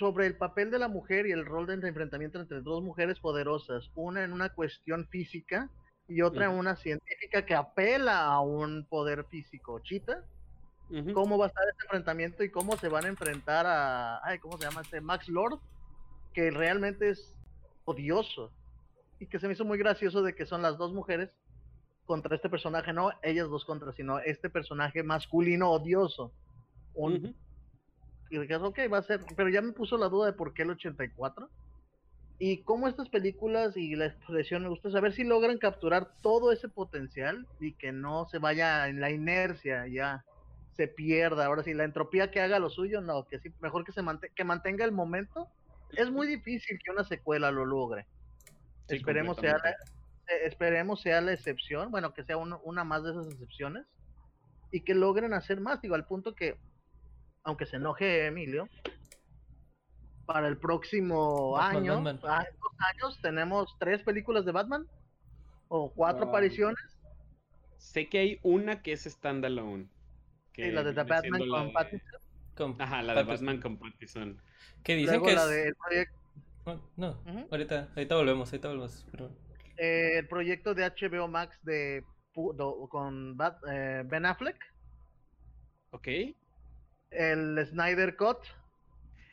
Sobre 0.00 0.26
el 0.26 0.36
papel 0.36 0.72
de 0.72 0.80
la 0.80 0.88
mujer 0.88 1.26
y 1.26 1.30
el 1.30 1.46
rol 1.46 1.68
de 1.68 1.74
enfrentamiento 1.74 2.40
entre 2.40 2.60
dos 2.60 2.82
mujeres 2.82 3.20
poderosas, 3.20 3.88
una 3.94 4.24
en 4.24 4.32
una 4.32 4.52
cuestión 4.52 5.06
física 5.06 5.70
y 6.08 6.22
otra 6.22 6.46
en 6.46 6.58
una 6.58 6.74
científica 6.74 7.46
que 7.46 7.54
apela 7.54 8.24
a 8.24 8.40
un 8.40 8.84
poder 8.84 9.24
físico. 9.26 9.78
Chita, 9.78 10.24
cómo 11.14 11.38
va 11.38 11.44
a 11.44 11.48
estar 11.48 11.68
este 11.68 11.84
enfrentamiento 11.84 12.42
y 12.42 12.50
cómo 12.50 12.76
se 12.76 12.88
van 12.88 13.04
a 13.04 13.08
enfrentar 13.08 13.64
a, 13.64 14.26
ay, 14.26 14.40
¿cómo 14.40 14.58
se 14.58 14.64
llama 14.64 14.80
este? 14.80 15.00
Max 15.00 15.28
Lord, 15.28 15.60
que 16.34 16.50
realmente 16.50 17.10
es 17.10 17.32
odioso 17.84 18.50
y 19.20 19.26
que 19.28 19.38
se 19.38 19.46
me 19.46 19.52
hizo 19.52 19.64
muy 19.64 19.78
gracioso 19.78 20.24
de 20.24 20.34
que 20.34 20.46
son 20.46 20.62
las 20.62 20.76
dos 20.78 20.92
mujeres 20.92 21.30
contra 22.06 22.36
este 22.36 22.48
personaje, 22.48 22.92
no 22.92 23.10
ellas 23.22 23.48
dos 23.48 23.64
contra, 23.64 23.92
sino 23.92 24.18
este 24.20 24.48
personaje 24.48 25.02
masculino 25.02 25.70
odioso. 25.70 26.32
Un, 26.94 27.36
Y 28.30 28.38
dices, 28.38 28.58
ok, 28.62 28.78
va 28.92 28.98
a 28.98 29.02
ser, 29.02 29.20
pero 29.36 29.48
ya 29.50 29.60
me 29.60 29.72
puso 29.72 29.98
la 29.98 30.08
duda 30.08 30.26
de 30.26 30.32
por 30.32 30.54
qué 30.54 30.62
el 30.62 30.70
84. 30.70 31.50
Y 32.38 32.58
cómo 32.62 32.86
estas 32.88 33.08
películas 33.08 33.76
y 33.76 33.96
la 33.96 34.06
expresión 34.06 34.62
me 34.62 34.68
gusta 34.68 34.90
saber 34.90 35.12
si 35.12 35.24
logran 35.24 35.58
capturar 35.58 36.12
todo 36.22 36.52
ese 36.52 36.68
potencial 36.68 37.46
y 37.60 37.72
que 37.72 37.92
no 37.92 38.26
se 38.26 38.38
vaya 38.38 38.88
en 38.88 39.00
la 39.00 39.10
inercia 39.10 39.86
ya 39.86 40.24
se 40.76 40.86
pierda. 40.86 41.46
Ahora 41.46 41.62
sí, 41.62 41.72
la 41.72 41.84
entropía 41.84 42.30
que 42.30 42.40
haga 42.40 42.58
lo 42.58 42.68
suyo, 42.68 43.00
no, 43.00 43.24
que 43.24 43.38
sí, 43.38 43.50
mejor 43.60 43.84
que 43.84 43.92
se 43.92 44.02
que 44.34 44.44
mantenga 44.44 44.84
el 44.84 44.92
momento. 44.92 45.48
Es 45.96 46.10
muy 46.10 46.26
difícil 46.26 46.78
que 46.84 46.90
una 46.90 47.04
secuela 47.04 47.50
lo 47.50 47.64
logre. 47.64 48.06
esperemos, 48.88 49.38
sea 49.38 49.56
la, 49.56 49.74
esperemos 50.44 51.00
sea 51.00 51.20
la 51.20 51.32
excepción, 51.32 51.90
bueno, 51.90 52.12
que 52.14 52.24
sea 52.24 52.36
una 52.36 52.84
más 52.84 53.02
de 53.04 53.10
esas 53.10 53.26
excepciones 53.28 53.86
y 54.70 54.80
que 54.80 54.94
logren 54.94 55.32
hacer 55.32 55.60
más, 55.60 55.80
digo, 55.80 55.94
al 55.94 56.06
punto 56.06 56.34
que, 56.34 56.58
aunque 57.44 57.66
se 57.66 57.76
enoje 57.76 58.26
Emilio, 58.26 58.68
para 60.26 60.48
el 60.48 60.58
próximo 60.58 61.56
año, 61.56 62.02
ah, 62.24 62.44
dos 62.60 62.72
años, 62.78 63.18
tenemos 63.22 63.76
tres 63.78 64.02
películas 64.02 64.44
de 64.44 64.52
Batman 64.52 64.86
o 65.68 65.92
cuatro 65.92 66.28
apariciones. 66.28 66.80
Sé 67.78 68.08
que 68.08 68.18
hay 68.18 68.40
una 68.42 68.82
que 68.82 68.92
es 68.92 69.04
standalone 69.04 69.88
sí, 70.56 70.70
la 70.70 70.82
de 70.82 70.92
The 70.92 71.02
Batman 71.04 71.48
con 71.48 71.72
Pattinson. 71.72 72.76
Ajá, 72.78 73.02
la 73.02 73.14
de 73.14 73.22
Batman 73.22 73.60
con 73.60 73.76
Pattinson. 73.76 74.40
Que 74.82 74.96
dicen 74.96 75.22
que 75.22 75.34
la 75.34 75.44
es... 75.54 75.74
de 75.90 76.08
No, 76.96 77.22
ahorita, 77.50 77.88
ahorita 77.94 78.16
volvemos, 78.16 78.52
ahorita 78.52 78.68
volvemos. 78.68 79.06
Eh, 79.76 80.18
el 80.18 80.28
proyecto 80.28 80.74
de 80.74 80.84
HBO 80.84 81.28
Max 81.28 81.58
de 81.62 82.04
con 82.88 83.36
eh, 83.70 84.02
Ben 84.06 84.26
Affleck. 84.26 84.58
Ok. 85.90 86.08
El 87.10 87.66
Snyder 87.66 88.16
Cut. 88.16 88.38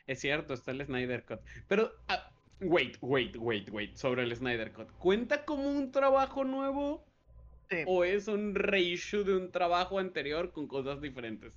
Es 0.08 0.20
cierto, 0.20 0.54
está 0.54 0.72
el 0.72 0.86
Snyder 0.86 1.26
Cut. 1.26 1.40
Pero, 1.68 1.92
ah, 2.08 2.32
wait, 2.62 2.98
wait, 3.02 3.36
wait, 3.38 3.70
wait. 3.72 3.96
Sobre 3.96 4.24
el 4.24 4.36
Snyder 4.36 4.72
Cut. 4.72 4.90
¿Cuenta 5.00 5.44
como 5.46 5.70
un 5.70 5.92
trabajo 5.92 6.44
nuevo? 6.44 7.06
¿O 7.88 8.04
es 8.04 8.28
un 8.28 8.54
reissue 8.56 9.24
de 9.24 9.36
un 9.36 9.52
trabajo 9.52 10.00
anterior 10.00 10.52
con 10.52 10.68
cosas 10.68 11.02
diferentes? 11.02 11.54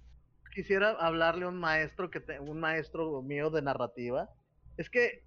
Quisiera 0.55 0.91
hablarle 0.93 1.45
a 1.45 1.49
un 1.49 1.59
maestro 1.59 2.11
que 2.11 2.22
un 2.41 2.59
maestro 2.59 3.22
mío 3.22 3.51
de 3.51 3.61
narrativa. 3.61 4.30
Es 4.78 4.89
que 4.89 5.22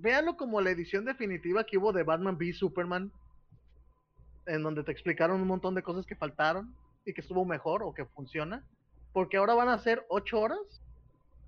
véanlo 0.00 0.36
como 0.36 0.60
la 0.60 0.70
edición 0.70 1.04
definitiva 1.04 1.64
que 1.64 1.78
hubo 1.78 1.92
de 1.92 2.02
Batman 2.02 2.36
v 2.36 2.52
Superman, 2.52 3.12
en 4.46 4.62
donde 4.62 4.82
te 4.82 4.92
explicaron 4.92 5.40
un 5.40 5.48
montón 5.48 5.74
de 5.74 5.82
cosas 5.82 6.06
que 6.06 6.16
faltaron 6.16 6.74
y 7.04 7.12
que 7.12 7.20
estuvo 7.20 7.44
mejor 7.44 7.82
o 7.82 7.92
que 7.92 8.04
funciona, 8.06 8.64
porque 9.12 9.36
ahora 9.36 9.54
van 9.54 9.68
a 9.68 9.78
ser 9.78 10.04
ocho 10.08 10.40
horas. 10.40 10.82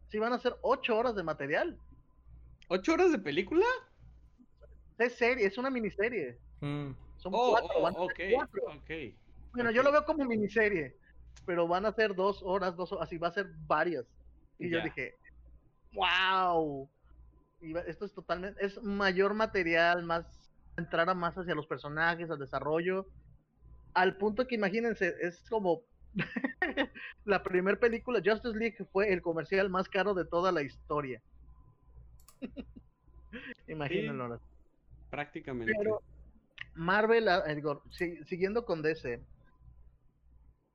Sí, 0.09 0.19
van 0.19 0.33
a 0.33 0.39
ser 0.39 0.57
ocho 0.63 0.99
horas 0.99 1.15
de 1.15 1.23
material. 1.23 1.79
¿Ocho 2.69 2.95
horas 2.95 3.13
de 3.13 3.19
película? 3.19 3.67
Es 4.99 5.15
serie, 5.15 5.47
es 5.47 5.57
una 5.57 5.71
miniserie. 5.71 6.39
Mm. 6.61 6.91
Son 7.17 7.33
oh, 7.35 7.51
cuatro, 7.51 7.71
oh, 7.77 7.83
van 7.83 7.95
cuatro. 7.95 8.63
Bueno, 9.53 9.71
yo 9.71 9.83
lo 9.83 9.93
veo 9.93 10.05
como 10.05 10.25
miniserie, 10.25 10.97
pero 11.47 11.67
van 11.67 11.87
a 11.87 11.93
ser 11.93 12.15
dos 12.15 12.43
horas, 12.43 12.77
dos 12.77 12.93
horas, 12.93 13.07
así 13.07 13.19
va 13.19 13.29
a 13.29 13.33
ser 13.33 13.51
varias. 13.67 14.05
Y 14.59 14.69
yo 14.71 14.83
dije, 14.83 15.17
wow. 15.93 16.89
Esto 17.87 18.05
es 18.05 18.13
totalmente, 18.13 18.65
es 18.65 18.83
mayor 18.83 19.35
material, 19.35 20.03
más 20.03 20.27
entrar 20.77 21.09
a 21.11 21.15
más 21.15 21.37
hacia 21.37 21.55
los 21.55 21.67
personajes, 21.67 22.31
al 22.31 22.39
desarrollo, 22.39 23.07
al 23.95 24.17
punto 24.17 24.47
que 24.47 24.55
imagínense, 24.55 25.15
es 25.21 25.45
como 25.49 25.83
la 27.25 27.43
primera 27.43 27.79
película, 27.79 28.23
Justice 28.25 28.57
League 28.57 28.77
fue 28.93 29.13
el 29.13 29.23
comercial 29.23 29.69
más 29.69 29.89
caro 29.89 30.15
de 30.15 30.25
toda 30.25 30.53
la 30.53 30.63
historia. 30.63 31.23
Imagínenlo. 33.69 34.41
prácticamente. 35.11 35.73
Marvel, 36.75 37.29
ah, 37.29 37.45
siguiendo 38.25 38.65
con 38.65 38.83
DC, 38.83 39.21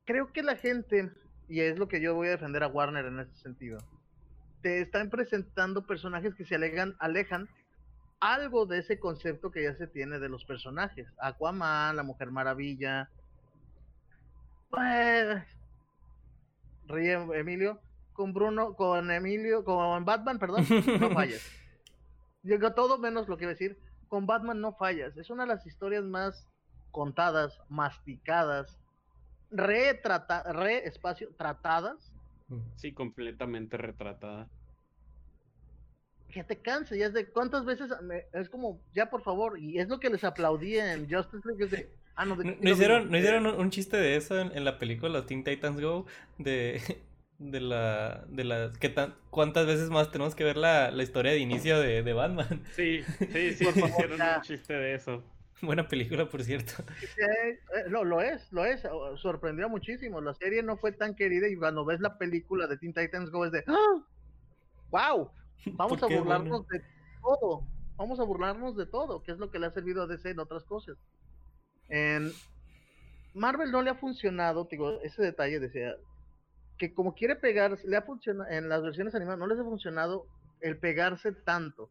creo 0.06 0.32
que 0.32 0.44
la 0.44 0.56
gente, 0.56 1.12
y 1.48 1.62
es 1.62 1.78
lo 1.78 1.88
que 1.88 2.02
yo 2.02 2.14
voy 2.14 2.28
a 2.28 2.32
defender 2.32 2.64
a 2.64 2.68
Warner 2.68 3.06
en 3.06 3.20
este 3.20 3.36
sentido, 3.38 3.80
te 4.66 4.82
están 4.82 5.11
presentando 5.11 5.86
personajes 5.86 6.34
que 6.34 6.43
se 6.43 6.55
alegan, 6.55 6.95
alejan 6.97 7.47
algo 8.20 8.66
de 8.66 8.80
ese 8.80 8.97
concepto 8.97 9.51
que 9.51 9.61
ya 9.61 9.76
se 9.76 9.86
tiene 9.86 10.18
de 10.18 10.28
los 10.28 10.43
personajes. 10.43 11.07
Aquaman, 11.20 11.95
la 11.95 12.01
Mujer 12.01 12.32
Maravilla. 12.32 13.11
Pues, 14.72 15.43
ríe 16.88 17.13
Emilio. 17.13 17.80
Con 18.13 18.34
Bruno, 18.34 18.74
con 18.74 19.11
Emilio, 19.11 19.63
con 19.63 20.03
Batman, 20.03 20.39
perdón, 20.39 20.66
no 20.99 21.09
falles. 21.13 21.47
Llegó 22.41 22.74
todo 22.74 22.97
menos 22.97 23.28
lo 23.28 23.38
que 23.38 23.43
iba 23.43 23.51
a 23.51 23.53
decir 23.53 23.78
con 24.07 24.26
Batman 24.26 24.61
no 24.61 24.74
fallas. 24.74 25.16
Es 25.16 25.30
una 25.30 25.43
de 25.43 25.49
las 25.49 25.68
historias 25.68 26.03
más 26.05 26.47
contadas, 26.89 27.61
masticadas, 27.70 28.80
retrata, 29.51 30.41
re 30.53 30.88
espacio, 30.88 31.30
tratadas. 31.38 32.14
Sí, 32.76 32.93
completamente 32.93 33.78
retratada. 33.78 34.50
Que 36.30 36.43
te 36.43 36.60
canse, 36.62 36.98
ya 36.98 37.08
es 37.08 37.14
de 37.14 37.28
cuántas 37.30 37.66
veces 37.66 37.89
es 38.34 38.50
como, 38.50 38.82
ya 38.93 39.10
por 39.10 39.24
favor, 39.24 39.58
y 39.58 39.80
es 39.80 39.88
lo 39.88 40.00
que 40.00 40.10
les 40.10 40.24
aplaudí 40.24 40.78
en 40.78 41.10
Justice 41.10 41.48
League, 41.48 41.89
ah, 42.16 42.26
no, 42.26 42.38
hicieron, 42.62 43.10
¿no 43.10 43.18
hicieron 43.18 43.46
un, 43.48 43.70
chiste 43.70 43.98
de 43.98 44.18
eso 44.18 44.39
en, 44.39 44.66
la 44.66 44.78
película 44.78 45.26
Teen 45.26 45.43
Titans 45.43 45.80
Go? 45.80 46.06
De, 46.38 46.82
de 47.39 47.62
la 47.62 48.26
de 48.30 48.43
la 48.43 48.72
que 48.80 48.89
tan, 48.89 49.16
cuántas 49.30 49.66
veces 49.66 49.89
más 49.89 50.12
tenemos 50.12 50.36
que 50.36 50.43
ver 50.43 50.58
la, 50.58 50.91
la 50.91 51.04
historia 51.04 51.32
de 51.32 51.39
inicio 51.39 51.80
de, 51.80 52.04
de 52.04 52.14
Batman. 52.14 52.62
Sí, 52.76 53.02
sí, 53.32 53.54
sí, 53.54 53.66
por 53.80 53.89
favor, 53.89 54.12
un 54.12 54.41
chiste 54.41 54.74
de 54.74 54.96
eso. 54.96 55.24
Buena 55.62 55.88
película, 55.88 56.28
por 56.28 56.43
cierto. 56.43 56.84
Eh, 57.01 57.60
lo, 57.88 58.03
lo 58.03 58.22
es, 58.22 58.51
lo 58.51 58.66
es. 58.66 58.84
Sorprendió 59.22 59.70
muchísimo. 59.70 60.20
La 60.22 60.34
serie 60.34 60.64
no 60.64 60.78
fue 60.78 60.91
tan 60.91 61.16
querida 61.16 61.47
y 61.47 61.56
cuando 61.56 61.86
ves 61.86 62.01
la 62.01 62.18
película 62.18 62.68
de 62.68 62.78
Teen 62.78 62.93
Titans 62.93 63.32
Go 63.32 63.45
es 63.45 63.51
de 63.51 63.64
¡Wow! 64.89 65.32
Vamos 65.74 66.03
a 66.03 66.08
burlarnos 66.08 66.68
de 66.68 66.82
todo. 67.22 67.68
Vamos 67.97 68.20
a 68.20 68.24
burlarnos 68.24 68.76
de 68.76 68.86
todo, 68.86 69.24
que 69.24 69.32
es 69.32 69.38
lo 69.38 69.49
que 69.49 69.60
le 69.60 69.68
ha 69.68 69.72
servido 69.72 70.03
a 70.03 70.08
DC 70.08 70.30
en 70.30 70.39
otras 70.39 70.66
cosas. 70.66 70.97
En 71.88 72.32
Marvel 73.34 73.72
no 73.72 73.82
le 73.82 73.89
ha 73.89 73.95
funcionado, 73.95 74.68
digo, 74.70 74.99
ese 75.01 75.22
detalle 75.22 75.60
decía, 75.60 75.95
que 76.78 76.93
como 76.93 77.16
quiere 77.16 77.36
pegar, 77.36 77.78
le 77.86 77.95
ha 77.95 78.01
funcionado, 78.01 78.49
en 78.51 78.68
las 78.68 78.82
versiones 78.82 79.16
animadas 79.16 79.39
no 79.39 79.47
les 79.47 79.60
ha 79.60 79.64
funcionado 79.64 80.28
el 80.60 80.78
pegarse 80.78 81.32
tanto. 81.32 81.89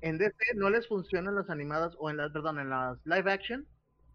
En 0.00 0.16
DC 0.18 0.36
no 0.54 0.70
les 0.70 0.88
funcionan 0.88 1.34
las 1.34 1.50
animadas 1.50 1.94
o 1.98 2.08
en 2.08 2.16
las, 2.16 2.32
perdón, 2.32 2.58
en 2.58 2.70
las 2.70 2.98
live 3.04 3.30
action 3.30 3.66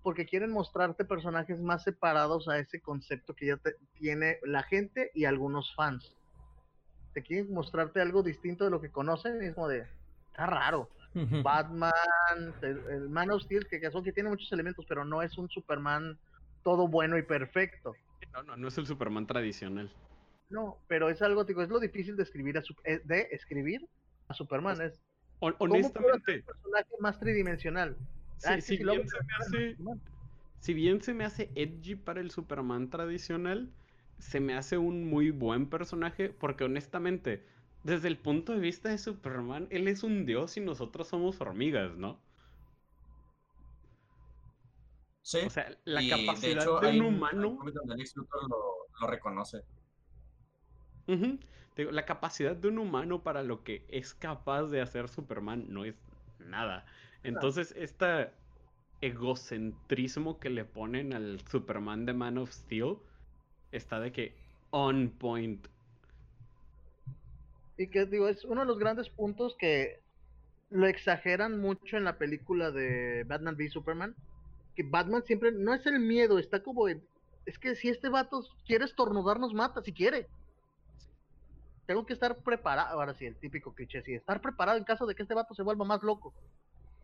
porque 0.02 0.26
quieren 0.26 0.52
mostrarte 0.52 1.06
personajes 1.06 1.60
más 1.60 1.84
separados 1.84 2.48
a 2.48 2.60
ese 2.60 2.80
concepto 2.80 3.36
que 3.36 3.48
ya 3.48 3.60
tiene 3.94 4.40
la 4.44 4.64
gente 4.64 5.12
y 5.14 5.26
algunos 5.26 5.76
fans. 5.76 6.16
Te 7.14 7.22
quieren 7.22 7.54
mostrarte 7.54 8.02
algo 8.02 8.24
distinto 8.24 8.64
de 8.64 8.70
lo 8.70 8.80
que 8.80 8.90
conocen 8.90 9.44
y 9.44 9.48
es 9.48 9.54
como 9.54 9.68
de, 9.68 9.86
está 10.28 10.46
raro. 10.46 10.90
Batman, 11.44 11.92
el, 12.62 13.10
Man 13.10 13.32
of 13.32 13.42
Steel, 13.42 13.68
que, 13.68 13.80
que, 13.80 13.92
son, 13.92 14.04
que 14.04 14.14
tiene 14.14 14.30
muchos 14.30 14.52
elementos, 14.52 14.86
pero 14.88 15.04
no 15.04 15.22
es 15.22 15.38
un 15.38 15.50
Superman 15.50 16.18
todo 16.64 16.88
bueno 16.88 17.18
y 17.18 17.24
perfecto 17.24 17.96
No, 18.34 18.44
no, 18.44 18.56
no 18.56 18.68
es 18.68 18.78
el 18.78 18.86
Superman 18.86 19.26
tradicional. 19.26 19.92
No, 20.50 20.78
pero 20.88 21.10
es 21.10 21.22
algo, 21.22 21.44
digo, 21.44 21.62
es 21.62 21.70
lo 21.70 21.80
difícil 21.80 22.16
de 22.16 22.24
escribir 22.24 22.58
a, 22.58 22.62
eh, 22.86 23.02
de 23.04 23.28
escribir 23.32 23.86
a 24.30 24.34
Superman. 24.34 24.80
Es, 24.82 25.02
honestamente. 25.40 26.38
un 26.38 26.42
personaje 26.44 26.90
más 27.00 27.20
tridimensional. 27.20 27.98
Ah, 28.46 28.62
si, 28.62 28.78
bien 28.78 29.08
se 29.08 29.18
me 29.24 29.34
hace, 29.40 29.78
si 30.60 30.74
bien 30.74 31.02
se 31.02 31.14
me 31.14 31.26
hace 31.26 31.52
edgy 31.56 31.96
para 31.96 32.22
el 32.22 32.30
Superman 32.30 32.90
tradicional, 32.90 33.72
se 34.20 34.40
me 34.40 34.56
hace 34.56 34.78
un 34.78 35.10
muy 35.10 35.32
buen 35.32 35.70
personaje 35.70 36.30
porque 36.30 36.64
honestamente, 36.64 37.46
desde 37.84 38.08
el 38.08 38.18
punto 38.18 38.54
de 38.54 38.60
vista 38.60 38.90
de 38.90 38.98
Superman, 38.98 39.68
él 39.70 39.88
es 39.88 40.04
un 40.04 40.26
dios 40.26 40.58
y 40.58 40.62
nosotros 40.62 41.08
somos 41.08 41.40
hormigas, 41.42 41.96
¿no? 41.98 42.20
Sí. 45.22 45.40
O 45.46 45.50
sea, 45.50 45.78
la 45.84 46.02
capacidad 46.08 46.82
de, 46.82 47.00
un 47.00 47.02
humano. 47.02 47.60
lo, 47.62 49.08
reconoce. 49.08 49.64
La 51.76 52.06
capacidad 52.06 52.56
de 52.56 52.68
un 52.68 52.80
humano 52.80 53.24
para 53.24 53.44
lo 53.44 53.64
que 53.64 53.86
es 53.88 54.14
capaz 54.14 54.64
de 54.66 54.82
hacer 54.82 55.10
Superman 55.10 55.66
no 55.70 55.86
es 55.86 55.96
nada. 56.40 56.86
Entonces, 57.24 57.74
este 57.78 58.30
egocentrismo 59.02 60.40
que 60.40 60.50
le 60.50 60.66
ponen 60.66 61.14
al 61.14 61.40
Superman 61.42 62.06
de 62.06 62.14
Man 62.14 62.38
of 62.38 62.52
Steel 62.52 62.98
está 63.72 64.00
de 64.00 64.12
que 64.12 64.36
on 64.72 65.10
point. 65.10 65.68
Y 67.78 67.88
que 67.90 68.06
digo, 68.06 68.28
es 68.28 68.44
uno 68.44 68.62
de 68.62 68.68
los 68.68 68.80
grandes 68.80 69.10
puntos 69.10 69.56
que 69.60 70.02
lo 70.70 70.88
exageran 70.88 71.60
mucho 71.62 71.96
en 71.96 72.04
la 72.04 72.18
película 72.18 72.72
de 72.72 73.24
Batman 73.24 73.56
v 73.56 73.70
Superman 73.70 74.16
que 74.78 74.84
Batman 74.84 75.24
siempre 75.26 75.52
no 75.52 75.74
es 75.74 75.86
el 75.88 76.00
miedo, 76.00 76.38
está 76.38 76.62
como 76.62 76.88
es 76.88 77.58
que 77.60 77.76
si 77.76 77.90
este 77.90 78.10
vato 78.10 78.44
quiere 78.68 78.86
estornudar 78.86 79.40
nos 79.40 79.54
mata, 79.54 79.82
si 79.82 79.92
quiere. 79.92 80.28
Tengo 81.88 82.06
que 82.06 82.14
estar 82.14 82.36
preparado, 82.36 83.00
ahora 83.00 83.14
sí, 83.14 83.26
el 83.26 83.38
típico 83.38 83.74
cliché, 83.74 84.02
sí, 84.04 84.14
estar 84.14 84.42
preparado 84.42 84.78
en 84.78 84.84
caso 84.84 85.06
de 85.06 85.16
que 85.16 85.24
este 85.24 85.34
vato 85.34 85.56
se 85.56 85.64
vuelva 85.64 85.86
más 85.86 86.04
loco. 86.04 86.34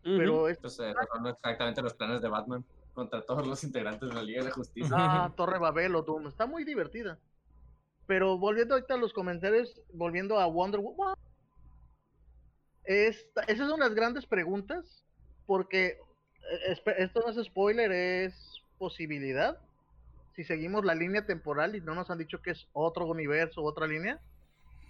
Pero 0.02 0.46
es... 0.46 0.58
Pues, 0.58 0.78
eh, 0.80 0.92
son 1.10 1.26
exactamente 1.26 1.80
los 1.80 1.94
planes 1.94 2.20
de 2.20 2.28
Batman 2.28 2.62
contra 2.92 3.22
todos 3.22 3.46
los 3.46 3.64
integrantes 3.64 4.10
de 4.10 4.14
la 4.14 4.22
Liga 4.22 4.44
de 4.44 4.50
Justicia. 4.50 4.94
Ah, 4.94 5.32
Torre 5.34 5.58
Babel 5.58 5.96
o 5.96 6.02
Doom, 6.02 6.28
está 6.28 6.44
muy 6.44 6.64
divertida. 6.64 7.18
Pero 8.06 8.36
volviendo 8.36 8.74
ahorita 8.74 8.92
a 8.92 8.98
los 8.98 9.14
comentarios, 9.14 9.80
volviendo 9.94 10.38
a 10.38 10.44
Wonder 10.44 10.80
Woman, 10.80 11.16
esta, 12.84 13.40
esas 13.44 13.70
son 13.70 13.80
las 13.80 13.94
grandes 13.94 14.26
preguntas, 14.26 15.02
porque 15.46 15.98
eh, 16.68 16.76
esto 16.98 17.20
no 17.20 17.30
es 17.30 17.42
spoiler, 17.42 17.90
es 17.90 18.60
posibilidad. 18.76 19.58
Si 20.36 20.44
seguimos 20.44 20.84
la 20.84 20.94
línea 20.94 21.24
temporal 21.24 21.74
y 21.74 21.80
no 21.80 21.94
nos 21.94 22.10
han 22.10 22.18
dicho 22.18 22.42
que 22.42 22.50
es 22.50 22.68
otro 22.74 23.06
universo, 23.06 23.62
otra 23.62 23.86
línea, 23.86 24.20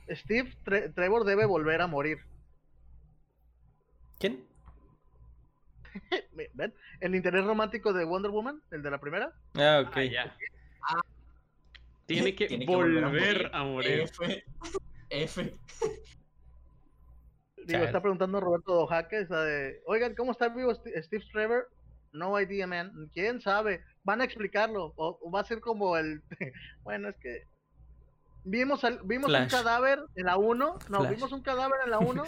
Steve 0.09 0.55
Trevor 0.95 1.25
debe 1.25 1.47
volver 1.47 1.81
a 1.81 1.87
morir. 1.87 2.19
¿Quién? 4.19 4.45
¿Ven? 6.55 6.75
El 7.01 7.15
interés 7.15 7.45
romántico 7.45 7.93
de 7.93 8.05
Wonder 8.05 8.31
Woman, 8.31 8.61
el 8.71 8.83
de 8.83 8.91
la 8.91 8.99
primera. 8.99 9.33
Ah, 9.55 9.85
ok. 9.87 9.97
Ah, 10.89 11.01
Tiene 12.07 12.35
que, 12.35 12.65
volver, 12.67 13.51
a 13.53 13.65
morir. 13.65 14.01
F. 14.03 14.45
F. 15.11 15.55
Digo, 17.67 17.85
está 17.85 18.01
preguntando 18.01 18.41
Roberto 18.41 18.75
Dojaque, 18.75 19.25
de, 19.25 19.81
oigan, 19.87 20.15
¿cómo 20.15 20.33
está 20.33 20.49
vivo 20.49 20.75
Steve 20.75 21.25
Trevor? 21.33 21.71
No 22.13 22.39
idea, 22.41 22.67
man. 22.67 22.93
¿Quién 23.13 23.41
sabe? 23.41 23.83
Van 24.05 24.21
a 24.21 24.25
explicarlo. 24.25 24.93
O, 24.97 25.31
va 25.31 25.41
a 25.41 25.45
ser 25.45 25.61
como 25.61 25.97
el... 25.97 26.23
bueno, 26.83 27.09
es 27.09 27.17
que... 27.17 27.43
Vimos, 28.45 28.83
vimos 29.05 29.33
un 29.33 29.49
cadáver 29.49 30.05
en 30.15 30.27
la 30.27 30.37
1. 30.37 30.79
No, 30.91 31.09
vimos 31.09 31.33
un 31.33 31.41
cadáver 31.41 31.81
en 31.85 31.91
la 31.91 31.99
1. 31.99 32.25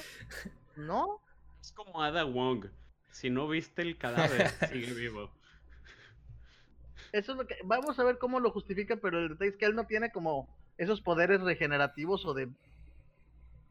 ¿No? 0.77 1.21
Es 1.61 1.73
como 1.73 2.03
Ada 2.03 2.25
Wong. 2.25 2.67
Si 3.11 3.31
no 3.31 3.49
viste 3.49 3.83
el 3.83 3.99
cadáver, 3.99 4.49
sigue 4.73 4.93
vivo. 4.95 5.31
Eso 7.13 7.33
es 7.33 7.39
lo 7.39 7.47
que... 7.47 7.57
Vamos 7.65 7.99
a 7.99 8.05
ver 8.05 8.19
cómo 8.19 8.41
lo 8.41 8.51
justifica, 8.51 8.97
pero 8.97 9.19
el 9.19 9.29
detalle 9.31 9.51
es 9.51 9.57
que 9.57 9.67
él 9.67 9.75
no 9.75 9.87
tiene 9.87 10.11
como 10.11 10.49
esos 10.79 11.01
poderes 11.01 11.41
regenerativos 11.41 12.25
o 12.27 12.35
de 12.35 12.49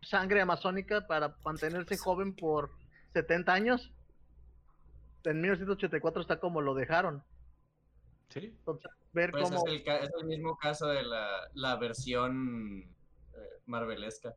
sangre 0.01 0.41
amazónica 0.41 1.07
para 1.07 1.35
mantenerse 1.43 1.97
joven 1.97 2.33
por 2.33 2.71
70 3.13 3.53
años. 3.53 3.91
En 5.23 5.41
1984 5.41 6.21
está 6.21 6.39
como 6.39 6.61
lo 6.61 6.75
dejaron. 6.75 7.23
Sí. 8.30 8.53
Ver 9.13 9.32
pues 9.32 9.43
cómo... 9.43 9.65
es, 9.67 9.84
el, 10.19 10.26
mismo 10.26 10.57
caso 10.57 10.88
de 10.88 11.03
la, 11.03 11.49
la 11.53 11.78
versión 11.78 12.84
eh, 13.34 13.61
marvelesca. 13.65 14.36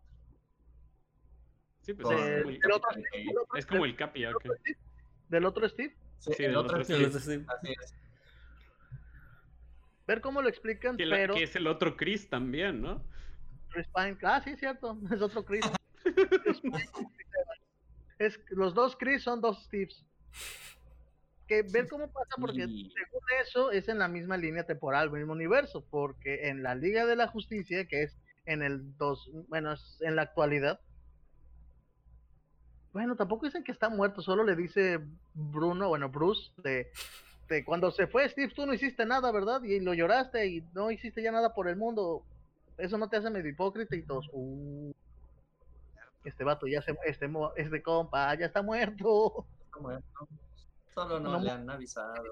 Sí, 1.83 1.95
pues 1.95 2.09
es, 2.11 2.17
como 2.19 2.51
el, 2.51 3.39
es 3.57 3.67
como 3.67 3.85
el 3.87 3.97
Capi. 3.97 4.25
¿Del 5.29 5.45
otro 5.47 5.69
Steve? 5.69 5.97
Sí, 6.19 6.43
del 6.43 6.57
otro, 6.57 6.85
Steve. 6.85 7.07
Así 7.07 7.73
es. 7.81 7.95
Ver 10.07 10.21
cómo 10.21 10.43
lo 10.43 10.49
explican, 10.49 10.97
pero... 10.97 11.35
Que 11.35 11.43
es 11.43 11.57
el 11.57 11.67
otro 11.67 11.97
Chris 11.97 12.29
también, 12.29 12.81
¿no? 12.81 13.05
Chris 13.71 13.87
Pine. 13.95 14.17
Ah, 14.23 14.41
sí, 14.43 14.57
cierto. 14.57 14.99
Es 15.13 15.21
otro 15.21 15.45
Chris. 15.45 15.65
es, 18.19 18.41
los 18.51 18.75
dos 18.75 18.97
Chris 18.97 19.23
son 19.23 19.41
dos 19.41 19.65
Steves. 19.65 20.05
Que 21.49 21.63
ver 21.63 21.89
cómo 21.89 22.13
pasa, 22.13 22.37
porque 22.39 22.61
según 22.61 23.23
eso 23.43 23.71
es 23.71 23.89
en 23.89 23.99
la 23.99 24.07
misma 24.07 24.37
línea 24.37 24.65
temporal, 24.65 25.11
mismo 25.11 25.33
universo, 25.33 25.85
porque 25.91 26.49
en 26.49 26.63
la 26.63 26.75
Liga 26.75 27.07
de 27.07 27.17
la 27.17 27.27
Justicia, 27.27 27.87
que 27.87 28.03
es 28.03 28.17
en 28.45 28.63
el 28.63 28.97
dos, 28.99 29.31
bueno, 29.49 29.73
es 29.73 29.99
en 30.03 30.15
la 30.15 30.23
actualidad, 30.23 30.79
bueno, 32.93 33.17
tampoco 33.17 33.47
dicen 33.47 33.65
que 33.65 33.73
está 33.73 33.89
muerto, 33.89 34.23
solo 34.23 34.45
le 34.45 34.57
dice 34.57 35.01
Bruno, 35.35 35.89
bueno, 35.89 36.09
Bruce, 36.11 36.53
de, 36.59 36.91
de, 37.49 37.65
cuando 37.65 37.91
se 37.91 38.07
fue 38.07 38.29
Steve, 38.29 38.53
tú 38.55 38.67
no 38.67 38.75
hiciste 38.75 39.07
nada, 39.07 39.33
¿verdad? 39.33 39.63
Y 39.63 39.81
lo 39.81 39.95
lloraste 39.95 40.47
y 40.47 40.63
no 40.75 40.91
hiciste 40.91 41.23
ya 41.23 41.33
nada 41.33 41.55
por 41.55 41.69
el 41.69 41.77
mundo 41.77 42.25
eso 42.79 42.97
no 42.97 43.09
te 43.09 43.17
hace 43.17 43.29
medio 43.29 43.51
hipócrita 43.51 43.97
y 43.97 44.03
todos, 44.03 44.29
uh, 44.33 44.93
este 46.25 46.45
vato 46.45 46.67
ya 46.67 46.81
se, 46.83 46.97
este, 47.05 47.29
este 47.57 47.83
compa 47.83 48.35
ya 48.37 48.47
está 48.47 48.63
muerto. 48.63 49.45
Está 49.65 49.81
muerto. 49.81 50.29
Solo 50.99 51.21
no, 51.21 51.39
le 51.39 51.51
han 51.51 51.71
avisado. 51.71 52.25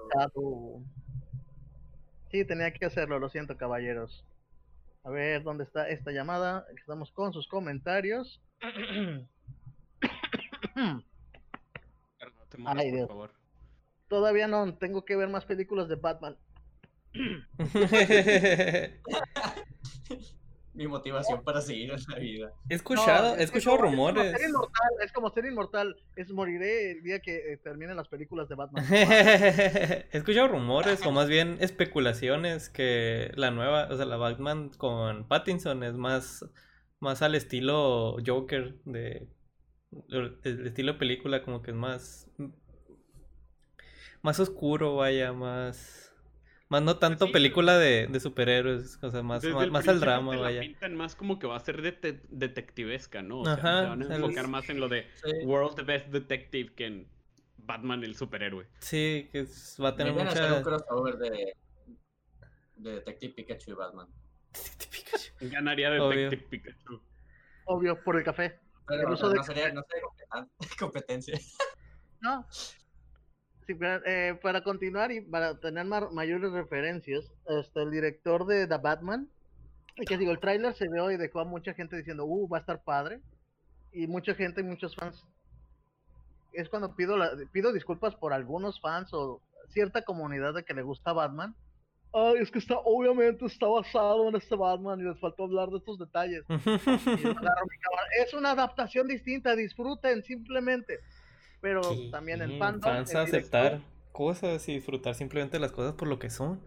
Sí, 2.29 2.43
tenía 2.43 2.73
que 2.73 2.85
hacerlo, 2.85 3.17
lo 3.17 3.29
siento, 3.29 3.55
caballeros. 3.55 4.25
A 5.05 5.09
ver, 5.09 5.41
¿dónde 5.43 5.63
está 5.63 5.87
esta 5.87 6.11
llamada? 6.11 6.67
Estamos 6.75 7.09
con 7.11 7.31
sus 7.31 7.47
comentarios. 7.47 8.41
Ay, 12.65 12.91
Dios. 12.91 13.07
Por 13.07 13.15
favor. 13.15 13.31
Todavía 14.09 14.49
no, 14.49 14.75
tengo 14.75 15.05
que 15.05 15.15
ver 15.15 15.29
más 15.29 15.45
películas 15.45 15.87
de 15.87 15.95
Batman. 15.95 16.35
mi 20.77 20.87
motivación 20.87 21.43
para 21.43 21.59
seguir 21.61 21.91
en 21.91 21.99
la 22.07 22.19
vida. 22.19 22.53
He 22.69 22.75
escuchado, 22.75 23.35
he 23.35 23.43
escuchado 23.43 23.77
rumores. 23.77 24.33
Es 25.03 25.11
como, 25.11 25.29
ser 25.31 25.45
inmortal, 25.45 25.97
es 26.15 26.31
moriré 26.31 26.91
el 26.91 27.03
día 27.03 27.19
que 27.19 27.53
eh, 27.53 27.57
terminen 27.57 27.97
las 27.97 28.07
películas 28.07 28.47
de 28.47 28.55
Batman. 28.55 28.85
he 28.91 30.07
escuchado 30.11 30.47
rumores, 30.47 31.03
o 31.05 31.11
más 31.11 31.27
bien 31.27 31.57
especulaciones, 31.59 32.69
que 32.69 33.31
la 33.35 33.49
nueva, 33.49 33.87
o 33.89 33.97
sea, 33.97 34.05
la 34.05 34.17
Batman 34.17 34.69
con 34.77 35.27
Pattinson 35.27 35.83
es 35.83 35.95
más, 35.95 36.45
más 36.99 37.21
al 37.21 37.35
estilo 37.35 38.17
Joker 38.25 38.75
de 38.85 39.27
el 40.09 40.67
estilo 40.67 40.93
de 40.93 40.99
película 40.99 41.41
como 41.43 41.61
que 41.61 41.71
es 41.71 41.77
más 41.77 42.29
más 44.21 44.39
oscuro, 44.39 44.97
vaya, 44.97 45.31
más 45.31 46.06
más 46.69 46.81
no 46.83 46.97
tanto 46.97 47.25
pues 47.25 47.33
película 47.33 47.77
de, 47.77 48.07
de, 48.07 48.19
superhéroes, 48.19 48.99
o 49.01 49.11
sea, 49.11 49.23
más, 49.23 49.43
más, 49.43 49.87
al 49.87 49.99
drama, 49.99 50.35
vaya. 50.37 50.59
pintan 50.59 50.95
más 50.95 51.15
como 51.15 51.39
que 51.39 51.47
va 51.47 51.55
a 51.55 51.59
ser 51.59 51.81
detectivesca, 51.81 53.21
¿no? 53.21 53.41
O 53.41 53.45
sea, 53.45 53.53
Ajá, 53.53 53.81
se 53.81 53.87
van 53.87 54.11
a 54.11 54.15
enfocar 54.15 54.47
más 54.47 54.69
en 54.69 54.79
lo 54.79 54.89
de 54.89 55.07
World 55.45 55.75
the 55.75 55.83
Best 55.83 56.07
Detective 56.07 56.73
que 56.75 56.85
en 56.85 57.07
Batman 57.57 58.03
el 58.03 58.15
superhéroe. 58.15 58.67
Sí, 58.79 59.29
que 59.31 59.45
va 59.81 59.89
a 59.89 59.95
tener 59.95 60.13
mucha... 60.13 60.29
hacer 60.29 60.51
un 60.53 60.63
crossover 60.63 61.17
de, 61.17 61.53
de 62.75 62.91
Detective 62.91 63.33
Pikachu 63.33 63.71
y 63.71 63.73
Batman. 63.73 64.07
Detective 64.53 64.89
Pikachu. 64.91 65.33
Ganaría 65.53 65.89
Detective 65.91 66.47
Pikachu. 66.49 67.01
Obvio, 67.65 68.01
por 68.03 68.17
el 68.17 68.23
café. 68.23 68.59
Pero, 68.87 69.09
no, 69.09 69.17
sería, 69.43 69.71
no 69.73 69.83
sería 69.83 70.47
competencia. 70.79 71.39
No, 72.19 72.47
eh, 73.67 74.39
para 74.41 74.63
continuar 74.63 75.11
y 75.11 75.21
para 75.21 75.59
tener 75.59 75.85
mayores 75.85 76.51
referencias, 76.51 77.31
este, 77.47 77.81
el 77.81 77.91
director 77.91 78.45
de 78.45 78.67
The 78.67 78.77
Batman, 78.77 79.29
que 80.05 80.17
digo, 80.17 80.31
el 80.31 80.39
tráiler 80.39 80.73
se 80.75 80.87
ve 80.87 81.13
y 81.13 81.17
dejó 81.17 81.39
a 81.39 81.45
mucha 81.45 81.73
gente 81.73 81.97
diciendo, 81.97 82.25
uh, 82.25 82.47
va 82.47 82.57
a 82.57 82.61
estar 82.61 82.83
padre. 82.83 83.21
Y 83.91 84.05
mucha 84.07 84.35
gente, 84.35 84.61
muchos 84.61 84.95
fans. 84.95 85.25
Es 86.53 86.69
cuando 86.69 86.95
pido, 86.95 87.17
la, 87.17 87.31
pido 87.51 87.73
disculpas 87.73 88.15
por 88.15 88.33
algunos 88.33 88.79
fans 88.79 89.11
o 89.13 89.41
cierta 89.69 90.03
comunidad 90.03 90.53
de 90.53 90.63
que 90.63 90.73
le 90.73 90.83
gusta 90.83 91.13
Batman. 91.13 91.55
Ay, 92.13 92.35
es 92.39 92.51
que 92.51 92.59
está, 92.59 92.77
obviamente 92.77 93.45
está 93.45 93.67
basado 93.67 94.29
en 94.29 94.35
este 94.35 94.55
Batman 94.55 94.99
y 94.99 95.03
les 95.03 95.19
faltó 95.19 95.43
hablar 95.43 95.69
de 95.69 95.77
estos 95.77 95.99
detalles. 95.99 96.43
es 98.21 98.33
una 98.33 98.51
adaptación 98.51 99.07
distinta, 99.07 99.55
disfruten 99.55 100.23
simplemente. 100.23 100.99
Pero 101.61 101.81
también 102.11 102.41
el 102.41 102.57
fandom. 102.57 102.91
Fans 102.91 103.15
aceptar 103.15 103.81
cosas 104.11 104.67
y 104.67 104.73
disfrutar 104.73 105.15
simplemente 105.15 105.59
las 105.59 105.71
cosas 105.71 105.93
por 105.93 106.07
lo 106.07 106.17
que 106.17 106.29
son. 106.29 106.61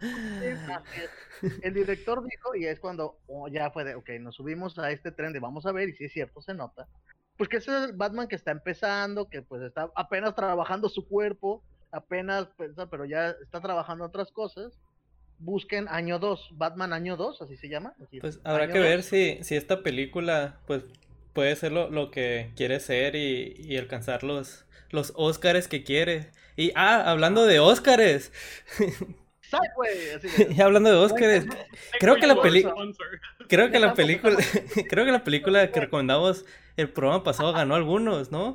el 1.62 1.74
director 1.74 2.22
dijo, 2.24 2.55
y 2.55 2.66
es 2.66 2.78
cuando 2.78 3.18
oh, 3.26 3.49
ya 3.49 3.70
fue 3.70 3.84
de, 3.84 3.95
ok, 3.95 4.11
nos 4.20 4.36
subimos 4.36 4.78
a 4.78 4.91
este 4.91 5.11
tren 5.11 5.32
de 5.32 5.41
vamos 5.41 5.66
a 5.66 5.72
ver, 5.72 5.88
y 5.88 5.95
si 5.95 6.05
es 6.05 6.12
cierto, 6.12 6.41
se 6.43 6.55
nota. 6.55 6.86
Pues 7.36 7.49
que 7.49 7.57
ese 7.57 7.76
es 7.76 7.91
el 7.91 7.97
Batman 7.97 8.28
que 8.28 8.36
está 8.36 8.51
empezando, 8.51 9.28
que 9.28 9.43
pues 9.43 9.62
está 9.62 9.91
apenas 9.95 10.34
trabajando 10.34 10.88
su 10.88 11.09
cuerpo, 11.09 11.62
apenas, 11.91 12.49
pero 12.91 13.05
ya 13.05 13.30
está 13.30 13.61
trabajando 13.61 14.05
otras 14.05 14.30
cosas 14.30 14.78
busquen 15.41 15.88
año 15.88 16.18
2, 16.18 16.51
Batman 16.53 16.93
año 16.93 17.16
2, 17.16 17.43
así 17.43 17.57
se 17.57 17.68
llama. 17.68 17.95
pues 18.20 18.41
habrá 18.45 18.68
que 18.68 18.78
ver 18.78 19.03
si, 19.03 19.43
si 19.43 19.57
esta 19.57 19.82
película 19.82 20.61
pues 20.66 20.84
puede 21.33 21.57
ser 21.57 21.72
lo, 21.72 22.11
que 22.11 22.53
quiere 22.57 22.81
ser 22.81 23.16
y, 23.16 23.76
alcanzar 23.76 24.22
los, 24.24 24.64
los 24.91 25.12
Óscares 25.16 25.68
que 25.68 25.85
quiere. 25.85 26.31
Y 26.57 26.72
ah, 26.74 27.11
hablando 27.11 27.47
de 27.47 27.61
Óscares. 27.61 28.33
y 30.51 30.61
hablando 30.61 30.91
de 30.91 30.97
Óscares, 30.97 31.45
creo 31.99 32.16
que 32.16 32.26
la 32.28 32.41
película 32.41 32.74
creo 33.49 33.70
que 33.70 33.81
la 33.81 33.95
película 33.95 34.37
creo 34.89 35.05
que 35.05 35.11
la 35.11 35.24
película 35.24 35.72
que 35.72 35.81
recomendamos 35.81 36.45
el 36.76 36.89
programa 36.89 37.24
pasado 37.24 37.53
ganó 37.53 37.74
algunos, 37.74 38.31
¿no? 38.31 38.55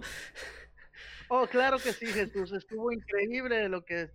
Oh, 1.28 1.48
claro 1.48 1.80
que 1.80 1.92
sí, 1.92 2.06
Jesús, 2.06 2.54
estuvo 2.54 2.92
increíble 2.92 3.68
lo 3.68 3.84
que 3.84 4.10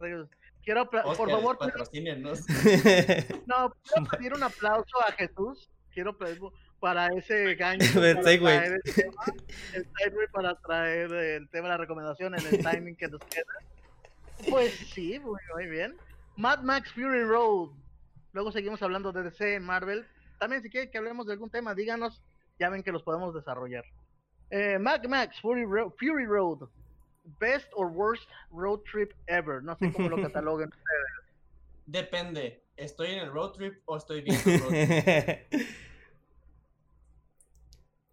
Quiero, 0.62 0.88
por 0.90 1.30
favor, 1.30 1.58
patrocínenos. 1.58 2.40
No, 3.46 3.74
quiero 3.82 4.10
pedir 4.10 4.34
un 4.34 4.42
aplauso 4.42 4.98
a 5.06 5.12
Jesús. 5.12 5.70
Quiero 5.92 6.16
pedir 6.16 6.38
para 6.80 7.08
ese 7.08 7.54
gancho. 7.56 8.00
para 8.00 8.20
traer 8.22 8.72
el, 8.72 8.92
tema, 8.92 9.24
el 10.04 10.30
para 10.32 10.54
traer 10.56 11.12
el 11.12 11.48
tema 11.50 11.68
de 11.68 11.74
la 11.74 11.76
recomendación 11.76 12.34
en 12.34 12.46
el 12.46 12.64
timing 12.64 12.96
que 12.96 13.08
nos 13.08 13.20
queda. 13.24 13.52
Pues 14.48 14.72
sí, 14.92 15.20
muy, 15.20 15.38
muy 15.54 15.66
bien. 15.66 15.94
Mad 16.36 16.60
Max 16.62 16.92
Fury 16.92 17.24
Road. 17.24 17.70
Luego 18.32 18.50
seguimos 18.50 18.82
hablando 18.82 19.12
de 19.12 19.24
DC, 19.24 19.60
Marvel. 19.60 20.06
También 20.38 20.62
si 20.62 20.70
quieren 20.70 20.90
que 20.90 20.98
hablemos 20.98 21.26
de 21.26 21.34
algún 21.34 21.50
tema, 21.50 21.74
díganos. 21.74 22.22
Ya 22.58 22.70
ven 22.70 22.82
que 22.82 22.92
los 22.92 23.02
podemos 23.02 23.34
desarrollar. 23.34 23.84
Eh, 24.50 24.78
Mad 24.78 25.04
Max 25.04 25.40
Fury, 25.40 25.64
Fury 25.98 26.24
Road. 26.24 26.68
Best 27.38 27.68
or 27.74 27.88
worst 27.88 28.28
road 28.50 28.80
trip 28.90 29.12
ever. 29.26 29.62
No 29.62 29.76
sé 29.76 29.92
cómo 29.92 30.08
lo 30.08 30.20
cataloguen 30.22 30.68
ustedes. 30.68 31.20
Depende. 31.86 32.64
¿Estoy 32.76 33.10
en 33.12 33.18
el 33.18 33.30
road 33.30 33.52
trip 33.52 33.82
o 33.84 33.98
estoy 33.98 34.22
viendo 34.22 34.50
el 34.50 34.60
road 34.60 35.46
trip? 35.50 35.68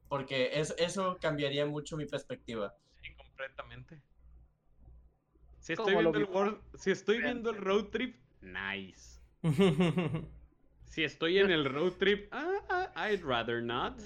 Porque 0.09 0.51
eso 0.53 1.17
cambiaría 1.19 1.65
mucho 1.65 1.97
mi 1.97 2.05
perspectiva. 2.05 2.75
Sí, 3.01 3.13
completamente. 3.15 4.01
Si 5.59 5.73
estoy, 5.73 5.95
viendo 5.95 6.17
el, 6.43 6.57
si 6.75 6.91
estoy 6.91 7.21
viendo 7.21 7.49
el 7.49 7.57
road 7.57 7.85
trip, 7.85 8.15
nice. 8.41 9.19
si 10.85 11.03
estoy 11.03 11.39
en 11.39 11.51
el 11.51 11.65
road 11.65 11.93
trip, 11.93 12.33
uh, 12.33 12.97
I'd 12.97 13.21
rather 13.21 13.61
not. 13.61 13.99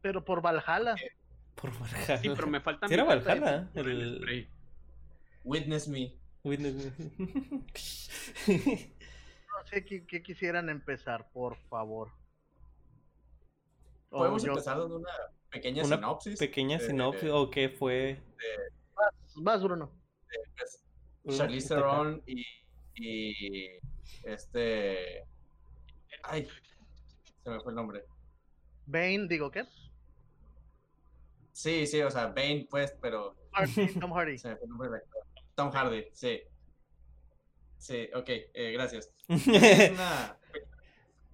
Pero 0.00 0.24
por 0.24 0.40
Valhalla. 0.40 0.94
Por 1.56 1.78
Valhalla. 1.78 2.18
Sí, 2.18 2.30
pero 2.34 2.46
me 2.46 2.60
falta. 2.60 2.88
¿Sí 2.88 2.94
era 2.94 3.04
Valhalla? 3.04 3.68
El... 3.74 4.48
Witness 5.44 5.88
me. 5.88 6.14
Witness 6.42 6.74
me. 6.74 6.92
no 9.52 9.66
sé 9.66 9.84
qué, 9.84 10.22
quisieran 10.22 10.68
empezar, 10.70 11.28
por 11.32 11.56
favor. 11.68 12.10
Podemos 14.10 14.44
empezar 14.44 14.78
dando 14.78 14.96
una 14.96 15.10
pequeña 15.50 15.84
una 15.84 15.96
sinopsis. 15.96 16.38
Pequeña 16.38 16.78
sinopsis, 16.78 17.30
o 17.30 17.50
qué 17.50 17.68
fue. 17.68 18.20
más, 19.36 19.62
Bruno. 19.62 19.92
Pues, 21.22 21.38
Charlize 21.38 21.68
Theron 21.68 22.22
y, 22.26 22.44
y 22.94 23.80
este. 24.22 25.24
Ay, 26.22 26.48
se 27.42 27.50
me 27.50 27.60
fue 27.60 27.72
el 27.72 27.76
nombre. 27.76 28.04
Bane, 28.86 29.26
digo, 29.28 29.50
¿qué? 29.50 29.64
Sí, 31.52 31.86
sí, 31.86 32.00
o 32.02 32.10
sea, 32.10 32.26
Bane, 32.28 32.66
pues, 32.70 32.96
pero. 33.00 33.34
Tom 34.00 34.12
Hardy. 34.12 34.36
Tom 35.54 35.70
Hardy, 35.72 36.04
sí. 36.12 36.42
Sí, 37.78 38.08
ok, 38.14 38.28
eh, 38.28 38.72
gracias. 38.72 39.12
Es 39.28 39.90
una, 39.90 40.38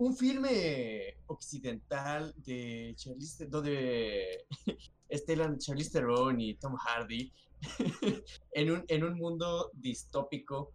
un 0.03 0.16
filme 0.16 1.14
occidental 1.26 2.34
de 2.38 2.92
Charlize, 2.96 3.46
donde 3.46 4.46
estelan 5.09 5.59
Charlize 5.59 5.92
Theron 5.92 6.40
y 6.40 6.55
Tom 6.55 6.74
Hardy 6.76 7.32
en, 8.53 8.70
un, 8.72 8.84
en 8.88 9.05
un 9.05 9.14
mundo 9.16 9.70
distópico 9.74 10.72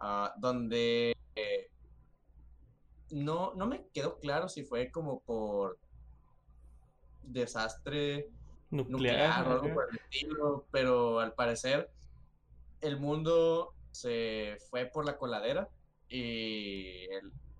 uh, 0.00 0.28
donde 0.40 1.14
eh, 1.34 1.70
no, 3.10 3.54
no 3.54 3.66
me 3.66 3.86
quedó 3.92 4.18
claro 4.18 4.48
si 4.48 4.64
fue 4.64 4.90
como 4.90 5.20
por 5.20 5.78
desastre 7.22 8.30
nuclear, 8.70 9.46
o 9.46 9.50
algo 9.50 9.74
por 9.74 9.88
el 9.90 9.98
estilo, 9.98 10.66
pero 10.70 11.20
al 11.20 11.34
parecer 11.34 11.90
el 12.80 12.98
mundo 12.98 13.74
se 13.90 14.56
fue 14.70 14.86
por 14.86 15.04
la 15.04 15.18
coladera 15.18 15.68
y 16.08 17.06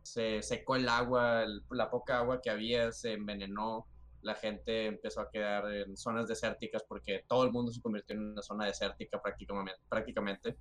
se 0.02 0.42
secó 0.42 0.76
el 0.76 0.88
agua, 0.88 1.44
la 1.70 1.90
poca 1.90 2.18
agua 2.18 2.40
que 2.42 2.50
había 2.50 2.92
se 2.92 3.12
envenenó, 3.12 3.86
la 4.22 4.34
gente 4.34 4.86
empezó 4.86 5.20
a 5.20 5.30
quedar 5.30 5.72
en 5.72 5.96
zonas 5.96 6.28
desérticas 6.28 6.84
porque 6.86 7.24
todo 7.26 7.44
el 7.44 7.52
mundo 7.52 7.72
se 7.72 7.80
convirtió 7.80 8.16
en 8.16 8.32
una 8.32 8.42
zona 8.42 8.66
desértica 8.66 9.20
prácticamente, 9.20 9.80
prácticamente 9.88 10.56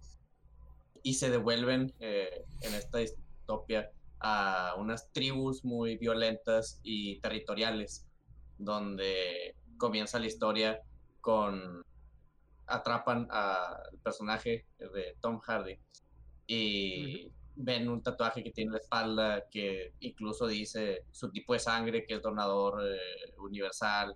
y 1.04 1.14
se 1.14 1.30
devuelven 1.30 1.94
eh, 2.00 2.46
en 2.62 2.74
esta 2.74 3.00
distopia 3.00 3.92
a 4.20 4.76
unas 4.78 5.12
tribus 5.12 5.64
muy 5.64 5.98
violentas 5.98 6.80
y 6.84 7.20
territoriales 7.22 8.06
donde 8.58 9.56
comienza 9.78 10.20
la 10.20 10.28
historia 10.28 10.82
con 11.22 11.82
atrapan 12.68 13.28
al 13.32 13.98
personaje 14.04 14.66
de 14.78 15.16
Tom 15.22 15.40
Hardy 15.40 15.80
y 16.48 17.32
ven 17.62 17.90
un 17.90 18.02
tatuaje 18.02 18.44
que 18.44 18.52
tiene 18.52 18.70
en 18.70 18.74
la 18.74 18.80
espalda 18.80 19.46
que 19.52 19.94
incluso 20.00 20.48
dice 20.48 21.04
su 21.12 21.30
tipo 21.30 21.54
de 21.54 21.60
sangre 21.60 22.06
que 22.06 22.16
es 22.16 22.22
donador 22.22 22.82
eh, 22.84 23.34
universal 23.38 24.16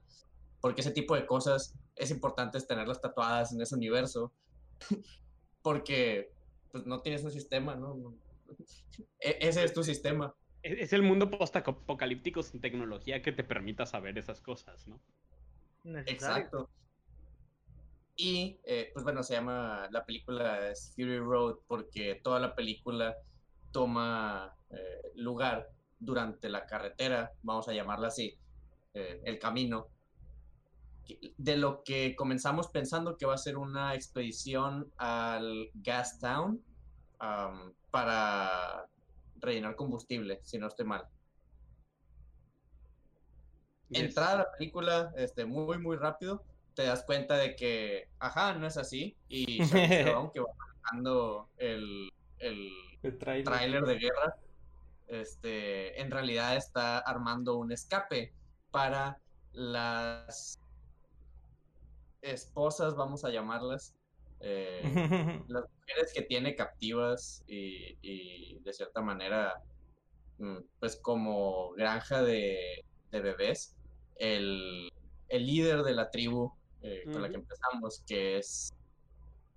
porque 0.62 0.82
ese 0.82 0.92
tipo 0.92 1.14
de 1.16 1.26
cosas 1.26 1.76
es 1.96 2.10
importante 2.10 2.60
tenerlas 2.62 3.02
tatuadas 3.02 3.54
en 3.54 3.62
ese 3.62 3.76
universo 3.76 4.32
porque 5.62 6.32
pues 6.72 6.86
no 6.86 7.02
tienes 7.02 7.24
un 7.24 7.32
sistema 7.32 7.76
no, 7.76 8.16
e-, 9.20 9.38
ese 9.42 9.64
es 9.64 9.74
tu 9.74 9.84
sistema 9.84 10.34
es 10.64 10.94
el 10.94 11.02
mundo 11.02 11.30
post-apocalíptico 11.30 12.42
sin 12.42 12.62
tecnología 12.62 13.22
que 13.22 13.34
te 13.34 13.44
permita 13.44 13.86
saber 13.86 14.18
esas 14.18 14.40
cosas, 14.40 14.88
¿no? 14.88 14.98
Exacto. 16.06 16.70
Y 18.16 18.60
eh, 18.64 18.90
pues 18.94 19.04
bueno, 19.04 19.24
se 19.24 19.34
llama 19.34 19.90
la 19.92 20.06
película 20.06 20.70
es 20.70 20.94
Fury 20.96 21.20
Road 21.20 21.58
porque 21.68 22.22
toda 22.24 22.40
la 22.40 22.56
película 22.56 23.18
toma 23.74 24.56
eh, 24.70 25.12
lugar 25.16 25.70
durante 26.00 26.48
la 26.48 26.66
carretera, 26.66 27.34
vamos 27.42 27.68
a 27.68 27.74
llamarla 27.74 28.08
así, 28.08 28.38
eh, 28.94 29.22
el 29.26 29.38
camino, 29.38 29.88
de 31.38 31.58
lo 31.58 31.84
que 31.84 32.16
comenzamos 32.16 32.70
pensando 32.70 33.18
que 33.18 33.26
va 33.26 33.34
a 33.34 33.38
ser 33.38 33.58
una 33.58 33.94
expedición 33.94 34.90
al 34.96 35.70
Gas 35.74 36.20
Town 36.20 36.64
para 37.92 38.86
rellenar 39.36 39.76
combustible, 39.76 40.40
si 40.44 40.58
no 40.58 40.68
estoy 40.68 40.86
mal 40.86 41.06
entrada 43.94 44.34
a 44.34 44.38
la 44.38 44.52
película 44.52 45.14
este, 45.18 45.46
muy, 45.46 45.78
muy 45.78 45.98
rápido, 45.98 46.44
te 46.74 46.84
das 46.84 47.04
cuenta 47.04 47.38
de 47.38 47.56
que, 47.56 48.10
ajá, 48.20 48.54
no 48.54 48.68
es 48.68 48.78
así. 48.78 49.16
Y 49.30 49.62
aunque 50.12 50.40
va 50.40 50.54
manejando 50.58 51.50
el, 51.58 52.12
el, 52.40 52.72
trailer. 53.12 53.84
de 53.84 53.98
guerra, 53.98 54.36
este, 55.08 56.02
en 56.02 56.12
realidad 56.12 56.56
está 56.56 57.00
armando 57.00 57.58
un 57.58 57.72
escape 57.72 58.34
para 58.72 59.20
las 59.52 60.60
esposas, 62.22 62.96
vamos 62.96 63.26
a 63.26 63.30
llamarlas, 63.30 63.94
eh, 64.40 64.82
las 65.48 65.64
mujeres 65.70 66.14
que 66.14 66.22
tiene 66.24 66.56
captivas 66.56 67.44
y, 67.48 67.98
y 68.02 68.60
de 68.60 68.74
cierta 68.74 69.02
manera, 69.02 69.62
mm, 70.40 70.58
pues 70.80 70.96
como 70.98 71.72
granja 71.74 72.22
de, 72.22 72.86
de 73.12 73.22
bebés 73.22 73.76
el, 74.18 74.90
líder 75.30 75.84
de 75.84 75.94
la 75.94 76.12
tribu 76.12 76.52
eh, 76.82 77.04
con 77.12 77.22
la 77.22 77.30
que 77.30 77.36
empezamos, 77.36 78.04
que 78.06 78.38
es 78.38 78.74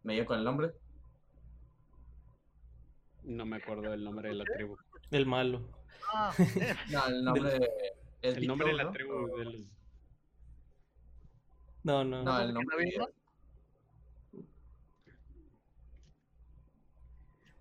medio 0.02 0.24
con 0.24 0.38
el 0.38 0.44
nombre. 0.44 0.72
No 3.26 3.44
me 3.44 3.56
acuerdo 3.56 3.90
del 3.90 4.04
nombre 4.04 4.28
de 4.28 4.36
la 4.36 4.44
tribu. 4.44 4.76
El 5.10 5.26
malo. 5.26 5.68
Ah, 6.14 6.32
no, 6.90 7.06
el 7.08 7.24
nombre 7.24 7.70
El 8.22 8.46
nombre 8.46 8.68
de 8.68 8.74
la 8.74 8.92
tribu 8.92 9.28
No, 11.82 12.04
no. 12.04 12.22
No, 12.22 12.40
el 12.40 12.54
nombre 12.54 12.76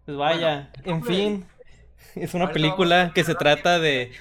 Pues 0.06 0.18
vaya, 0.18 0.72
en 0.84 1.04
fin, 1.04 1.46
es 2.14 2.36
una 2.36 2.52
película 2.52 3.12
que 3.16 3.24
se 3.24 3.34
trata 3.34 3.80
de, 3.80 4.12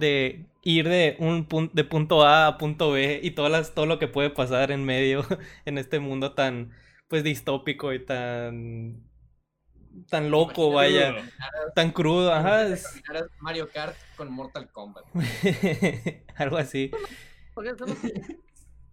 de 0.00 0.46
ir 0.64 0.88
de 0.88 1.16
un 1.20 1.44
punto, 1.44 1.72
de 1.76 1.84
punto 1.84 2.24
A 2.24 2.48
a 2.48 2.58
punto 2.58 2.90
B 2.90 3.20
y 3.22 3.30
todas 3.30 3.52
las, 3.52 3.72
todo 3.72 3.86
lo 3.86 4.00
que 4.00 4.08
puede 4.08 4.30
pasar 4.30 4.72
en 4.72 4.84
medio 4.84 5.24
en 5.64 5.78
este 5.78 6.00
mundo 6.00 6.34
tan 6.34 6.72
pues 7.06 7.22
distópico 7.22 7.92
y 7.92 8.04
tan 8.04 9.07
tan 10.08 10.30
loco, 10.30 10.72
vaya, 10.72 11.14
tan 11.74 11.90
crudo, 11.90 12.32
ajá. 12.32 12.66
Es... 12.66 12.86
Mario 13.40 13.68
Kart 13.72 13.96
con 14.16 14.32
Mortal 14.32 14.68
Kombat. 14.70 15.04
Algo 16.36 16.56
así. 16.56 16.90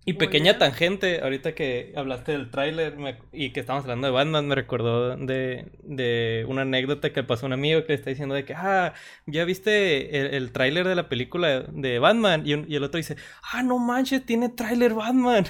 Y 0.07 0.13
pequeña 0.13 0.59
tangente, 0.59 1.21
ahorita 1.21 1.55
que 1.55 1.91
hablaste 1.95 2.33
del 2.33 2.51
tráiler 2.51 2.95
y 3.31 3.51
que 3.53 3.59
estamos 3.59 3.83
hablando 3.85 4.05
de 4.05 4.13
Batman, 4.13 4.47
me 4.47 4.53
recordó 4.53 5.17
de, 5.17 5.71
de, 5.81 6.45
una 6.47 6.61
anécdota 6.61 7.11
que 7.11 7.23
pasó 7.23 7.47
un 7.47 7.53
amigo 7.53 7.81
que 7.81 7.87
le 7.87 7.93
está 7.95 8.11
diciendo 8.11 8.35
de 8.35 8.45
que, 8.45 8.53
ah, 8.53 8.93
ya 9.25 9.45
viste 9.45 10.19
el, 10.19 10.35
el 10.35 10.51
tráiler 10.51 10.87
de 10.87 10.93
la 10.93 11.09
película 11.09 11.61
de 11.61 11.97
Batman 11.97 12.43
y, 12.45 12.51
y, 12.71 12.75
el 12.75 12.83
otro 12.83 12.99
dice, 12.99 13.15
ah, 13.51 13.63
no 13.63 13.79
manches, 13.79 14.23
tiene 14.23 14.49
tráiler 14.49 14.93
Batman. 14.93 15.47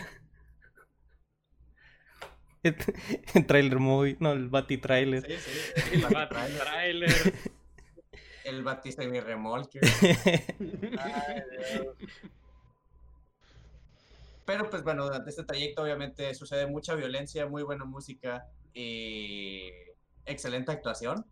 el 3.34 3.46
trailer 3.46 3.80
movie, 3.80 4.18
no, 4.20 4.32
el 4.34 4.50
Bati 4.50 4.78
trailer. 4.78 5.26
Sí, 5.26 5.38
sí, 5.38 5.52
el 5.94 6.02
Bati 6.02 6.36
trailer. 6.60 7.34
el 8.46 8.64
Bati 8.64 8.92
semi 8.92 9.20
remolque. 9.20 9.80
Pero 14.46 14.70
pues 14.70 14.84
bueno, 14.84 15.06
durante 15.06 15.32
este 15.32 15.44
trayecto 15.44 15.82
obviamente 15.82 16.36
sucede 16.36 16.68
mucha 16.68 16.94
violencia, 16.94 17.48
muy 17.48 17.64
buena 17.64 17.84
música 17.86 18.48
y 18.74 19.72
excelente 20.26 20.72
actuación. 20.72 21.26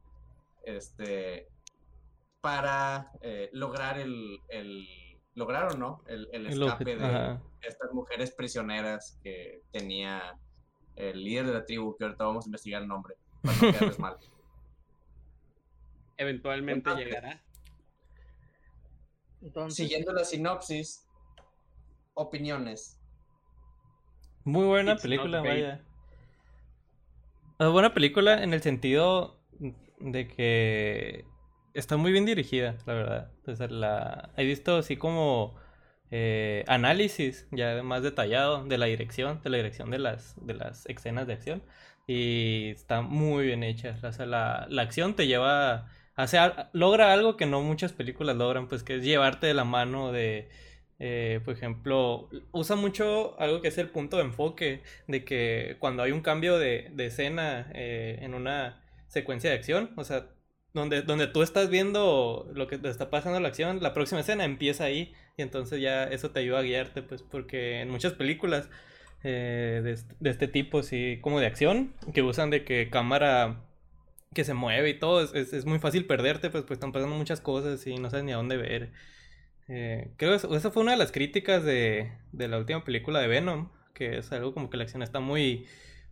Este 0.64 1.48
para 2.42 3.12
eh, 3.22 3.50
lograr 3.54 3.98
el, 4.00 4.42
el, 4.50 4.86
lograr 5.36 5.72
o 5.72 5.78
no 5.78 6.04
el, 6.08 6.28
el 6.34 6.48
escape 6.48 6.98
de 6.98 7.40
estas 7.62 7.94
mujeres 7.94 8.32
prisioneras 8.32 9.18
que 9.24 9.62
tenía 9.72 10.38
el 10.96 11.24
líder 11.24 11.48
de 11.48 11.54
la 11.54 11.66
tribu, 11.66 11.96
que 11.96 12.04
ahorita 12.04 12.24
vamos 12.24 12.46
a 12.46 12.48
investigar 12.48 12.82
el 12.82 12.88
nombre, 12.88 13.16
para 13.42 13.56
no 13.56 13.62
quedarles 13.72 14.00
mal. 14.00 14.18
Eventualmente 16.18 16.96
llegará. 16.96 17.42
Siguiendo 19.70 20.14
la 20.14 20.24
sinopsis, 20.24 21.06
opiniones. 22.14 23.00
Muy 24.46 24.66
buena 24.66 24.96
película, 24.96 25.42
vaya. 25.42 25.84
buena 27.60 27.94
película 27.94 28.44
en 28.44 28.54
el 28.54 28.62
sentido 28.62 29.42
de 30.00 30.28
que 30.28 31.26
está 31.74 31.98
muy 31.98 32.12
bien 32.12 32.26
dirigida, 32.26 32.78
la 32.86 32.94
verdad. 32.94 33.32
la 33.70 34.32
he 34.38 34.46
visto 34.46 34.78
así 34.78 34.98
como 34.98 35.56
eh, 36.16 36.64
análisis 36.68 37.48
ya 37.50 37.82
más 37.82 38.04
detallado 38.04 38.64
de 38.66 38.78
la 38.78 38.86
dirección, 38.86 39.42
de 39.44 39.50
la 39.50 39.58
dirección 39.58 39.90
de 39.90 39.98
las, 39.98 40.36
de 40.46 40.54
las 40.54 40.86
escenas 40.86 41.26
de 41.26 41.34
acción. 41.34 41.64
Y 42.06 42.70
está 42.70 43.02
muy 43.02 43.48
bien 43.48 43.64
hecha. 43.64 43.98
O 44.04 44.12
sea, 44.12 44.28
la, 44.28 44.68
la 44.70 44.84
acción 44.84 45.16
te 45.16 45.26
lleva, 45.26 45.88
hace, 46.16 46.38
logra 46.74 47.14
algo 47.14 47.36
que 47.36 47.48
no 47.48 47.62
muchas 47.62 47.94
películas 47.94 48.38
logran, 48.38 48.68
pues 48.68 48.84
que 48.84 48.98
es 48.98 49.04
llevarte 49.04 49.48
de 49.48 49.56
la 49.56 49.64
mano 49.64 50.12
de, 50.12 50.50
eh, 51.00 51.42
por 51.44 51.56
ejemplo, 51.56 52.30
usa 52.52 52.76
mucho 52.76 53.36
algo 53.40 53.62
que 53.62 53.70
es 53.70 53.78
el 53.80 53.90
punto 53.90 54.18
de 54.18 54.24
enfoque, 54.24 54.84
de 55.08 55.26
que 55.26 55.78
cuando 55.80 56.04
hay 56.04 56.12
un 56.12 56.22
cambio 56.22 56.60
de, 56.60 56.92
de 56.94 57.08
escena 57.08 57.72
eh, 57.74 58.20
en 58.22 58.36
una 58.36 58.84
secuencia 59.08 59.50
de 59.50 59.56
acción, 59.56 59.92
o 59.98 60.04
sea, 60.04 60.28
donde, 60.74 61.02
donde 61.02 61.26
tú 61.26 61.42
estás 61.42 61.70
viendo 61.72 62.52
lo 62.54 62.68
que 62.68 62.78
te 62.78 62.90
está 62.90 63.10
pasando 63.10 63.38
en 63.38 63.44
la 63.44 63.50
acción, 63.50 63.82
la 63.82 63.94
próxima 63.96 64.22
escena 64.22 64.44
empieza 64.44 64.84
ahí 64.84 65.14
y 65.38 65.42
entonces 65.42 65.82
ya 65.82 66.04
eso 66.06 66.32
te 66.32 66.40
ayuda 66.40 66.60
a 66.60 66.64
guiarte, 66.64 67.02
pues 67.02 67.24
porque 67.24 67.82
en 67.82 67.90
muchas 67.90 68.14
películas 68.14 68.70
eh, 69.24 69.82
de, 70.20 70.30
este 70.30 70.48
tipo, 70.48 70.84
sí, 70.84 71.20
como 71.22 71.40
de 71.40 71.48
acción, 71.48 71.94
que 72.14 72.22
usan 72.22 72.50
de 72.50 72.66
que 72.66 72.90
cámara 72.90 73.62
que 74.34 74.44
se 74.44 74.54
mueve 74.54 74.90
y 74.90 75.00
todo, 75.00 75.22
es, 75.22 75.54
es, 75.54 75.66
muy 75.66 75.80
fácil 75.80 76.06
perderte, 76.06 76.50
pues, 76.50 76.64
pues 76.64 76.78
están 76.78 76.92
pasando 76.92 77.16
muchas 77.16 77.40
cosas 77.40 77.86
y 77.88 77.96
no 77.96 78.10
sabes 78.10 78.26
ni 78.26 78.32
a 78.34 78.38
dónde 78.38 78.58
ver. 78.58 78.92
Eh, 79.70 80.12
creo 80.18 80.32
que 80.32 80.38
eso, 80.38 80.56
esa 80.56 80.72
fue 80.72 80.84
una 80.84 80.92
de 80.92 80.98
las 80.98 81.12
críticas 81.12 81.64
de, 81.64 82.12
de 82.32 82.48
la 82.48 82.58
última 82.58 82.84
película 82.84 83.20
de 83.20 83.28
Venom, 83.28 83.70
que 83.94 84.18
es 84.18 84.32
algo 84.32 84.54
como 84.54 84.70
que 84.70 84.78
la 84.78 84.84
acción 84.84 85.04
está 85.04 85.20
muy 85.20 85.68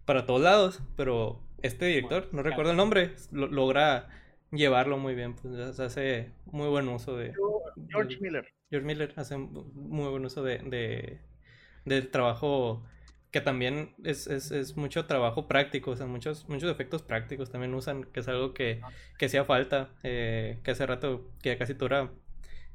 para 0.05 0.25
todos 0.25 0.41
lados, 0.41 0.81
pero 0.95 1.41
este 1.61 1.85
director, 1.85 2.29
no 2.31 2.43
recuerdo 2.43 2.71
el 2.71 2.77
nombre, 2.77 3.15
logra 3.31 4.07
llevarlo 4.51 4.97
muy 4.97 5.15
bien, 5.15 5.35
pues 5.35 5.79
hace 5.79 6.31
muy 6.45 6.67
buen 6.69 6.87
uso 6.87 7.17
de... 7.17 7.33
George 7.89 8.17
Miller. 8.19 8.45
George 8.71 8.87
Miller 8.87 9.13
hace 9.17 9.37
muy 9.37 10.09
buen 10.09 10.25
uso 10.25 10.41
de, 10.43 11.19
del 11.85 12.09
trabajo 12.09 12.83
que 13.29 13.41
también 13.41 13.93
es, 14.03 14.27
es, 14.27 14.75
mucho 14.75 15.05
trabajo 15.05 15.47
práctico, 15.47 15.91
o 15.91 15.95
sea, 15.95 16.05
muchos, 16.05 16.49
muchos 16.49 16.69
efectos 16.71 17.01
prácticos 17.01 17.49
también 17.49 17.73
usan, 17.73 18.03
que 18.05 18.21
es 18.21 18.27
algo 18.27 18.53
que, 18.53 18.81
que 19.17 19.25
hacía 19.25 19.45
falta, 19.45 19.89
eh, 20.03 20.59
que 20.63 20.71
hace 20.71 20.85
rato 20.85 21.29
que 21.41 21.49
ya 21.49 21.57
casi 21.57 21.75
toda 21.75 22.11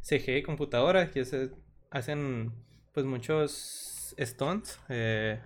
CG 0.02 0.42
computadora, 0.44 1.10
que 1.10 1.24
se 1.24 1.50
hacen 1.90 2.52
pues 2.92 3.04
muchos 3.04 4.14
stunts, 4.18 4.80
eh, 4.88 5.40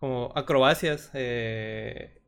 como 0.00 0.32
acrobacias, 0.34 1.10
eh, 1.14 2.22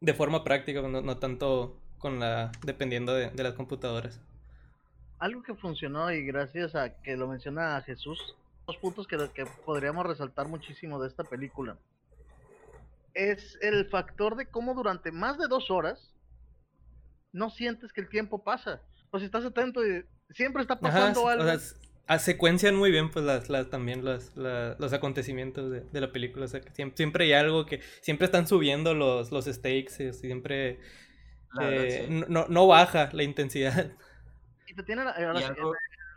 de 0.00 0.14
forma 0.14 0.42
práctica, 0.42 0.82
no, 0.82 1.02
no, 1.02 1.18
tanto 1.18 1.80
con 1.98 2.18
la, 2.18 2.50
dependiendo 2.64 3.14
de 3.14 3.42
las 3.42 3.54
computadoras 3.54 4.20
algo 5.20 5.42
que 5.42 5.54
funcionó 5.54 6.10
y 6.10 6.24
gracias 6.24 6.74
a 6.74 7.00
que 7.02 7.16
lo 7.16 7.28
menciona 7.28 7.80
Jesús, 7.82 8.34
dos 8.66 8.76
puntos 8.78 9.06
que, 9.06 9.16
que 9.34 9.44
podríamos 9.64 10.04
resaltar 10.06 10.48
muchísimo 10.48 11.00
de 11.00 11.08
esta 11.08 11.24
película. 11.24 11.76
Es 13.12 13.58
el 13.60 13.86
factor 13.86 14.34
de 14.36 14.46
cómo 14.46 14.74
durante 14.74 15.12
más 15.12 15.38
de 15.38 15.46
dos 15.46 15.70
horas 15.70 16.14
no 17.32 17.50
sientes 17.50 17.92
que 17.92 18.00
el 18.00 18.08
tiempo 18.08 18.42
pasa. 18.42 18.80
O 19.10 19.18
si 19.18 19.26
estás 19.26 19.44
atento 19.44 19.86
y 19.86 20.04
siempre 20.30 20.62
está 20.62 20.78
pasando 20.80 21.28
algo. 21.28 21.44
O 21.44 21.46
sea, 21.46 22.18
secuencian 22.18 22.76
muy 22.76 22.90
bien 22.90 23.10
pues 23.10 23.24
las, 23.24 23.48
las 23.50 23.68
también 23.68 24.04
los, 24.04 24.32
los 24.36 24.92
acontecimientos 24.92 25.70
de, 25.70 26.00
la 26.00 26.12
película. 26.12 26.46
O 26.46 26.48
sea, 26.48 26.60
que 26.60 26.72
siempre, 26.94 27.24
hay 27.24 27.32
algo 27.34 27.66
que 27.66 27.80
siempre 28.00 28.24
están 28.24 28.46
subiendo 28.46 28.94
los, 28.94 29.32
los 29.32 29.44
stakes, 29.44 30.02
y 30.02 30.12
siempre 30.12 30.80
eh, 31.60 32.24
no, 32.28 32.46
no 32.48 32.66
baja 32.66 33.10
la 33.12 33.22
intensidad. 33.22 33.92
Y 34.70 34.74
te 34.74 34.84
tienen, 34.84 35.08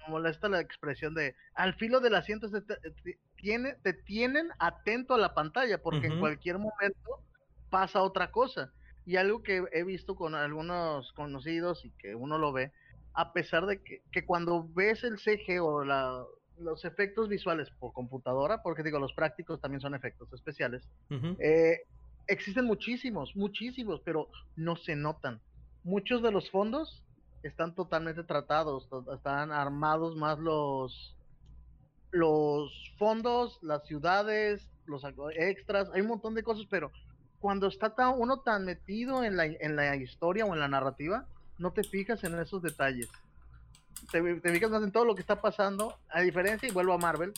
molesta 0.07 0.47
la 0.47 0.59
expresión 0.59 1.15
de 1.15 1.35
al 1.55 1.73
filo 1.73 1.99
del 1.99 2.13
asiento 2.13 2.51
te, 2.51 3.19
tiene, 3.35 3.75
te 3.81 3.93
tienen 3.93 4.49
atento 4.59 5.15
a 5.15 5.17
la 5.17 5.33
pantalla 5.33 5.81
porque 5.81 6.07
en 6.07 6.19
cualquier 6.19 6.59
momento 6.59 7.23
pasa 7.71 8.03
otra 8.03 8.29
cosa. 8.29 8.71
Y 9.05 9.15
algo 9.15 9.41
que 9.41 9.63
he 9.71 9.83
visto 9.83 10.15
con 10.15 10.35
algunos 10.35 11.11
conocidos 11.13 11.83
y 11.83 11.89
que 11.91 12.15
uno 12.15 12.37
lo 12.37 12.53
ve, 12.53 12.71
a 13.15 13.33
pesar 13.33 13.65
de 13.65 13.81
que, 13.81 14.01
que 14.11 14.25
cuando 14.25 14.67
ves 14.69 15.03
el 15.03 15.17
CG 15.17 15.59
o 15.61 15.83
la, 15.83 16.23
los 16.59 16.85
efectos 16.85 17.27
visuales 17.27 17.69
por 17.79 17.91
computadora, 17.91 18.61
porque 18.61 18.83
digo, 18.83 18.99
los 18.99 19.13
prácticos 19.13 19.59
también 19.59 19.81
son 19.81 19.95
efectos 19.95 20.31
especiales, 20.31 20.87
eh, 21.39 21.81
existen 22.27 22.65
muchísimos, 22.65 23.35
muchísimos, 23.35 24.01
pero 24.05 24.29
no 24.55 24.75
se 24.75 24.95
notan. 24.95 25.41
Muchos 25.83 26.21
de 26.21 26.31
los 26.31 26.49
fondos 26.49 27.02
están 27.47 27.75
totalmente 27.75 28.23
tratados, 28.23 28.87
están 29.13 29.51
armados 29.51 30.15
más 30.15 30.39
los 30.39 31.15
los 32.11 32.93
fondos, 32.97 33.57
las 33.63 33.85
ciudades, 33.87 34.69
los 34.85 35.03
extras, 35.35 35.89
hay 35.93 36.01
un 36.01 36.07
montón 36.07 36.35
de 36.35 36.43
cosas, 36.43 36.65
pero 36.69 36.91
cuando 37.39 37.67
está 37.67 37.95
tan, 37.95 38.13
uno 38.17 38.39
tan 38.39 38.65
metido 38.65 39.23
en 39.23 39.35
la, 39.35 39.45
en 39.45 39.75
la 39.75 39.95
historia 39.95 40.45
o 40.45 40.53
en 40.53 40.59
la 40.59 40.67
narrativa, 40.67 41.25
no 41.57 41.73
te 41.73 41.83
fijas 41.83 42.23
en 42.23 42.39
esos 42.39 42.61
detalles. 42.61 43.09
Te, 44.11 44.21
fijas 44.39 44.69
más 44.69 44.83
en 44.83 44.91
todo 44.91 45.05
lo 45.05 45.15
que 45.15 45.21
está 45.21 45.41
pasando, 45.41 45.97
a 46.09 46.21
diferencia, 46.21 46.69
y 46.69 46.71
vuelvo 46.71 46.93
a 46.93 46.97
Marvel, 46.97 47.33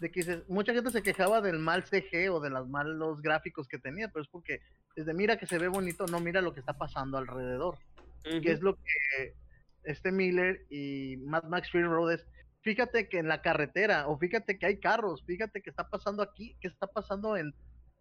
de 0.00 0.10
que 0.10 0.42
mucha 0.48 0.72
gente 0.72 0.90
se 0.90 1.02
quejaba 1.02 1.40
del 1.40 1.58
mal 1.58 1.84
CG 1.84 2.30
o 2.30 2.40
de 2.40 2.50
los 2.50 2.68
malos 2.68 3.20
gráficos 3.22 3.68
que 3.68 3.78
tenía, 3.78 4.08
pero 4.08 4.22
es 4.22 4.28
porque 4.28 4.60
desde 4.96 5.14
mira 5.14 5.36
que 5.36 5.46
se 5.46 5.58
ve 5.58 5.68
bonito, 5.68 6.06
no 6.06 6.20
mira 6.20 6.40
lo 6.40 6.54
que 6.54 6.60
está 6.60 6.74
pasando 6.74 7.18
alrededor. 7.18 7.78
Que 8.24 8.52
es 8.52 8.60
lo 8.60 8.76
que 8.76 9.34
este 9.84 10.12
Miller 10.12 10.64
y 10.70 11.16
Mad 11.18 11.44
Max 11.44 11.70
Fury 11.70 11.84
Road 11.84 12.12
es, 12.12 12.26
fíjate 12.62 13.08
que 13.08 13.18
en 13.18 13.28
la 13.28 13.42
carretera, 13.42 14.06
o 14.06 14.16
fíjate 14.18 14.58
que 14.58 14.66
hay 14.66 14.78
carros, 14.78 15.24
fíjate 15.26 15.62
que 15.62 15.70
está 15.70 15.88
pasando 15.88 16.22
aquí, 16.22 16.56
que 16.60 16.68
está 16.68 16.86
pasando 16.86 17.36
en 17.36 17.54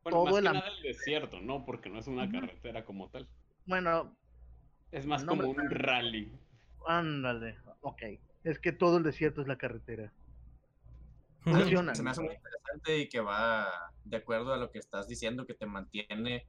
todo 0.03 0.37
el, 0.37 0.47
desierto, 0.83 1.41
¿no? 1.41 1.65
Porque 1.65 1.89
no 1.89 1.99
es 1.99 2.07
una 2.07 2.29
carretera 2.29 2.85
como 2.85 3.09
tal. 3.09 3.27
Bueno, 3.65 4.15
Es 4.91 5.05
más 5.05 5.23
como 5.23 5.49
un 5.49 5.69
rally. 5.69 6.31
Ándale, 6.87 7.57
ok. 7.81 8.01
Es 8.43 8.59
que 8.59 8.71
todo 8.71 8.97
el 8.97 9.03
desierto 9.03 9.41
es 9.41 9.47
la 9.47 9.57
carretera. 9.57 10.11
Funciona. 11.41 11.93
Se 11.95 12.03
me 12.03 12.09
hace 12.09 12.21
muy 12.21 12.33
interesante 12.33 12.99
y 12.99 13.09
que 13.09 13.19
va 13.19 13.93
de 14.03 14.17
acuerdo 14.17 14.53
a 14.53 14.57
lo 14.57 14.71
que 14.71 14.79
estás 14.79 15.07
diciendo, 15.07 15.45
que 15.45 15.53
te 15.53 15.65
mantiene 15.65 16.45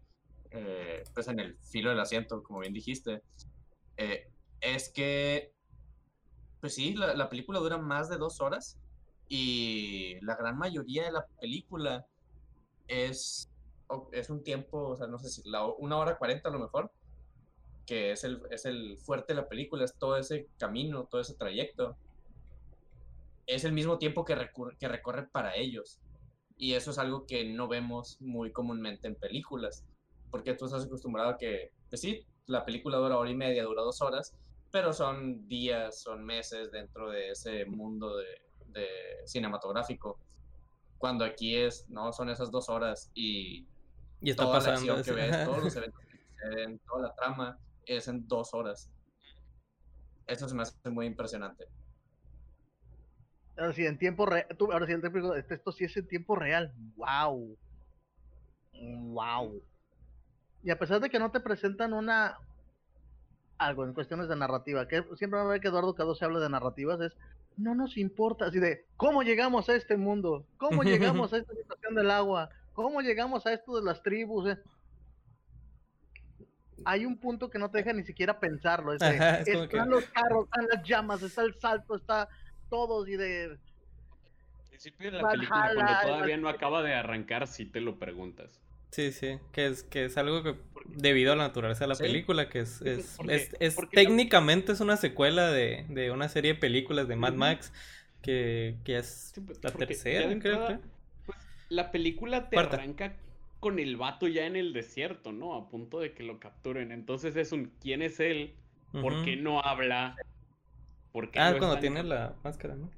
eh, 0.51 1.03
pues 1.15 1.29
en 1.29 1.41
el 1.41 1.57
filo 1.59 1.91
del 1.91 2.01
asiento, 2.01 2.43
como 2.43 2.61
bien 2.61 2.73
dijiste. 2.73 3.23
Eh, 3.97 4.29
es 4.61 4.91
que, 4.91 5.53
pues 6.61 6.75
sí, 6.75 6.95
la, 6.95 7.15
la, 7.15 7.29
película 7.29 7.59
dura 7.59 7.79
más 7.79 8.09
de 8.09 8.17
dos 8.17 8.41
horas 8.41 8.79
y 9.29 10.19
la 10.21 10.37
gran 10.37 10.59
mayoría 10.59 11.05
de 11.05 11.13
la 11.13 11.27
película 11.41 12.07
es, 12.87 13.51
es 14.13 14.31
un 14.31 14.43
tiempo, 14.43 14.89
o 14.89 14.97
sea, 14.97 15.07
no 15.07 15.19
sé 15.19 15.29
si 15.31 15.43
una 15.79 15.97
hora 15.97 16.19
cuarenta 16.19 16.49
a 16.49 16.53
lo 16.53 16.59
mejor, 16.59 16.91
que 17.87 18.13
es 18.13 18.25
el, 18.25 18.43
es 18.51 18.65
el 18.65 18.99
fuerte 18.99 19.35
de 19.35 19.41
la 19.41 19.49
película, 19.49 19.85
es 19.85 19.95
todo 19.99 20.17
ese 20.17 20.49
camino, 20.59 21.09
todo 21.11 21.21
ese 21.21 21.35
trayecto. 21.35 21.97
Es 23.47 23.65
el 23.65 23.73
mismo 23.73 23.99
tiempo 23.99 24.25
que, 24.25 24.37
que 24.79 24.89
recorre 24.89 25.27
para 25.29 25.57
ellos. 25.57 26.01
Y 26.57 26.75
eso 26.75 26.93
es 26.93 26.99
algo 26.99 27.27
que 27.27 27.45
no 27.45 27.67
vemos 27.69 28.21
muy 28.21 28.53
comúnmente 28.53 29.09
en 29.09 29.17
películas. 29.17 29.85
Porque 30.31 30.55
tú 30.55 30.67
estás 30.67 30.85
acostumbrado 30.85 31.31
a 31.31 31.39
que, 31.39 31.73
pues 31.91 32.01
sí, 32.01 32.25
la 32.47 32.65
película 32.65 32.99
dura 32.99 33.19
hora 33.19 33.31
y 33.31 33.35
media, 33.35 33.65
dura 33.65 33.83
dos 33.83 34.01
horas, 34.03 34.35
pero 34.71 34.93
son 34.93 35.47
días, 35.49 36.01
son 36.01 36.25
meses 36.25 36.71
dentro 36.71 37.11
de 37.11 37.31
ese 37.31 37.65
mundo 37.67 38.17
de, 38.17 38.27
de 38.67 38.89
cinematográfico. 39.27 40.19
Cuando 40.99 41.25
aquí 41.25 41.57
es, 41.57 41.89
no, 41.89 42.13
son 42.13 42.31
esas 42.31 42.51
dos 42.51 42.69
horas 42.69 43.11
y, 43.15 43.67
y 44.21 44.31
está 44.31 44.45
toda 44.45 44.55
pasando, 44.59 44.97
la 44.97 45.03
que 45.03 45.13
ves, 45.13 45.45
todos 45.45 45.65
los 45.65 45.77
eventos 45.77 46.01
que 46.07 46.19
suceden, 46.19 46.79
toda 46.87 47.03
la 47.03 47.15
trama, 47.15 47.59
es 47.85 48.09
en 48.09 48.27
dos 48.29 48.55
horas. 48.55 48.91
Eso 50.27 50.49
se 50.49 50.55
me 50.55 50.63
hace 50.63 50.91
muy 50.91 51.07
impresionante. 51.07 51.67
Ahora 53.57 53.73
sí, 53.75 53.85
en 53.85 53.99
tiempo 53.99 54.25
real, 54.25 54.47
ahora 54.59 54.87
sí, 54.87 54.95
esto 55.51 55.73
sí 55.73 55.85
es 55.85 55.97
en 55.97 56.07
tiempo 56.07 56.37
real. 56.37 56.73
Wow. 56.97 57.59
Wow. 58.73 59.63
Y 60.63 60.71
a 60.71 60.79
pesar 60.79 61.01
de 61.01 61.11
que 61.11 61.19
no 61.19 61.31
te 61.31 61.41
presentan 61.41 61.93
una 61.93 62.39
algo 63.59 63.85
en 63.85 63.95
cuestiones 63.95 64.29
de 64.29 64.37
narrativa, 64.37 64.89
que 64.89 65.05
siempre 65.17 65.39
va 65.39 65.45
a 65.45 65.49
ver 65.49 65.61
que 65.61 65.69
Eduardo 65.69 65.95
Cado 65.95 66.15
se 66.15 66.25
habla 66.25 66.41
de 66.41 66.49
narrativas, 66.49 67.01
es 67.01 67.13
no 67.57 67.75
nos 67.75 67.97
importa, 67.97 68.47
así 68.47 68.59
de 68.59 68.87
cómo 68.97 69.23
llegamos 69.23 69.69
a 69.69 69.75
este 69.75 69.97
mundo, 69.97 70.47
cómo 70.57 70.83
llegamos 70.83 71.33
a 71.33 71.39
esta 71.39 71.55
situación 71.55 71.95
del 71.95 72.11
agua, 72.11 72.51
cómo 72.73 73.01
llegamos 73.03 73.47
a 73.47 73.53
esto 73.53 73.77
de 73.77 73.85
las 73.85 74.03
tribus. 74.03 74.49
Eh? 74.49 74.59
hay 76.85 77.07
un 77.07 77.19
punto 77.19 77.51
que 77.51 77.59
no 77.59 77.71
te 77.71 77.79
deja 77.79 77.93
ni 77.93 78.05
siquiera 78.05 78.39
pensarlo. 78.39 78.93
están 78.93 79.91
los 79.91 80.05
carros, 80.07 80.45
están 80.47 80.67
las 80.69 80.83
llamas, 80.83 81.23
está 81.23 81.43
el 81.43 81.55
salto, 81.55 81.97
está 81.97 82.29
todo 82.69 83.07
y 83.07 83.17
de... 83.17 83.59
principio 84.69 85.11
de 85.11 85.23
la 85.23 85.29
película, 85.29 85.71
cuando 85.75 85.93
todavía 86.03 86.37
no 86.37 86.49
acaba 86.49 86.83
de 86.83 86.95
arrancar, 86.95 87.47
si 87.47 87.67
te 87.67 87.81
lo 87.81 87.99
preguntas. 87.99 88.62
Sí, 88.93 89.11
sí, 89.11 89.39
que 89.53 89.67
es, 89.69 89.85
que 89.85 90.05
es 90.05 90.19
algo 90.19 90.43
que 90.43 90.55
debido 90.87 91.33
a 91.33 91.37
la 91.37 91.45
naturaleza 91.45 91.85
de 91.85 91.89
la 91.89 91.95
película, 91.95 92.51
que 92.51 92.61
es, 92.61 92.83
es, 92.83 93.19
es, 93.59 93.77
técnicamente 93.91 94.73
es 94.73 94.81
una 94.81 94.99
secuela 94.99 95.51
de, 95.51 95.87
de, 95.89 96.11
una 96.11 96.29
serie 96.29 96.53
de 96.53 96.61
películas 96.61 97.09
de 97.09 97.17
Mad 97.17 97.33
Max, 97.33 97.73
que, 98.21 98.77
que 98.85 98.99
es 98.99 99.33
pues, 99.47 99.65
la 99.65 99.71
tercera, 99.71 100.39
creo 100.39 100.67
que. 100.67 100.79
Pues, 101.25 101.39
la 101.71 101.91
película 101.91 102.51
te 102.51 102.59
arranca 102.59 103.17
con 103.61 103.79
el 103.79 103.97
vato 103.97 104.29
ya 104.29 104.45
en 104.45 104.57
el 104.57 104.75
desierto, 104.75 105.33
¿no? 105.33 105.55
A 105.55 105.71
punto 105.71 106.01
de 106.01 106.13
que 106.13 106.23
lo 106.23 106.39
capturen. 106.39 106.93
Entonces 106.93 107.35
es 107.37 107.53
un 107.53 107.73
¿quién 107.81 108.03
es 108.03 108.21
él? 108.21 108.53
¿Por 108.93 109.25
qué 109.25 109.37
no 109.37 109.61
habla? 109.61 110.17
¿Por 111.13 111.31
qué 111.31 111.41
ah, 111.41 111.55
cuando 111.57 111.79
tiene 111.79 112.03
la 112.03 112.35
máscara, 112.45 112.75
¿no? 112.75 112.91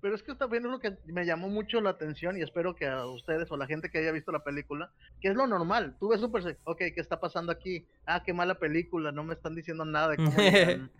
Pero 0.00 0.14
es 0.14 0.22
que 0.22 0.34
también 0.34 0.64
es 0.64 0.70
lo 0.70 0.80
que 0.80 0.96
me 1.06 1.26
llamó 1.26 1.48
mucho 1.48 1.80
la 1.80 1.90
atención 1.90 2.38
y 2.38 2.42
espero 2.42 2.74
que 2.74 2.86
a 2.86 3.04
ustedes 3.06 3.50
o 3.50 3.56
la 3.56 3.66
gente 3.66 3.90
que 3.90 3.98
haya 3.98 4.12
visto 4.12 4.32
la 4.32 4.42
película, 4.42 4.90
que 5.20 5.28
es 5.28 5.34
lo 5.34 5.46
normal. 5.46 5.96
Tú 6.00 6.08
ves 6.08 6.20
Super 6.20 6.58
ok, 6.64 6.78
¿qué 6.78 7.00
está 7.00 7.20
pasando 7.20 7.52
aquí? 7.52 7.86
Ah, 8.06 8.22
qué 8.24 8.32
mala 8.32 8.58
película, 8.58 9.12
no 9.12 9.24
me 9.24 9.34
están 9.34 9.54
diciendo 9.54 9.84
nada 9.84 10.08
de 10.08 10.16
cómo 10.16 10.30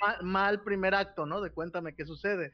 mal, 0.00 0.22
mal 0.22 0.62
primer 0.62 0.94
acto, 0.94 1.26
¿no? 1.26 1.40
De 1.40 1.50
cuéntame 1.50 1.94
qué 1.94 2.04
sucede. 2.04 2.52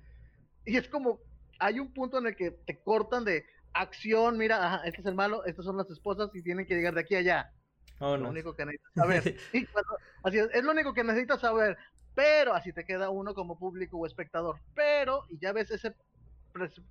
Y 0.65 0.77
es 0.77 0.89
como, 0.89 1.21
hay 1.59 1.81
un 1.81 1.93
punto 1.95 2.19
en 2.19 2.27
el 2.27 2.37
que 2.37 2.51
te 2.51 2.79
cortan 2.83 3.25
de, 3.25 3.47
acción, 3.77 4.39
mira, 4.39 4.65
ajá, 4.65 4.83
este 4.85 5.01
es 5.01 5.07
el 5.07 5.15
malo, 5.15 5.45
estas 5.45 5.65
son 5.65 5.77
las 5.77 5.91
esposas 5.91 6.31
y 6.35 6.43
tienen 6.43 6.67
que 6.67 6.75
llegar 6.75 6.95
de 6.95 7.01
aquí 7.01 7.15
a 7.15 7.19
allá. 7.19 7.53
Oh, 7.99 8.17
lo 8.17 8.29
único 8.29 8.55
que 8.55 8.67
necesitas 8.67 8.93
saber. 8.95 9.37
así 10.23 10.39
es, 10.39 10.49
es 10.53 10.65
lo 10.65 10.73
único 10.73 10.93
que 10.93 11.05
necesitas 11.05 11.41
saber. 11.41 11.79
Pero 12.17 12.55
así 12.55 12.73
te 12.73 12.85
queda 12.85 13.11
uno 13.11 13.35
como 13.35 13.59
público 13.59 13.99
o 13.99 14.07
espectador. 14.07 14.59
Pero, 14.75 15.25
y 15.29 15.39
ya 15.39 15.53
ves 15.53 15.71
ese 15.71 15.95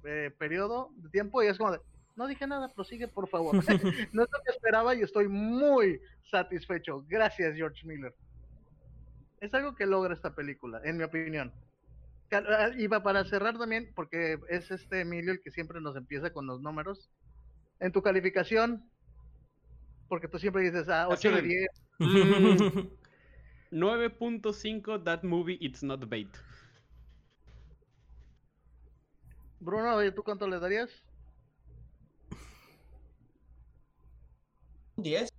eh, 0.03 0.31
periodo 0.37 0.91
de 0.97 1.09
tiempo 1.09 1.41
y 1.41 1.47
es 1.47 1.57
como 1.57 1.71
de, 1.71 1.79
no 2.15 2.27
dije 2.27 2.45
nada, 2.45 2.69
prosigue 2.69 3.07
por 3.07 3.27
favor. 3.27 3.55
no 4.13 4.23
es 4.23 4.29
lo 4.31 4.43
que 4.45 4.51
esperaba 4.51 4.93
y 4.93 5.01
estoy 5.01 5.27
muy 5.27 5.99
satisfecho. 6.29 7.03
Gracias, 7.09 7.55
George 7.55 7.85
Miller. 7.87 8.13
Es 9.41 9.51
algo 9.55 9.75
que 9.75 9.87
logra 9.87 10.13
esta 10.13 10.35
película, 10.35 10.79
en 10.83 10.97
mi 10.97 11.03
opinión. 11.03 11.51
Ah, 12.31 12.69
iba 12.77 13.01
para 13.01 13.25
cerrar 13.25 13.57
también, 13.57 13.91
porque 13.95 14.39
es 14.49 14.69
este 14.69 15.01
Emilio 15.01 15.31
el 15.31 15.41
que 15.41 15.49
siempre 15.49 15.81
nos 15.81 15.95
empieza 15.95 16.31
con 16.31 16.45
los 16.45 16.61
números. 16.61 17.09
En 17.79 17.91
tu 17.91 18.03
calificación, 18.03 18.87
porque 20.07 20.27
tú 20.27 20.37
siempre 20.37 20.61
dices, 20.61 20.87
ah, 20.87 21.07
8 21.09 21.31
de 21.31 21.41
10. 21.41 21.69
9.5, 23.75 25.03
that 25.03 25.23
movie, 25.23 25.57
it's 25.59 25.83
not 25.83 26.07
bait. 26.07 26.29
Bruno, 29.59 29.99
¿tú 30.13 30.23
cuánto 30.23 30.47
le 30.47 30.59
darías? 30.59 31.03
10. 34.95 35.29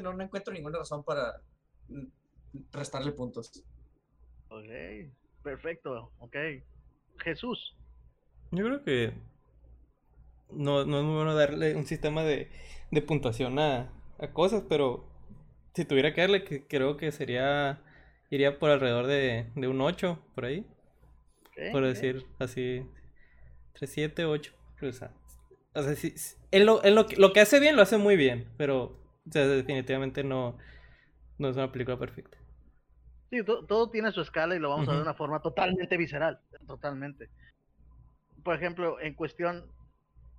No, 0.00 0.12
no 0.12 0.22
encuentro 0.22 0.54
ninguna 0.54 0.78
razón 0.78 1.02
para 1.02 1.40
restarle 2.70 3.10
puntos. 3.10 3.64
Ok. 4.50 4.68
Perfecto, 5.42 6.12
ok. 6.20 6.36
Jesús. 7.18 7.76
Yo 8.52 8.64
creo 8.66 8.84
que 8.84 9.14
no, 10.50 10.84
no 10.84 10.98
es 10.98 11.04
muy 11.04 11.14
bueno 11.14 11.34
darle 11.34 11.74
un 11.74 11.86
sistema 11.86 12.22
de, 12.22 12.50
de 12.90 13.02
puntuación 13.02 13.58
a, 13.58 13.90
a, 14.18 14.32
cosas, 14.32 14.62
pero 14.68 15.04
si 15.74 15.84
tuviera 15.84 16.12
que 16.12 16.20
darle, 16.20 16.44
que 16.44 16.66
creo 16.66 16.96
que 16.96 17.12
sería, 17.12 17.80
iría 18.30 18.58
por 18.58 18.70
alrededor 18.70 19.06
de, 19.06 19.46
de 19.54 19.68
un 19.68 19.80
8, 19.80 20.18
por 20.34 20.44
ahí. 20.44 20.66
por 21.72 21.84
decir 21.84 22.26
así, 22.38 22.86
3, 23.74 23.90
7, 23.90 24.24
8. 24.24 24.52
O 24.82 24.92
sea, 24.92 25.12
o 25.74 25.82
sea 25.82 25.94
si, 25.94 26.14
en 26.50 26.66
lo, 26.66 26.84
en 26.84 26.94
lo, 26.94 27.06
lo, 27.16 27.32
que 27.32 27.40
hace 27.40 27.60
bien, 27.60 27.76
lo 27.76 27.82
hace 27.82 27.98
muy 27.98 28.16
bien, 28.16 28.48
pero 28.56 28.98
definitivamente 29.24 30.24
no, 30.24 30.56
no 31.38 31.48
es 31.48 31.56
una 31.56 31.70
película 31.70 31.98
perfecta. 31.98 32.38
Sí, 33.30 33.44
todo 33.44 33.90
tiene 33.90 34.10
su 34.10 34.22
escala 34.22 34.56
y 34.56 34.58
lo 34.58 34.70
vamos 34.70 34.88
a 34.88 34.92
ver 34.92 34.98
de 34.98 35.04
una 35.04 35.14
forma 35.14 35.40
totalmente 35.40 35.96
visceral, 35.96 36.40
totalmente. 36.66 37.30
Por 38.42 38.56
ejemplo, 38.56 39.00
en 39.00 39.14
cuestión, 39.14 39.70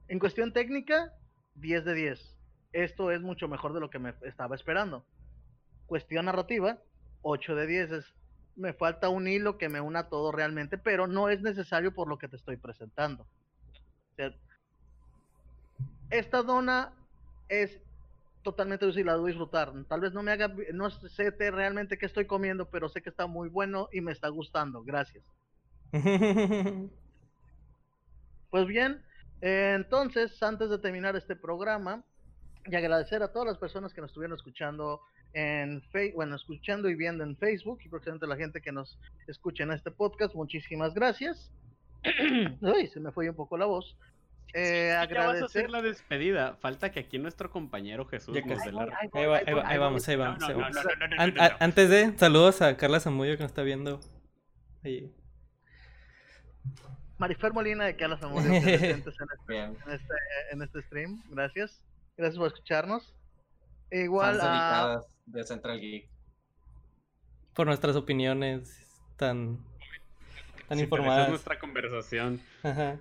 en 0.09 0.19
cuestión 0.19 0.51
técnica, 0.51 1.13
10 1.55 1.85
de 1.85 1.93
10. 1.93 2.37
Esto 2.73 3.11
es 3.11 3.21
mucho 3.21 3.47
mejor 3.47 3.73
de 3.73 3.79
lo 3.79 3.89
que 3.89 3.99
me 3.99 4.13
estaba 4.23 4.55
esperando. 4.55 5.05
Cuestión 5.91 6.23
narrativa, 6.23 6.77
8 7.21 7.53
de 7.53 7.67
10 7.67 7.91
es, 7.91 8.05
me 8.55 8.71
falta 8.71 9.09
un 9.09 9.27
hilo 9.27 9.57
que 9.57 9.67
me 9.67 9.81
una 9.81 10.07
todo 10.07 10.31
realmente, 10.31 10.77
pero 10.77 11.05
no 11.05 11.27
es 11.27 11.41
necesario 11.41 11.93
por 11.93 12.07
lo 12.07 12.17
que 12.17 12.29
te 12.29 12.37
estoy 12.37 12.55
presentando. 12.55 13.27
esta 16.09 16.43
dona 16.43 16.93
es 17.49 17.77
totalmente 18.41 18.85
dulce 18.85 19.01
y 19.01 19.03
la 19.03 19.17
voy 19.17 19.31
a 19.31 19.33
disfrutar. 19.33 19.73
Tal 19.89 19.99
vez 19.99 20.13
no 20.13 20.23
me 20.23 20.31
haga, 20.31 20.55
no 20.71 20.89
sé 20.91 21.35
realmente 21.37 21.97
qué 21.97 22.05
estoy 22.05 22.25
comiendo, 22.25 22.69
pero 22.69 22.87
sé 22.87 23.01
que 23.01 23.09
está 23.09 23.27
muy 23.27 23.49
bueno 23.49 23.89
y 23.91 23.99
me 23.99 24.13
está 24.13 24.29
gustando. 24.29 24.83
Gracias. 24.83 25.25
pues 28.49 28.65
bien, 28.65 29.03
entonces, 29.41 30.41
antes 30.41 30.69
de 30.69 30.79
terminar 30.79 31.17
este 31.17 31.35
programa 31.35 32.05
y 32.65 32.75
agradecer 32.75 33.23
a 33.23 33.31
todas 33.31 33.47
las 33.47 33.57
personas 33.57 33.93
que 33.93 34.01
nos 34.01 34.09
estuvieron 34.11 34.35
escuchando 34.35 35.01
en 35.33 35.81
Facebook, 35.91 36.15
bueno, 36.15 36.35
escuchando 36.35 36.89
y 36.89 36.95
viendo 36.95 37.23
en 37.23 37.37
Facebook 37.37 37.79
y 37.85 37.89
próximamente 37.89 38.27
la 38.27 38.35
gente 38.35 38.61
que 38.61 38.71
nos 38.71 38.99
escucha 39.27 39.63
en 39.63 39.71
este 39.71 39.91
podcast, 39.91 40.35
muchísimas 40.35 40.93
gracias. 40.93 41.51
Uy, 42.61 42.87
se 42.87 42.99
me 42.99 43.11
fue 43.11 43.29
un 43.29 43.35
poco 43.35 43.57
la 43.57 43.65
voz. 43.65 43.97
Eh, 44.53 44.91
agradecer. 44.91 45.33
vas 45.33 45.41
a 45.41 45.45
hacer 45.45 45.69
la 45.69 45.81
despedida. 45.81 46.55
Falta 46.57 46.91
que 46.91 46.99
aquí 46.99 47.17
nuestro 47.17 47.49
compañero 47.49 48.05
Jesús 48.05 48.35
nos 48.45 48.63
dé 48.65 48.71
la... 48.71 48.89
Ahí, 49.13 49.77
vamos, 49.77 50.07
ahí 50.07 50.15
vamos. 50.17 50.43
Antes 51.59 51.89
de, 51.89 52.17
saludos 52.17 52.61
a 52.61 52.75
Carla 52.75 52.99
Zamudio 52.99 53.37
que 53.37 53.43
nos 53.43 53.51
está 53.51 53.63
viendo. 53.63 54.01
Ahí. 54.83 55.09
Marifer 57.17 57.53
Molina 57.53 57.85
de 57.85 57.95
Carla 57.95 58.17
Zamudio 58.17 58.61
presentes 58.61 59.15
en 59.47 59.91
este, 59.93 60.13
en, 60.51 60.61
este, 60.63 60.81
stream. 60.81 61.23
Gracias. 61.29 61.83
Gracias 62.17 62.37
por 62.37 62.47
escucharnos. 62.47 63.15
Igual 63.91 64.39
a... 64.41 65.01
de 65.25 65.43
Central 65.43 65.79
Geek. 65.79 66.09
por 67.53 67.67
nuestras 67.67 67.95
opiniones 67.95 68.85
tan, 69.17 69.59
tan 70.67 70.79
informadas. 70.79 71.25
es 71.25 71.29
nuestra 71.29 71.59
conversación. 71.59 72.41
Ajá. 72.63 72.97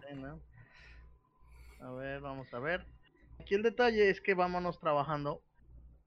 A 1.81 1.91
ver, 1.93 2.21
vamos 2.21 2.53
a 2.53 2.59
ver. 2.59 2.85
Aquí 3.41 3.55
el 3.55 3.63
detalle 3.63 4.11
es 4.11 4.21
que 4.21 4.35
vámonos 4.35 4.79
trabajando 4.81 5.43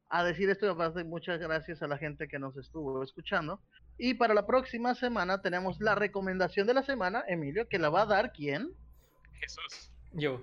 a 0.09 0.23
decir 0.23 0.49
esto 0.49 0.75
de 0.75 1.03
muchas 1.03 1.39
gracias 1.39 1.81
a 1.81 1.87
la 1.87 1.97
gente 1.97 2.27
que 2.27 2.37
nos 2.37 2.55
estuvo 2.57 3.01
escuchando. 3.01 3.59
Y 3.97 4.13
para 4.13 4.35
la 4.35 4.45
próxima 4.45 4.93
semana 4.93 5.41
tenemos 5.41 5.79
la 5.79 5.95
recomendación 5.95 6.67
de 6.67 6.75
la 6.75 6.83
semana, 6.83 7.23
Emilio, 7.27 7.67
que 7.67 7.79
la 7.79 7.89
va 7.89 8.03
a 8.03 8.05
dar 8.05 8.31
quién? 8.31 8.71
Jesús. 9.39 9.91
Yo. 10.11 10.39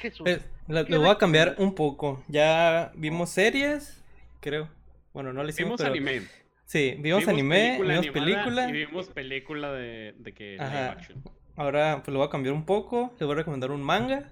Jesús. 0.00 0.26
Eh, 0.26 0.40
lo, 0.68 0.84
voy 1.00 1.08
a 1.08 1.18
cambiar 1.18 1.56
un 1.58 1.74
poco. 1.74 2.24
Ya 2.28 2.92
vimos 2.94 3.30
series, 3.30 4.02
creo. 4.40 4.68
Bueno, 5.12 5.32
no 5.32 5.42
le 5.42 5.50
hicimos. 5.50 5.80
Vimos 5.80 5.90
anime. 5.90 6.22
Sí, 6.64 6.96
vimos, 6.98 7.26
anime, 7.26 7.78
vimos 7.82 8.06
película. 8.08 8.68
Y 8.68 8.72
vimos 8.72 9.08
película 9.08 9.72
de, 9.72 10.14
de 10.18 10.32
que 10.32 10.56
Ahora 11.56 12.00
pues 12.04 12.12
lo 12.12 12.20
voy 12.20 12.28
a 12.28 12.30
cambiar 12.30 12.54
un 12.54 12.64
poco. 12.64 13.12
Les 13.18 13.26
voy 13.26 13.32
a 13.32 13.38
recomendar 13.38 13.70
un 13.70 13.82
manga. 13.82 14.30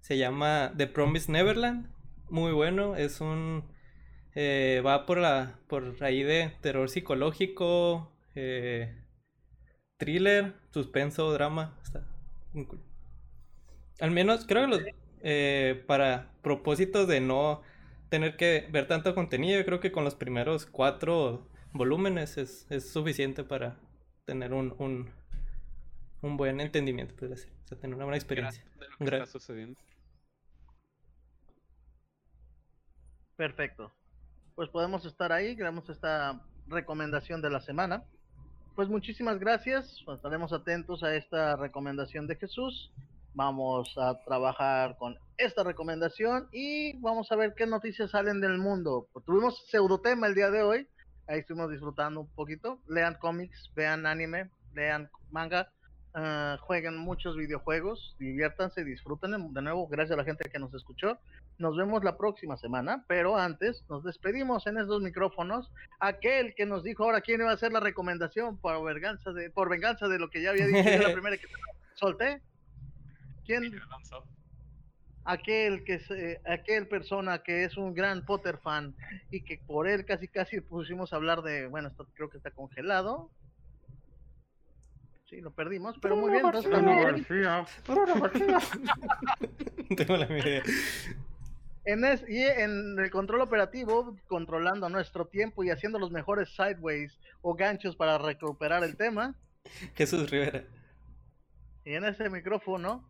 Se 0.00 0.18
llama 0.18 0.72
The 0.76 0.86
Promised 0.86 1.30
Neverland 1.30 1.94
muy 2.28 2.52
bueno. 2.52 2.96
Es 2.96 3.20
un. 3.20 3.64
Eh, 4.34 4.82
va 4.84 5.06
por 5.06 5.18
la. 5.18 5.58
por 5.68 5.96
ahí 6.00 6.22
de 6.22 6.52
terror 6.60 6.88
psicológico. 6.88 8.12
Eh, 8.34 8.94
thriller, 9.96 10.54
suspenso, 10.70 11.32
drama. 11.32 11.78
Está 11.82 12.06
muy 12.52 12.66
cool. 12.66 12.80
Al 14.00 14.10
menos 14.10 14.46
creo 14.46 14.62
que 14.62 14.68
los, 14.68 14.80
eh, 15.22 15.84
para 15.86 16.30
propósitos 16.42 17.08
de 17.08 17.20
no 17.20 17.62
tener 18.08 18.36
que 18.36 18.68
ver 18.70 18.86
tanto 18.86 19.14
contenido, 19.14 19.64
creo 19.64 19.80
que 19.80 19.92
con 19.92 20.04
los 20.04 20.14
primeros 20.14 20.66
cuatro 20.66 21.48
volúmenes 21.72 22.36
es, 22.38 22.66
es 22.70 22.90
suficiente 22.90 23.44
para 23.44 23.76
tener 24.24 24.52
un, 24.52 24.74
un, 24.78 25.10
un 26.22 26.36
buen 26.36 26.60
entendimiento, 26.60 27.14
puede 27.16 27.32
decir. 27.32 27.52
O 27.64 27.68
sea, 27.68 27.78
tener 27.78 27.96
una 27.96 28.04
buena 28.04 28.16
experiencia. 28.16 28.64
sucediendo. 29.26 29.80
Perfecto. 33.36 33.92
Pues 34.54 34.68
podemos 34.70 35.04
estar 35.04 35.32
ahí, 35.32 35.56
creamos 35.56 35.88
esta 35.88 36.40
recomendación 36.68 37.42
de 37.42 37.50
la 37.50 37.60
semana. 37.60 38.04
Pues 38.76 38.88
muchísimas 38.88 39.38
gracias, 39.38 40.02
pues 40.04 40.16
estaremos 40.16 40.52
atentos 40.52 41.02
a 41.02 41.14
esta 41.14 41.56
recomendación 41.56 42.26
de 42.26 42.36
Jesús. 42.36 42.92
Vamos 43.34 43.92
a 43.98 44.22
trabajar 44.22 44.96
con 44.96 45.18
esta 45.38 45.64
recomendación 45.64 46.48
y 46.52 46.96
vamos 47.00 47.32
a 47.32 47.36
ver 47.36 47.54
qué 47.56 47.66
noticias 47.66 48.12
salen 48.12 48.40
del 48.40 48.58
mundo. 48.58 49.08
Tuvimos 49.26 49.66
pseudotema 49.68 50.28
el 50.28 50.36
día 50.36 50.52
de 50.52 50.62
hoy, 50.62 50.88
ahí 51.26 51.40
estuvimos 51.40 51.68
disfrutando 51.68 52.20
un 52.20 52.28
poquito. 52.28 52.78
Lean 52.86 53.16
cómics, 53.20 53.72
vean 53.74 54.06
anime, 54.06 54.50
lean 54.72 55.10
manga, 55.32 55.68
uh, 56.14 56.56
jueguen 56.60 56.96
muchos 56.96 57.36
videojuegos, 57.36 58.14
diviértanse, 58.20 58.84
disfruten 58.84 59.52
de 59.52 59.62
nuevo, 59.62 59.88
gracias 59.88 60.12
a 60.12 60.18
la 60.18 60.24
gente 60.24 60.48
que 60.48 60.60
nos 60.60 60.72
escuchó. 60.72 61.18
Nos 61.58 61.76
vemos 61.76 62.04
la 62.04 62.16
próxima 62.16 62.56
semana, 62.56 63.04
pero 63.08 63.36
antes 63.36 63.84
nos 63.88 64.04
despedimos 64.04 64.64
en 64.68 64.78
estos 64.78 65.02
micrófonos. 65.02 65.72
Aquel 65.98 66.54
que 66.54 66.66
nos 66.66 66.84
dijo 66.84 67.02
ahora 67.02 67.20
quién 67.20 67.40
iba 67.40 67.50
a 67.50 67.54
hacer 67.54 67.72
la 67.72 67.80
recomendación 67.80 68.58
por 68.58 68.84
venganza 68.84 69.32
de, 69.32 69.50
por 69.50 69.68
venganza 69.68 70.06
de 70.06 70.20
lo 70.20 70.30
que 70.30 70.40
ya 70.40 70.50
había 70.50 70.68
dicho 70.68 71.02
la 71.02 71.12
primera 71.12 71.36
que 71.36 71.48
solté. 71.94 72.40
¿Quién? 73.44 73.72
Aquel 75.26 75.84
que 75.84 75.94
es, 75.94 76.10
eh, 76.10 76.40
aquel 76.44 76.86
persona 76.86 77.42
que 77.42 77.64
es 77.64 77.78
un 77.78 77.94
gran 77.94 78.26
Potter 78.26 78.58
fan 78.58 78.94
y 79.30 79.42
que 79.42 79.58
por 79.58 79.88
él 79.88 80.04
casi 80.04 80.28
casi 80.28 80.60
pusimos 80.60 81.12
a 81.12 81.16
hablar 81.16 81.42
de, 81.42 81.66
bueno, 81.66 81.88
esto 81.88 82.06
creo 82.14 82.28
que 82.28 82.36
está 82.36 82.50
congelado. 82.50 83.30
Sí, 85.30 85.40
lo 85.40 85.50
perdimos, 85.50 85.96
pero 86.02 86.16
muy 86.16 86.30
bien. 86.30 86.44
Entonces, 86.44 86.70
Tengo 89.96 90.16
la 90.18 90.38
idea. 90.38 90.62
En 91.86 92.02
y 92.28 92.42
en 92.42 92.98
el 92.98 93.10
control 93.10 93.42
operativo, 93.42 94.16
controlando 94.26 94.88
nuestro 94.88 95.26
tiempo 95.26 95.64
y 95.64 95.70
haciendo 95.70 95.98
los 95.98 96.10
mejores 96.10 96.54
sideways 96.54 97.18
o 97.42 97.54
ganchos 97.54 97.96
para 97.96 98.18
recuperar 98.18 98.84
el 98.84 98.96
tema. 98.96 99.34
Jesús 99.94 100.30
Rivera. 100.30 100.64
Y 101.84 101.94
en 101.94 102.04
ese 102.04 102.30
micrófono, 102.30 103.06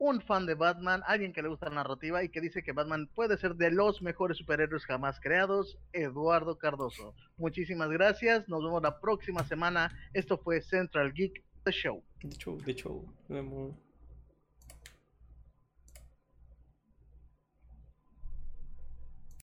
un 0.00 0.22
fan 0.22 0.46
de 0.46 0.54
Batman, 0.54 1.02
alguien 1.06 1.32
que 1.32 1.42
le 1.42 1.48
gusta 1.48 1.68
la 1.68 1.76
narrativa 1.76 2.24
y 2.24 2.30
que 2.30 2.40
dice 2.40 2.62
que 2.62 2.72
Batman 2.72 3.06
puede 3.14 3.36
ser 3.36 3.54
de 3.54 3.70
los 3.70 4.00
mejores 4.00 4.38
superhéroes 4.38 4.86
jamás 4.86 5.20
creados, 5.20 5.78
Eduardo 5.92 6.56
Cardoso. 6.56 7.14
Muchísimas 7.36 7.90
gracias, 7.90 8.48
nos 8.48 8.64
vemos 8.64 8.82
la 8.82 8.98
próxima 8.98 9.44
semana. 9.44 9.92
Esto 10.14 10.38
fue 10.38 10.62
Central 10.62 11.12
Geek, 11.12 11.44
The 11.64 11.72
Show. 11.72 12.02
The 12.20 12.30
Show, 12.30 12.58
The 12.64 12.74
Show. 12.74 13.04